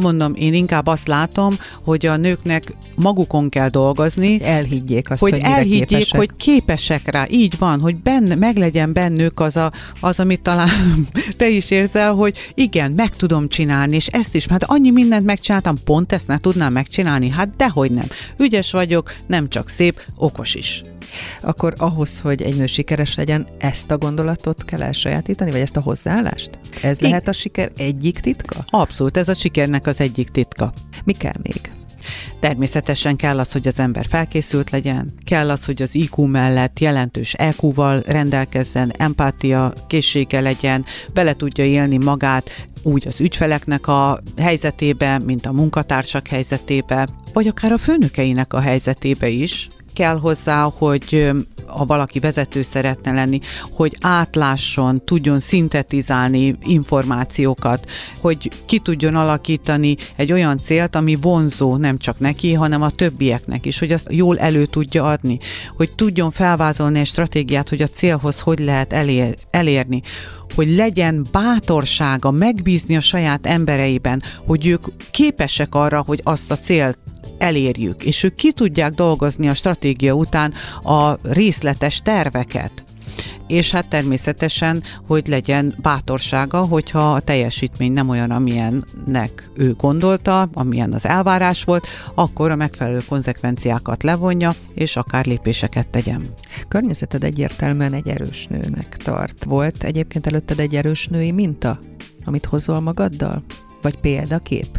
Mondom, 0.00 0.34
én 0.34 0.54
inkább 0.54 0.86
azt 0.86 1.06
látom, 1.08 1.54
hogy 1.84 2.06
a 2.06 2.16
nőknek 2.16 2.74
magukon 2.94 3.48
kell 3.48 3.68
dolgozni. 3.68 4.44
Elhiggyék 4.44 5.10
azt, 5.10 5.20
hogy, 5.20 5.30
hogy 5.30 5.40
elhiggyék, 5.40 5.86
képesek. 5.86 6.18
hogy 6.18 6.30
képesek 6.36 7.10
rá. 7.10 7.26
Így 7.30 7.58
van, 7.58 7.80
hogy 7.80 7.96
benne, 7.96 8.34
meglegyen 8.34 8.92
bennük 8.92 9.40
az, 9.40 9.56
a, 9.56 9.72
az, 10.00 10.20
amit 10.20 10.40
talán 10.40 11.08
te 11.36 11.48
is 11.48 11.70
érzel, 11.70 12.14
hogy 12.14 12.36
igen, 12.54 12.92
meg 12.92 13.16
tudom 13.16 13.48
csinálni, 13.48 13.96
és 13.96 14.06
ezt 14.06 14.34
is, 14.34 14.46
hát 14.46 14.64
annyi 14.64 14.90
mindent 14.90 15.24
megcsináltam, 15.24 15.74
pont 15.84 16.12
ezt 16.12 16.26
ne 16.26 16.38
tudnám 16.38 16.72
megcsinálni? 16.72 17.28
Hát 17.28 17.56
dehogy 17.56 17.90
nem. 17.90 18.06
Ügyes 18.38 18.70
vagyok, 18.70 19.12
nem 19.26 19.48
csak 19.48 19.68
szép, 19.68 20.00
okos 20.16 20.54
is 20.54 20.82
akkor 21.40 21.72
ahhoz, 21.76 22.20
hogy 22.20 22.42
egy 22.42 22.56
nő 22.56 22.66
sikeres 22.66 23.14
legyen, 23.14 23.46
ezt 23.58 23.90
a 23.90 23.98
gondolatot 23.98 24.64
kell 24.64 24.82
elsajátítani, 24.82 25.50
vagy 25.50 25.60
ezt 25.60 25.76
a 25.76 25.80
hozzáállást? 25.80 26.58
Ez 26.82 27.00
lehet 27.00 27.28
a 27.28 27.32
siker 27.32 27.70
egyik 27.76 28.20
titka? 28.20 28.64
Abszolút, 28.70 29.16
ez 29.16 29.28
a 29.28 29.34
sikernek 29.34 29.86
az 29.86 30.00
egyik 30.00 30.28
titka. 30.28 30.72
Mi 31.04 31.12
kell 31.12 31.36
még? 31.42 31.70
Természetesen 32.40 33.16
kell 33.16 33.38
az, 33.38 33.52
hogy 33.52 33.68
az 33.68 33.78
ember 33.78 34.06
felkészült 34.08 34.70
legyen, 34.70 35.10
kell 35.24 35.50
az, 35.50 35.64
hogy 35.64 35.82
az 35.82 35.94
IQ 35.94 36.22
mellett 36.24 36.78
jelentős 36.78 37.34
EQ-val 37.34 38.02
rendelkezzen, 38.06 38.92
empátia 38.98 39.72
készsége 39.86 40.40
legyen, 40.40 40.84
bele 41.12 41.34
tudja 41.34 41.64
élni 41.64 41.96
magát 42.04 42.66
úgy 42.82 43.06
az 43.06 43.20
ügyfeleknek 43.20 43.86
a 43.86 44.20
helyzetébe, 44.36 45.18
mint 45.18 45.46
a 45.46 45.52
munkatársak 45.52 46.26
helyzetébe, 46.26 47.08
vagy 47.32 47.46
akár 47.46 47.72
a 47.72 47.78
főnökeinek 47.78 48.52
a 48.52 48.60
helyzetébe 48.60 49.28
is, 49.28 49.68
kell 49.96 50.18
hozzá, 50.18 50.72
hogy 50.78 51.32
ha 51.66 51.84
valaki 51.84 52.18
vezető 52.18 52.62
szeretne 52.62 53.12
lenni, 53.12 53.40
hogy 53.70 53.96
átlásson, 54.00 55.04
tudjon 55.04 55.40
szintetizálni 55.40 56.56
információkat, 56.62 57.90
hogy 58.20 58.50
ki 58.66 58.78
tudjon 58.78 59.14
alakítani 59.14 59.96
egy 60.16 60.32
olyan 60.32 60.58
célt, 60.58 60.96
ami 60.96 61.14
vonzó 61.14 61.76
nem 61.76 61.98
csak 61.98 62.18
neki, 62.18 62.52
hanem 62.52 62.82
a 62.82 62.90
többieknek 62.90 63.66
is, 63.66 63.78
hogy 63.78 63.92
azt 63.92 64.06
jól 64.10 64.38
elő 64.38 64.66
tudja 64.66 65.04
adni, 65.04 65.38
hogy 65.76 65.92
tudjon 65.94 66.30
felvázolni 66.30 66.98
egy 66.98 67.06
stratégiát, 67.06 67.68
hogy 67.68 67.82
a 67.82 67.86
célhoz 67.86 68.40
hogy 68.40 68.58
lehet 68.58 68.92
elér, 68.92 69.34
elérni, 69.50 70.02
hogy 70.54 70.68
legyen 70.68 71.26
bátorsága 71.32 72.30
megbízni 72.30 72.96
a 72.96 73.00
saját 73.00 73.46
embereiben, 73.46 74.22
hogy 74.46 74.66
ők 74.66 74.84
képesek 75.10 75.74
arra, 75.74 76.02
hogy 76.06 76.20
azt 76.24 76.50
a 76.50 76.58
célt 76.58 76.98
elérjük, 77.38 78.02
és 78.02 78.22
ők 78.22 78.34
ki 78.34 78.52
tudják 78.52 78.92
dolgozni 78.92 79.48
a 79.48 79.54
stratégia 79.54 80.12
után 80.12 80.52
a 80.82 81.16
részletes 81.22 82.00
terveket 82.00 82.85
és 83.46 83.70
hát 83.70 83.88
természetesen, 83.88 84.82
hogy 85.06 85.26
legyen 85.26 85.74
bátorsága, 85.82 86.66
hogyha 86.66 87.12
a 87.12 87.20
teljesítmény 87.20 87.92
nem 87.92 88.08
olyan, 88.08 88.30
amilyennek 88.30 89.50
ő 89.54 89.72
gondolta, 89.72 90.48
amilyen 90.52 90.92
az 90.92 91.06
elvárás 91.06 91.64
volt, 91.64 91.86
akkor 92.14 92.50
a 92.50 92.56
megfelelő 92.56 92.98
konzekvenciákat 93.08 94.02
levonja, 94.02 94.50
és 94.74 94.96
akár 94.96 95.26
lépéseket 95.26 95.88
tegyen. 95.88 96.28
Környezeted 96.68 97.24
egyértelműen 97.24 97.92
egy 97.92 98.08
erős 98.08 98.46
nőnek 98.46 98.96
tart. 98.96 99.44
Volt 99.44 99.84
egyébként 99.84 100.26
előtted 100.26 100.58
egy 100.58 100.74
erős 100.74 101.06
női 101.06 101.32
minta, 101.32 101.78
amit 102.24 102.46
hozol 102.46 102.80
magaddal? 102.80 103.44
Vagy 103.82 103.98
példakép? 103.98 104.78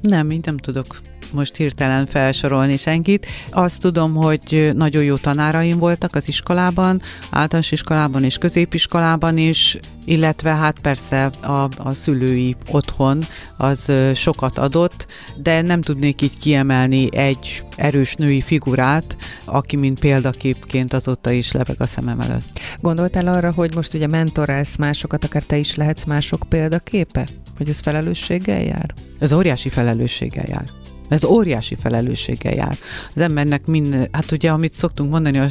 Nem, 0.00 0.30
így 0.30 0.44
nem 0.44 0.56
tudok 0.56 1.00
most 1.32 1.56
hirtelen 1.56 2.06
felsorolni 2.06 2.76
senkit. 2.76 3.26
Azt 3.50 3.80
tudom, 3.80 4.14
hogy 4.14 4.70
nagyon 4.74 5.02
jó 5.02 5.16
tanáraim 5.16 5.78
voltak 5.78 6.14
az 6.14 6.28
iskolában, 6.28 7.02
általános 7.30 7.72
iskolában 7.72 8.24
és 8.24 8.38
középiskolában 8.38 9.38
is, 9.38 9.78
illetve 10.04 10.54
hát 10.54 10.80
persze 10.80 11.24
a, 11.24 11.68
a 11.76 11.94
szülői 11.94 12.56
otthon 12.70 13.18
az 13.56 13.92
sokat 14.14 14.58
adott, 14.58 15.06
de 15.36 15.62
nem 15.62 15.80
tudnék 15.80 16.22
így 16.22 16.38
kiemelni 16.38 17.16
egy 17.16 17.64
erős 17.76 18.14
női 18.14 18.40
figurát, 18.40 19.16
aki 19.44 19.76
mint 19.76 20.00
példaképként 20.00 20.92
azóta 20.92 21.30
is 21.30 21.52
lebeg 21.52 21.76
a 21.78 21.86
szemem 21.86 22.20
előtt. 22.20 22.60
Gondoltál 22.80 23.26
arra, 23.26 23.52
hogy 23.52 23.74
most 23.74 23.94
ugye 23.94 24.06
mentorálsz 24.06 24.76
másokat, 24.76 25.24
akár 25.24 25.42
te 25.42 25.56
is 25.56 25.74
lehetsz 25.74 26.04
mások 26.04 26.46
példaképe? 26.48 27.26
Hogy 27.56 27.68
ez 27.68 27.80
felelősséggel 27.80 28.62
jár? 28.62 28.94
Ez 29.18 29.32
óriási 29.32 29.68
felelősséggel 29.68 30.44
jár. 30.48 30.87
Ez 31.08 31.24
óriási 31.24 31.74
felelősséggel 31.74 32.54
jár. 32.54 32.76
Az 33.14 33.20
embernek 33.20 33.66
minden, 33.66 34.08
hát 34.12 34.32
ugye, 34.32 34.50
amit 34.50 34.72
szoktunk 34.72 35.10
mondani 35.10 35.38
a 35.38 35.46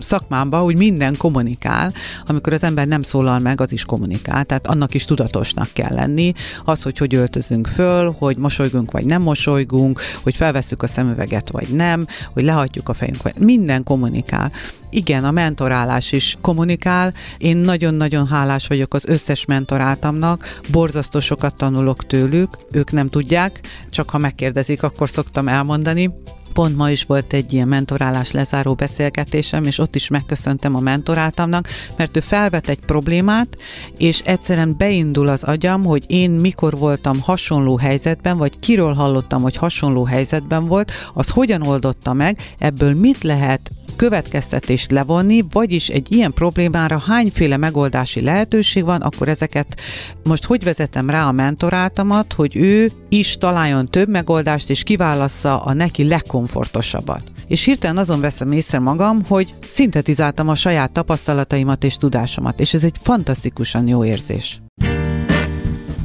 szakmámban, 0.00 0.62
hogy 0.62 0.76
minden 0.76 1.14
kommunikál, 1.16 1.92
amikor 2.26 2.52
az 2.52 2.64
ember 2.64 2.86
nem 2.86 3.02
szólal 3.02 3.38
meg, 3.38 3.60
az 3.60 3.72
is 3.72 3.84
kommunikál, 3.84 4.44
tehát 4.44 4.66
annak 4.66 4.94
is 4.94 5.04
tudatosnak 5.04 5.68
kell 5.72 5.94
lenni. 5.94 6.32
Az, 6.64 6.82
hogy 6.82 6.98
hogy 6.98 7.14
öltözünk 7.14 7.66
föl, 7.66 8.14
hogy 8.18 8.36
mosolygunk 8.36 8.90
vagy 8.90 9.04
nem 9.04 9.22
mosolygunk, 9.22 10.00
hogy 10.22 10.36
felveszük 10.36 10.82
a 10.82 10.86
szemüveget 10.86 11.50
vagy 11.50 11.68
nem, 11.68 12.06
hogy 12.32 12.42
lehagyjuk 12.42 12.88
a 12.88 12.94
fejünk, 12.94 13.22
vagy 13.22 13.34
minden 13.38 13.82
kommunikál. 13.82 14.52
Igen, 14.90 15.24
a 15.24 15.30
mentorálás 15.30 16.12
is 16.12 16.36
kommunikál. 16.40 17.14
Én 17.38 17.56
nagyon-nagyon 17.56 18.26
hálás 18.26 18.66
vagyok 18.66 18.94
az 18.94 19.04
összes 19.06 19.44
mentoráltamnak, 19.44 20.60
borzasztó 20.70 21.20
sokat 21.20 21.56
tanulok 21.56 22.06
tőlük, 22.06 22.48
ők 22.72 22.92
nem 22.92 23.08
tudják, 23.08 23.60
csak 23.90 24.10
ha 24.10 24.18
megkérdezik, 24.18 24.82
akkor 24.82 25.10
szoktam 25.10 25.48
elmondani. 25.48 26.10
Pont 26.52 26.76
ma 26.76 26.90
is 26.90 27.04
volt 27.04 27.32
egy 27.32 27.52
ilyen 27.52 27.68
mentorálás 27.68 28.30
lezáró 28.30 28.74
beszélgetésem, 28.74 29.64
és 29.64 29.78
ott 29.78 29.94
is 29.94 30.08
megköszöntem 30.08 30.76
a 30.76 30.80
mentoráltamnak, 30.80 31.68
mert 31.96 32.16
ő 32.16 32.20
felvet 32.20 32.68
egy 32.68 32.78
problémát, 32.78 33.56
és 33.96 34.20
egyszerűen 34.24 34.74
beindul 34.78 35.28
az 35.28 35.42
agyam, 35.42 35.84
hogy 35.84 36.04
én 36.06 36.30
mikor 36.30 36.78
voltam 36.78 37.20
hasonló 37.20 37.76
helyzetben, 37.76 38.36
vagy 38.36 38.58
kiről 38.58 38.92
hallottam, 38.94 39.42
hogy 39.42 39.56
hasonló 39.56 40.04
helyzetben 40.04 40.66
volt, 40.66 40.92
az 41.14 41.28
hogyan 41.28 41.62
oldotta 41.62 42.12
meg, 42.12 42.54
ebből 42.58 42.94
mit 42.94 43.22
lehet 43.22 43.70
következtetést 44.00 44.90
levonni, 44.90 45.42
vagyis 45.52 45.88
egy 45.88 46.12
ilyen 46.12 46.32
problémára 46.32 46.98
hányféle 46.98 47.56
megoldási 47.56 48.20
lehetőség 48.20 48.84
van, 48.84 49.00
akkor 49.00 49.28
ezeket 49.28 49.80
most 50.24 50.44
hogy 50.44 50.64
vezetem 50.64 51.10
rá 51.10 51.26
a 51.26 51.32
mentorátamat, 51.32 52.32
hogy 52.32 52.56
ő 52.56 52.90
is 53.08 53.36
találjon 53.36 53.86
több 53.86 54.08
megoldást, 54.08 54.70
és 54.70 54.82
kiválassza 54.82 55.62
a 55.62 55.72
neki 55.72 56.04
legkomfortosabbat. 56.04 57.22
És 57.46 57.64
hirtelen 57.64 57.96
azon 57.96 58.20
veszem 58.20 58.52
észre 58.52 58.78
magam, 58.78 59.24
hogy 59.28 59.54
szintetizáltam 59.70 60.48
a 60.48 60.54
saját 60.54 60.92
tapasztalataimat 60.92 61.84
és 61.84 61.96
tudásomat, 61.96 62.60
és 62.60 62.74
ez 62.74 62.84
egy 62.84 62.96
fantasztikusan 63.02 63.88
jó 63.88 64.04
érzés. 64.04 64.60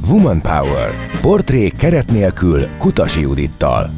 Woman 0.08 0.40
Power. 0.40 0.94
Portré 1.20 1.68
keret 1.68 2.10
nélkül 2.10 2.66
Kutasi 2.78 3.20
Judittal. 3.20 3.90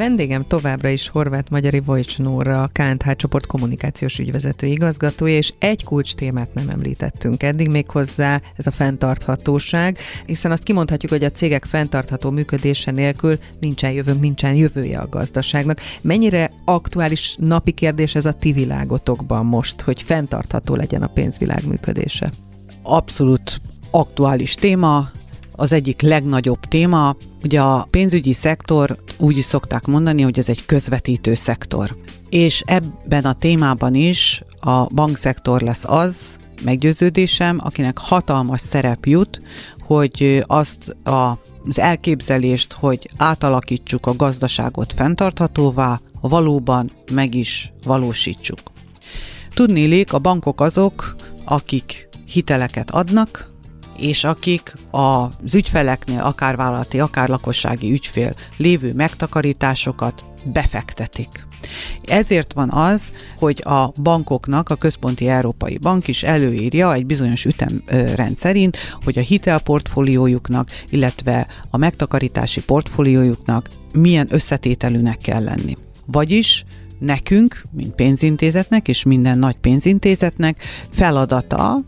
Vendégem 0.00 0.42
továbbra 0.42 0.88
is 0.88 1.08
Horváth 1.08 1.50
Magyari 1.50 1.80
Vojcsnóra, 1.80 2.62
a 2.62 2.70
KNTH 2.72 3.16
csoport 3.16 3.46
kommunikációs 3.46 4.18
ügyvezető 4.18 4.66
igazgatója, 4.66 5.36
és 5.36 5.52
egy 5.58 5.84
kulcs 5.84 6.14
témát 6.14 6.54
nem 6.54 6.68
említettünk 6.68 7.42
eddig 7.42 7.68
még 7.68 7.90
hozzá, 7.90 8.40
ez 8.56 8.66
a 8.66 8.70
fenntarthatóság, 8.70 9.98
hiszen 10.26 10.50
azt 10.50 10.62
kimondhatjuk, 10.62 11.12
hogy 11.12 11.24
a 11.24 11.30
cégek 11.30 11.64
fenntartható 11.64 12.30
működése 12.30 12.90
nélkül 12.90 13.36
nincsen 13.60 13.92
jövőnk, 13.92 14.20
nincsen 14.20 14.54
jövője 14.54 14.98
a 14.98 15.08
gazdaságnak. 15.08 15.80
Mennyire 16.00 16.50
aktuális 16.64 17.36
napi 17.38 17.72
kérdés 17.72 18.14
ez 18.14 18.26
a 18.26 18.32
ti 18.32 18.52
világotokban 18.52 19.46
most, 19.46 19.80
hogy 19.80 20.02
fenntartható 20.02 20.74
legyen 20.74 21.02
a 21.02 21.12
pénzvilág 21.12 21.66
működése? 21.66 22.30
Abszolút 22.82 23.60
aktuális 23.90 24.54
téma, 24.54 25.10
az 25.60 25.72
egyik 25.72 26.02
legnagyobb 26.02 26.60
téma. 26.60 27.16
Ugye 27.44 27.60
a 27.60 27.86
pénzügyi 27.90 28.32
szektor 28.32 28.98
úgy 29.18 29.36
is 29.36 29.44
szokták 29.44 29.86
mondani, 29.86 30.22
hogy 30.22 30.38
ez 30.38 30.48
egy 30.48 30.66
közvetítő 30.66 31.34
szektor. 31.34 31.96
És 32.28 32.62
ebben 32.66 33.24
a 33.24 33.32
témában 33.32 33.94
is 33.94 34.42
a 34.60 34.86
bankszektor 34.86 35.60
lesz 35.60 35.84
az, 35.84 36.36
meggyőződésem, 36.64 37.58
akinek 37.62 37.98
hatalmas 37.98 38.60
szerep 38.60 39.06
jut, 39.06 39.40
hogy 39.80 40.44
azt 40.46 40.88
a, 41.04 41.38
az 41.68 41.78
elképzelést, 41.78 42.72
hogy 42.72 43.10
átalakítsuk 43.16 44.06
a 44.06 44.16
gazdaságot 44.16 44.92
fenntarthatóvá, 44.96 46.00
valóban 46.20 46.90
meg 47.12 47.34
is 47.34 47.72
valósítsuk. 47.84 48.60
Tudnélék, 49.54 50.12
a 50.12 50.18
bankok 50.18 50.60
azok, 50.60 51.14
akik 51.44 52.08
hiteleket 52.26 52.90
adnak, 52.90 53.49
és 54.00 54.24
akik 54.24 54.72
az 54.90 55.54
ügyfeleknél, 55.54 56.20
akár 56.20 56.56
vállalati, 56.56 57.00
akár 57.00 57.28
lakossági 57.28 57.90
ügyfél 57.90 58.32
lévő 58.56 58.92
megtakarításokat 58.94 60.24
befektetik. 60.44 61.48
Ezért 62.04 62.52
van 62.52 62.70
az, 62.70 63.10
hogy 63.38 63.62
a 63.64 63.92
bankoknak, 64.02 64.68
a 64.68 64.74
Központi 64.74 65.28
Európai 65.28 65.78
Bank 65.78 66.08
is 66.08 66.22
előírja 66.22 66.94
egy 66.94 67.06
bizonyos 67.06 67.44
ütemrend 67.44 68.38
szerint, 68.38 68.76
hogy 69.04 69.18
a 69.18 69.22
hitelportfóliójuknak, 69.22 70.68
illetve 70.88 71.46
a 71.70 71.76
megtakarítási 71.76 72.64
portfóliójuknak 72.64 73.68
milyen 73.92 74.26
összetételűnek 74.30 75.16
kell 75.16 75.42
lenni. 75.42 75.76
Vagyis 76.06 76.64
nekünk, 77.00 77.62
mint 77.70 77.94
pénzintézetnek 77.94 78.88
és 78.88 79.02
minden 79.02 79.38
nagy 79.38 79.56
pénzintézetnek 79.56 80.62
feladata, 80.90 81.80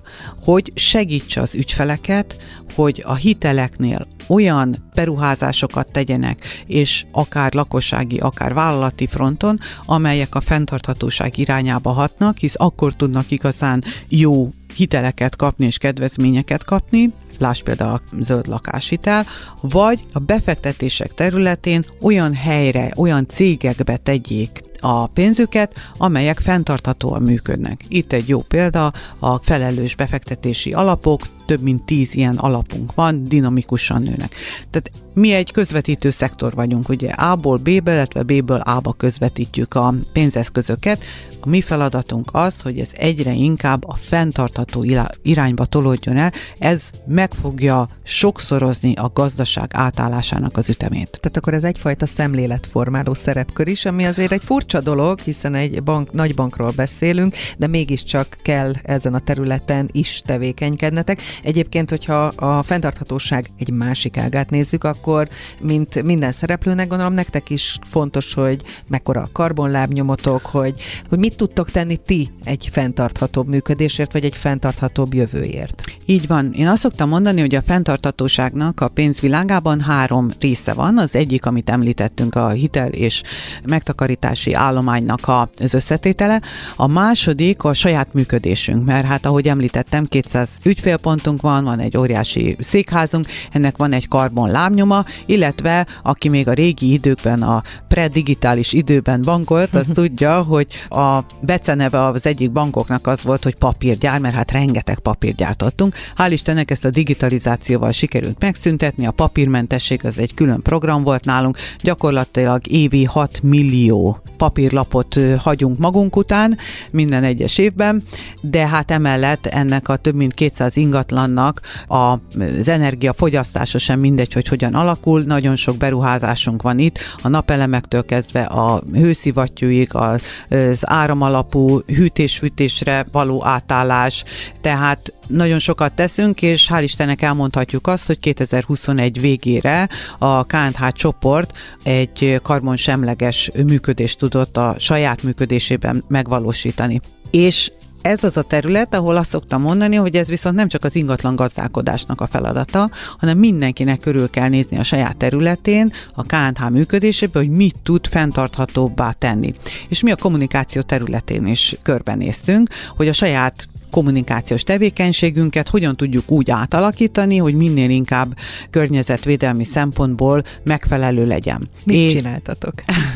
hogy 0.44 0.72
segítse 0.74 1.40
az 1.40 1.54
ügyfeleket, 1.54 2.36
hogy 2.74 3.02
a 3.06 3.14
hiteleknél 3.14 4.06
olyan 4.28 4.90
beruházásokat 4.94 5.92
tegyenek, 5.92 6.64
és 6.66 7.04
akár 7.12 7.54
lakossági, 7.54 8.18
akár 8.18 8.54
vállalati 8.54 9.06
fronton, 9.06 9.58
amelyek 9.84 10.34
a 10.34 10.40
fenntarthatóság 10.40 11.38
irányába 11.38 11.90
hatnak, 11.90 12.38
hisz 12.38 12.54
akkor 12.56 12.94
tudnak 12.94 13.30
igazán 13.30 13.84
jó 14.08 14.48
hiteleket 14.74 15.36
kapni 15.36 15.66
és 15.66 15.78
kedvezményeket 15.78 16.64
kapni, 16.64 17.12
láss 17.38 17.62
például 17.62 17.92
a 17.92 18.00
zöld 18.20 18.46
lakáshitel, 18.46 19.26
vagy 19.60 20.04
a 20.12 20.18
befektetések 20.18 21.14
területén 21.14 21.84
olyan 22.00 22.34
helyre, 22.34 22.92
olyan 22.96 23.26
cégekbe 23.28 23.96
tegyék 23.96 24.70
a 24.82 25.06
pénzüket, 25.06 25.74
amelyek 25.96 26.38
fenntarthatóan 26.38 27.22
működnek. 27.22 27.80
Itt 27.88 28.12
egy 28.12 28.28
jó 28.28 28.40
példa, 28.40 28.92
a 29.18 29.36
felelős 29.36 29.94
befektetési 29.94 30.72
alapok, 30.72 31.20
több 31.52 31.62
mint 31.62 31.82
tíz 31.82 32.14
ilyen 32.14 32.36
alapunk 32.36 32.94
van, 32.94 33.24
dinamikusan 33.24 34.02
nőnek. 34.02 34.34
Tehát 34.70 34.90
mi 35.14 35.32
egy 35.32 35.52
közvetítő 35.52 36.10
szektor 36.10 36.54
vagyunk, 36.54 36.88
ugye 36.88 37.10
A-ból 37.10 37.56
B-be, 37.56 37.92
illetve 37.92 38.22
B-ből 38.22 38.60
A-ba 38.60 38.92
közvetítjük 38.92 39.74
a 39.74 39.94
pénzeszközöket. 40.12 41.02
A 41.40 41.48
mi 41.48 41.60
feladatunk 41.60 42.28
az, 42.32 42.60
hogy 42.60 42.78
ez 42.78 42.88
egyre 42.92 43.32
inkább 43.32 43.88
a 43.88 43.94
fenntartható 43.94 44.84
irányba 45.22 45.66
tolódjon 45.66 46.16
el, 46.16 46.32
ez 46.58 46.90
meg 47.06 47.32
fogja 47.40 47.88
sokszorozni 48.02 48.94
a 48.94 49.10
gazdaság 49.14 49.70
átállásának 49.72 50.56
az 50.56 50.68
ütemét. 50.68 51.18
Tehát 51.20 51.36
akkor 51.36 51.54
ez 51.54 51.64
egyfajta 51.64 52.06
szemléletformáló 52.06 53.14
szerepkör 53.14 53.68
is, 53.68 53.84
ami 53.84 54.04
azért 54.04 54.32
egy 54.32 54.44
furcsa 54.44 54.80
dolog, 54.80 55.18
hiszen 55.18 55.54
egy 55.54 55.82
bank, 55.82 56.12
nagy 56.12 56.34
bankról 56.34 56.72
beszélünk, 56.76 57.34
de 57.58 57.66
mégiscsak 57.66 58.38
kell 58.42 58.72
ezen 58.82 59.14
a 59.14 59.18
területen 59.18 59.88
is 59.92 60.22
tevékenykednetek. 60.24 61.20
Egyébként, 61.42 61.90
hogyha 61.90 62.24
a 62.24 62.62
fenntarthatóság 62.62 63.46
egy 63.58 63.70
másik 63.70 64.16
ágát 64.16 64.50
nézzük, 64.50 64.84
akkor 64.84 65.28
mint 65.60 66.02
minden 66.02 66.32
szereplőnek 66.32 66.88
gondolom 66.88 67.12
nektek 67.12 67.50
is 67.50 67.78
fontos, 67.86 68.34
hogy 68.34 68.64
mekkora 68.88 69.20
a 69.20 69.28
karbonlábnyomotok, 69.32 70.46
hogy, 70.46 70.80
hogy 71.08 71.18
mit 71.18 71.36
tudtok 71.36 71.70
tenni 71.70 71.96
ti 71.96 72.30
egy 72.44 72.68
fenntarthatóbb 72.72 73.48
működésért, 73.48 74.12
vagy 74.12 74.24
egy 74.24 74.36
fenntarthatóbb 74.36 75.14
jövőért. 75.14 75.82
Így 76.06 76.26
van. 76.26 76.52
Én 76.52 76.68
azt 76.68 76.80
szoktam 76.80 77.08
mondani, 77.08 77.40
hogy 77.40 77.54
a 77.54 77.62
fenntarthatóságnak 77.62 78.80
a 78.80 78.88
pénzvilágában 78.88 79.80
három 79.80 80.30
része 80.40 80.72
van. 80.72 80.98
Az 80.98 81.14
egyik, 81.16 81.46
amit 81.46 81.70
említettünk, 81.70 82.34
a 82.34 82.48
hitel 82.48 82.88
és 82.88 83.22
megtakarítási 83.68 84.52
állománynak 84.52 85.28
az 85.58 85.74
összetétele. 85.74 86.40
A 86.76 86.86
második 86.86 87.64
a 87.64 87.74
saját 87.74 88.12
működésünk, 88.14 88.84
mert 88.84 89.06
hát 89.06 89.26
ahogy 89.26 89.48
említettem, 89.48 90.04
200 90.04 90.48
ügyfélpont 90.64 91.21
központunk 91.22 91.40
van, 91.40 91.64
van 91.64 91.78
egy 91.78 91.96
óriási 91.96 92.56
székházunk, 92.58 93.26
ennek 93.52 93.76
van 93.76 93.92
egy 93.92 94.08
karbon 94.08 94.50
lábnyoma, 94.50 95.04
illetve 95.26 95.86
aki 96.02 96.28
még 96.28 96.48
a 96.48 96.52
régi 96.52 96.92
időkben, 96.92 97.42
a 97.42 97.62
predigitális 97.88 98.72
időben 98.72 99.20
bankolt, 99.22 99.74
az 99.74 99.90
tudja, 99.94 100.42
hogy 100.42 100.66
a 100.88 101.24
beceneve 101.40 102.02
az 102.02 102.26
egyik 102.26 102.52
bankoknak 102.52 103.06
az 103.06 103.22
volt, 103.22 103.42
hogy 103.42 103.54
papírgyár, 103.54 104.20
mert 104.20 104.34
hát 104.34 104.50
rengeteg 104.50 104.98
papírt 104.98 105.36
gyártottunk. 105.36 105.94
Hál' 106.16 106.28
Istennek 106.30 106.70
ezt 106.70 106.84
a 106.84 106.90
digitalizációval 106.90 107.92
sikerült 107.92 108.40
megszüntetni, 108.40 109.06
a 109.06 109.10
papírmentesség 109.10 110.04
az 110.04 110.18
egy 110.18 110.34
külön 110.34 110.62
program 110.62 111.02
volt 111.02 111.24
nálunk, 111.24 111.56
gyakorlatilag 111.80 112.66
évi 112.66 113.04
6 113.04 113.42
millió 113.42 114.20
papírlapot 114.36 115.20
hagyunk 115.38 115.78
magunk 115.78 116.16
után 116.16 116.58
minden 116.92 117.24
egyes 117.24 117.58
évben, 117.58 118.02
de 118.40 118.66
hát 118.66 118.90
emellett 118.90 119.46
ennek 119.46 119.88
a 119.88 119.96
több 119.96 120.14
mint 120.14 120.34
200 120.34 120.76
ingatlannak 121.12 121.60
az 121.86 122.68
energiafogyasztása 122.68 123.78
sem 123.78 123.98
mindegy, 123.98 124.32
hogy 124.32 124.48
hogyan 124.48 124.74
alakul, 124.74 125.22
nagyon 125.22 125.56
sok 125.56 125.76
beruházásunk 125.76 126.62
van 126.62 126.78
itt, 126.78 126.98
a 127.22 127.28
napelemektől 127.28 128.04
kezdve 128.04 128.42
a 128.42 128.82
hőszivattyúig, 128.92 129.88
az 129.94 130.80
áramalapú 130.80 131.78
hűtés-fűtésre 131.86 133.06
való 133.12 133.44
átállás, 133.44 134.24
tehát 134.60 135.12
nagyon 135.28 135.58
sokat 135.58 135.92
teszünk, 135.92 136.42
és 136.42 136.70
hál' 136.72 136.82
Istennek 136.82 137.22
elmondhatjuk 137.22 137.86
azt, 137.86 138.06
hogy 138.06 138.18
2021 138.18 139.20
végére 139.20 139.88
a 140.18 140.44
KNH 140.44 140.88
csoport 140.92 141.52
egy 141.82 142.40
karbonsemleges 142.42 143.50
működést 143.66 144.18
tudott 144.18 144.56
a 144.56 144.74
saját 144.78 145.22
működésében 145.22 146.04
megvalósítani. 146.08 147.00
És 147.30 147.70
ez 148.02 148.24
az 148.24 148.36
a 148.36 148.42
terület, 148.42 148.94
ahol 148.94 149.16
azt 149.16 149.30
szoktam 149.30 149.62
mondani, 149.62 149.96
hogy 149.96 150.16
ez 150.16 150.28
viszont 150.28 150.56
nem 150.56 150.68
csak 150.68 150.84
az 150.84 150.94
ingatlan 150.94 151.36
gazdálkodásnak 151.36 152.20
a 152.20 152.26
feladata, 152.26 152.90
hanem 153.18 153.38
mindenkinek 153.38 154.00
körül 154.00 154.30
kell 154.30 154.48
nézni 154.48 154.78
a 154.78 154.82
saját 154.82 155.16
területén, 155.16 155.92
a 156.14 156.22
KNH 156.22 156.70
működésében, 156.70 157.42
hogy 157.42 157.56
mit 157.56 157.76
tud 157.82 158.06
fenntarthatóbbá 158.06 159.12
tenni. 159.12 159.54
És 159.88 160.00
mi 160.00 160.10
a 160.10 160.16
kommunikáció 160.16 160.82
területén 160.82 161.46
is 161.46 161.76
körbenéztünk, 161.82 162.68
hogy 162.96 163.08
a 163.08 163.12
saját 163.12 163.68
kommunikációs 163.92 164.62
tevékenységünket 164.62 165.68
hogyan 165.68 165.96
tudjuk 165.96 166.30
úgy 166.30 166.50
átalakítani, 166.50 167.36
hogy 167.36 167.54
minél 167.54 167.90
inkább 167.90 168.36
környezetvédelmi 168.70 169.64
szempontból 169.64 170.42
megfelelő 170.64 171.26
legyen. 171.26 171.68
Mit 171.84 171.96
és 171.96 172.12
csináltatok? 172.12 172.72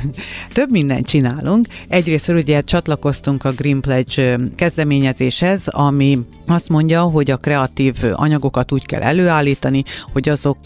több 0.53 0.71
mindent 0.71 1.07
csinálunk. 1.07 1.67
Egyrészt 1.89 2.29
ugye 2.29 2.61
csatlakoztunk 2.61 3.45
a 3.45 3.53
Green 3.53 3.81
Pledge 3.81 4.39
kezdeményezéshez, 4.55 5.69
ami 5.69 6.19
azt 6.47 6.69
mondja, 6.69 7.03
hogy 7.03 7.31
a 7.31 7.37
kreatív 7.37 7.95
anyagokat 8.13 8.73
úgy 8.73 8.87
kell 8.87 9.03
előállítani, 9.03 9.83
hogy 10.13 10.29
azok 10.29 10.59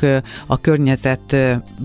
a 0.47 0.61
környezet 0.61 1.37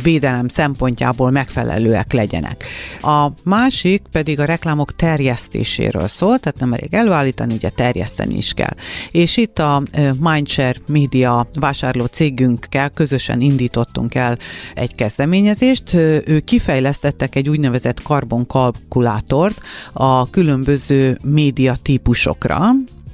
védelem 0.03 0.47
szempontjából 0.47 1.31
megfelelőek 1.31 2.13
legyenek. 2.13 2.65
A 3.01 3.27
másik 3.43 4.01
pedig 4.11 4.39
a 4.39 4.45
reklámok 4.45 4.95
terjesztéséről 4.95 6.07
szól, 6.07 6.39
tehát 6.39 6.59
nem 6.59 6.73
elég 6.73 6.93
előállítani, 6.93 7.53
ugye 7.53 7.69
terjeszteni 7.69 8.14
fejleszteni 8.15 8.37
is 8.37 8.53
kell. 8.53 8.75
És 9.11 9.37
itt 9.37 9.59
a 9.59 9.83
Mindshare 10.19 10.79
Media 10.87 11.47
vásárló 11.53 12.05
cégünkkel 12.05 12.89
közösen 12.89 13.41
indítottunk 13.41 14.15
el 14.15 14.37
egy 14.73 14.95
kezdeményezést. 14.95 15.93
Ők 16.25 16.43
kifejlesztettek 16.43 17.35
egy 17.35 17.49
úgynevezett 17.49 18.01
karbonkalkulátort 18.01 19.61
a 19.93 20.29
különböző 20.29 21.19
média 21.23 21.75
típusokra, 21.81 22.59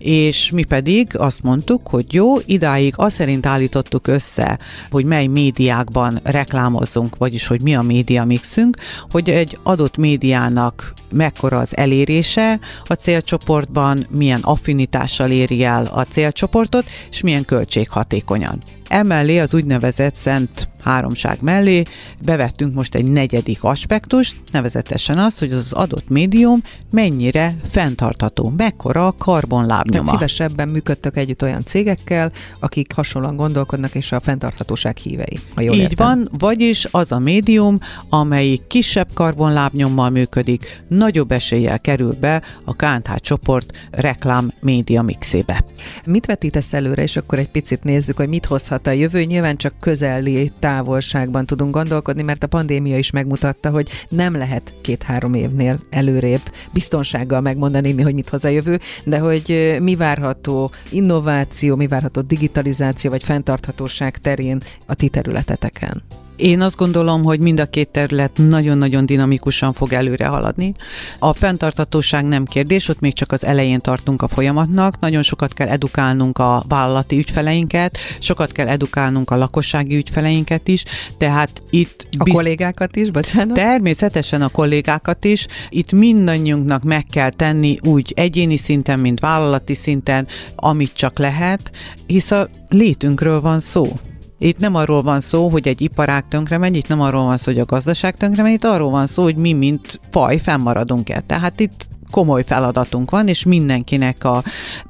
és 0.03 0.51
mi 0.51 0.63
pedig 0.63 1.17
azt 1.17 1.43
mondtuk, 1.43 1.87
hogy 1.87 2.13
jó, 2.13 2.35
idáig 2.45 2.93
azt 2.97 3.15
szerint 3.15 3.45
állítottuk 3.45 4.07
össze, 4.07 4.59
hogy 4.89 5.05
mely 5.05 5.25
médiákban 5.27 6.19
reklámozzunk, 6.23 7.17
vagyis 7.17 7.47
hogy 7.47 7.61
mi 7.61 7.75
a 7.75 7.81
média 7.81 8.25
mixünk, 8.25 8.77
hogy 9.09 9.29
egy 9.29 9.57
adott 9.63 9.97
médiának 9.97 10.93
mekkora 11.11 11.59
az 11.59 11.77
elérése 11.77 12.59
a 12.83 12.93
célcsoportban, 12.93 14.07
milyen 14.09 14.41
affinitással 14.41 15.31
éri 15.31 15.63
el 15.63 15.85
a 15.85 16.03
célcsoportot, 16.03 16.89
és 17.11 17.21
milyen 17.21 17.45
költséghatékonyan. 17.45 18.61
Emellé 18.91 19.39
az 19.39 19.53
úgynevezett 19.53 20.15
szent 20.15 20.67
háromság 20.83 21.37
mellé 21.41 21.83
bevettünk 22.21 22.73
most 22.73 22.95
egy 22.95 23.11
negyedik 23.11 23.63
aspektust, 23.63 24.35
nevezetesen 24.51 25.17
azt, 25.17 25.39
hogy 25.39 25.51
az 25.51 25.71
adott 25.71 26.09
médium 26.09 26.61
mennyire 26.91 27.55
fenntartható, 27.69 28.53
mekkora 28.57 29.07
a 29.07 29.15
karbonlábnyoma. 29.17 30.03
Tehát 30.03 30.19
szívesebben 30.19 30.67
működtök 30.67 31.17
együtt 31.17 31.43
olyan 31.43 31.61
cégekkel, 31.61 32.31
akik 32.59 32.93
hasonlóan 32.93 33.35
gondolkodnak, 33.35 33.95
és 33.95 34.11
a 34.11 34.19
fenntarthatóság 34.19 34.97
hívei, 34.97 35.39
ha 35.55 35.61
jól 35.61 35.75
Így 35.75 35.81
értem. 35.81 36.07
van, 36.07 36.29
vagyis 36.37 36.87
az 36.91 37.11
a 37.11 37.19
médium, 37.19 37.79
amelyik 38.09 38.67
kisebb 38.67 39.07
karbonlábnyommal 39.13 40.09
működik, 40.09 40.83
nagyobb 40.87 41.31
eséllyel 41.31 41.79
kerül 41.79 42.13
be 42.19 42.41
a 42.63 42.75
KNH 42.75 43.15
csoport 43.15 43.87
reklám 43.91 44.53
média 44.59 45.01
mixébe. 45.01 45.63
Mit 46.05 46.25
vetítesz 46.25 46.73
előre, 46.73 47.01
és 47.01 47.15
akkor 47.15 47.39
egy 47.39 47.49
picit 47.49 47.83
nézzük, 47.83 48.17
hogy 48.17 48.27
mit 48.27 48.45
hozhat 48.45 48.80
a 48.87 48.91
jövő. 48.91 49.23
Nyilván 49.23 49.57
csak 49.57 49.73
közeli 49.79 50.51
távolságban 50.59 51.45
tudunk 51.45 51.71
gondolkodni, 51.71 52.23
mert 52.23 52.43
a 52.43 52.47
pandémia 52.47 52.97
is 52.97 53.11
megmutatta, 53.11 53.69
hogy 53.69 53.89
nem 54.09 54.35
lehet 54.35 54.73
két-három 54.81 55.33
évnél 55.33 55.79
előrébb 55.89 56.41
biztonsággal 56.73 57.41
megmondani, 57.41 57.93
mi, 57.93 58.01
hogy 58.01 58.13
mit 58.13 58.29
hoz 58.29 58.45
a 58.45 58.49
jövő, 58.49 58.79
de 59.05 59.19
hogy 59.19 59.77
mi 59.81 59.95
várható 59.95 60.71
innováció, 60.89 61.75
mi 61.75 61.87
várható 61.87 62.21
digitalizáció 62.21 63.09
vagy 63.09 63.23
fenntarthatóság 63.23 64.17
terén 64.17 64.61
a 64.85 64.95
ti 64.95 65.09
területeteken. 65.09 66.01
Én 66.41 66.61
azt 66.61 66.75
gondolom, 66.75 67.23
hogy 67.23 67.39
mind 67.39 67.59
a 67.59 67.65
két 67.65 67.89
terület 67.89 68.31
nagyon-nagyon 68.35 69.05
dinamikusan 69.05 69.73
fog 69.73 69.93
előre 69.93 70.25
haladni. 70.25 70.73
A 71.19 71.33
fenntartatóság 71.33 72.25
nem 72.25 72.45
kérdés, 72.45 72.87
ott 72.87 72.99
még 72.99 73.13
csak 73.13 73.31
az 73.31 73.45
elején 73.45 73.81
tartunk 73.81 74.21
a 74.21 74.27
folyamatnak. 74.27 74.99
Nagyon 74.99 75.23
sokat 75.23 75.53
kell 75.53 75.67
edukálnunk 75.67 76.37
a 76.37 76.63
vállalati 76.67 77.17
ügyfeleinket, 77.17 77.97
sokat 78.19 78.51
kell 78.51 78.67
edukálnunk 78.67 79.29
a 79.29 79.37
lakossági 79.37 79.95
ügyfeleinket 79.95 80.67
is, 80.67 80.83
tehát 81.17 81.61
itt... 81.69 82.07
A 82.17 82.23
biz... 82.23 82.33
kollégákat 82.33 82.95
is, 82.95 83.11
bocsánat? 83.11 83.55
Természetesen 83.55 84.41
a 84.41 84.49
kollégákat 84.49 85.25
is. 85.25 85.47
Itt 85.69 85.91
mindannyiunknak 85.91 86.83
meg 86.83 87.03
kell 87.11 87.29
tenni 87.29 87.77
úgy 87.83 88.13
egyéni 88.15 88.57
szinten, 88.57 88.99
mint 88.99 89.19
vállalati 89.19 89.73
szinten, 89.73 90.27
amit 90.55 90.93
csak 90.93 91.19
lehet, 91.19 91.71
hisz 92.05 92.31
a 92.31 92.49
létünkről 92.69 93.41
van 93.41 93.59
szó. 93.59 93.99
Itt 94.43 94.59
nem 94.59 94.75
arról 94.75 95.01
van 95.01 95.19
szó, 95.19 95.49
hogy 95.49 95.67
egy 95.67 95.81
iparág 95.81 96.27
tönkre 96.27 96.57
megy, 96.57 96.75
itt 96.75 96.87
nem 96.87 97.01
arról 97.01 97.25
van 97.25 97.37
szó, 97.37 97.51
hogy 97.51 97.61
a 97.61 97.65
gazdaság 97.65 98.17
tönkre 98.17 98.43
megy, 98.43 98.53
itt 98.53 98.63
arról 98.63 98.89
van 98.89 99.07
szó, 99.07 99.23
hogy 99.23 99.35
mi, 99.35 99.53
mint 99.53 99.99
faj, 100.11 100.37
fennmaradunk-e. 100.37 101.19
Tehát 101.19 101.59
itt 101.59 101.87
komoly 102.11 102.43
feladatunk 102.45 103.11
van, 103.11 103.27
és 103.27 103.43
mindenkinek 103.43 104.23
a, 104.23 104.43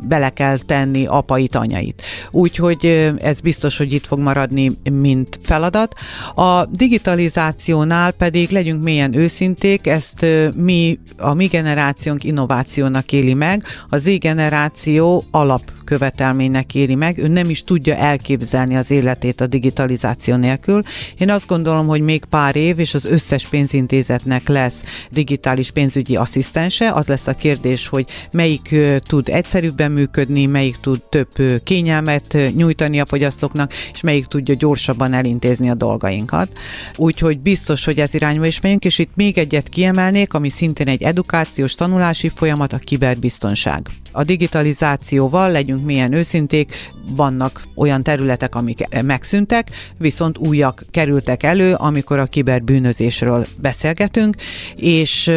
bele 0.08 0.30
kell 0.30 0.58
tenni 0.58 1.06
apait, 1.06 1.56
anyait. 1.56 2.02
Úgyhogy 2.32 2.86
ez 3.18 3.40
biztos, 3.40 3.78
hogy 3.78 3.94
itt 3.94 4.06
fog 4.06 4.20
maradni, 4.20 4.72
mint 4.92 5.40
feladat. 5.44 5.94
A 6.36 6.66
digitalizációnál 6.66 8.12
pedig 8.12 8.50
legyünk 8.50 8.84
mélyen 8.84 9.16
őszinték, 9.16 9.88
ezt 9.88 10.26
mi, 10.56 11.00
a 11.18 11.34
mi 11.34 11.46
generációnk 11.46 12.24
innovációnak 12.24 13.12
éli 13.12 13.34
meg, 13.34 13.64
a 13.90 13.98
Z 13.98 14.18
generáció 14.20 15.24
alap 15.32 15.62
követelménynek 15.92 16.76
éri 16.76 16.96
meg, 16.96 17.18
ő 17.18 17.28
nem 17.28 17.50
is 17.50 17.64
tudja 17.64 17.96
elképzelni 17.96 18.76
az 18.76 18.92
életét 18.92 19.42
a 19.42 19.48
digitalizáció 19.48 20.36
nélkül. 20.36 20.82
Én 21.18 21.30
azt 21.30 21.48
gondolom, 21.48 21.88
hogy 21.88 22.02
még 22.02 22.26
pár 22.26 22.56
év, 22.56 22.80
és 22.80 22.94
az 22.94 23.06
összes 23.06 23.48
pénzintézetnek 23.48 24.48
lesz 24.48 24.84
digitális 25.10 25.72
pénzügyi 25.72 26.16
asszisztense, 26.16 26.92
az 26.92 27.08
lesz 27.08 27.28
a 27.28 27.34
kérdés, 27.34 27.88
hogy 27.88 28.06
melyik 28.32 28.76
tud 29.00 29.30
egyszerűbben 29.30 29.92
működni, 29.92 30.46
melyik 30.46 30.78
tud 30.78 31.02
több 31.10 31.64
kényelmet 31.64 32.38
nyújtani 32.56 33.00
a 33.00 33.06
fogyasztóknak, 33.06 33.74
és 33.94 34.02
melyik 34.02 34.26
tudja 34.26 34.56
gyorsabban 34.56 35.14
elintézni 35.14 35.70
a 35.70 35.76
dolgainkat. 35.76 36.60
Úgyhogy 36.96 37.40
biztos, 37.40 37.86
hogy 37.86 38.00
ez 38.00 38.14
irányba 38.14 38.46
is 38.46 38.62
megyünk, 38.62 38.86
és 38.86 39.00
itt 39.00 39.12
még 39.16 39.38
egyet 39.38 39.70
kiemelnék, 39.70 40.34
ami 40.34 40.50
szintén 40.50 40.88
egy 40.88 41.04
edukációs 41.04 41.76
tanulási 41.76 42.32
folyamat, 42.36 42.74
a 42.74 42.78
kiberbiztonság. 42.78 43.90
A 44.12 44.24
digitalizációval 44.24 45.52
legyünk 45.52 45.81
milyen 45.84 46.14
őszinték, 46.14 46.74
vannak 47.16 47.64
olyan 47.76 48.04
területek, 48.04 48.56
amik 48.56 49.02
megszűntek, 49.02 49.70
viszont 49.98 50.38
újak 50.38 50.84
kerültek 50.92 51.44
elő, 51.44 51.74
amikor 51.74 52.20
a 52.20 52.26
kiberbűnözésről 52.26 53.46
beszélgetünk, 53.62 54.36
és 54.76 55.32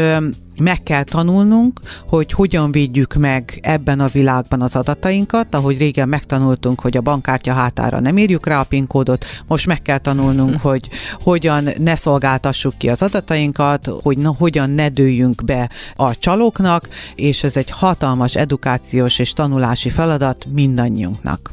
meg 0.59 0.83
kell 0.83 1.05
tanulnunk, 1.05 1.81
hogy 2.09 2.33
hogyan 2.33 2.73
védjük 2.73 3.15
meg 3.15 3.59
ebben 3.63 4.01
a 4.01 4.07
világban 4.07 4.63
az 4.63 4.77
adatainkat, 4.77 5.55
ahogy 5.55 5.79
régen 5.79 6.09
megtanultunk, 6.09 6.81
hogy 6.81 6.97
a 6.97 7.01
bankkártya 7.01 7.53
hátára 7.53 8.01
nem 8.01 8.19
írjuk 8.19 8.47
rá 8.47 8.61
a 8.61 8.65
PIN 8.65 8.87
kódot, 8.87 9.25
most 9.47 9.67
meg 9.67 9.83
kell 9.83 9.99
tanulnunk, 9.99 10.61
hogy 10.61 10.89
hogyan 11.23 11.69
ne 11.79 11.95
szolgáltassuk 11.95 12.79
ki 12.79 12.89
az 12.89 13.03
adatainkat, 13.03 13.91
hogy 14.03 14.19
na, 14.19 14.35
hogyan 14.39 14.71
ne 14.71 14.89
dőljünk 14.89 15.45
be 15.45 15.71
a 15.97 16.19
csalóknak, 16.19 16.89
és 17.15 17.45
ez 17.45 17.57
egy 17.57 17.71
hatalmas 17.71 18.37
edukációs 18.37 19.19
és 19.19 19.33
tanulási 19.33 19.91
feladat 19.91 20.47
mindannyiunknak. 20.53 21.53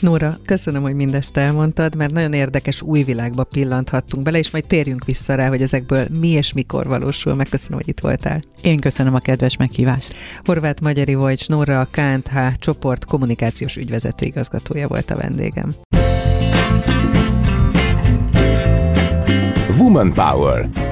Nóra, 0.00 0.38
köszönöm, 0.44 0.82
hogy 0.82 0.94
mindezt 0.94 1.36
elmondtad, 1.36 1.94
mert 1.94 2.12
nagyon 2.12 2.32
érdekes 2.32 2.82
új 2.82 3.02
világba 3.02 3.44
pillanthattunk 3.44 4.22
bele, 4.22 4.38
és 4.38 4.50
majd 4.50 4.66
térjünk 4.66 5.04
vissza 5.04 5.34
rá, 5.34 5.48
hogy 5.48 5.62
ezekből 5.62 6.06
mi 6.20 6.28
és 6.28 6.52
mikor 6.52 6.86
valósul. 6.86 7.34
Megköszönöm, 7.34 7.78
hogy 7.78 7.88
itt 7.88 8.00
voltál. 8.00 8.42
Én 8.62 8.78
köszönöm 8.78 9.14
a 9.14 9.18
kedves 9.18 9.56
meghívást. 9.56 10.14
Horváth 10.44 10.82
Magyari 10.82 11.14
Vojcs 11.14 11.48
Nóra, 11.48 11.80
a 11.80 11.88
KNTH 11.90 12.58
csoport 12.58 13.04
kommunikációs 13.04 13.76
ügyvezető 13.76 14.26
igazgatója 14.26 14.88
volt 14.88 15.10
a 15.10 15.16
vendégem. 15.16 15.68
Woman 19.78 20.12
Power. 20.12 20.91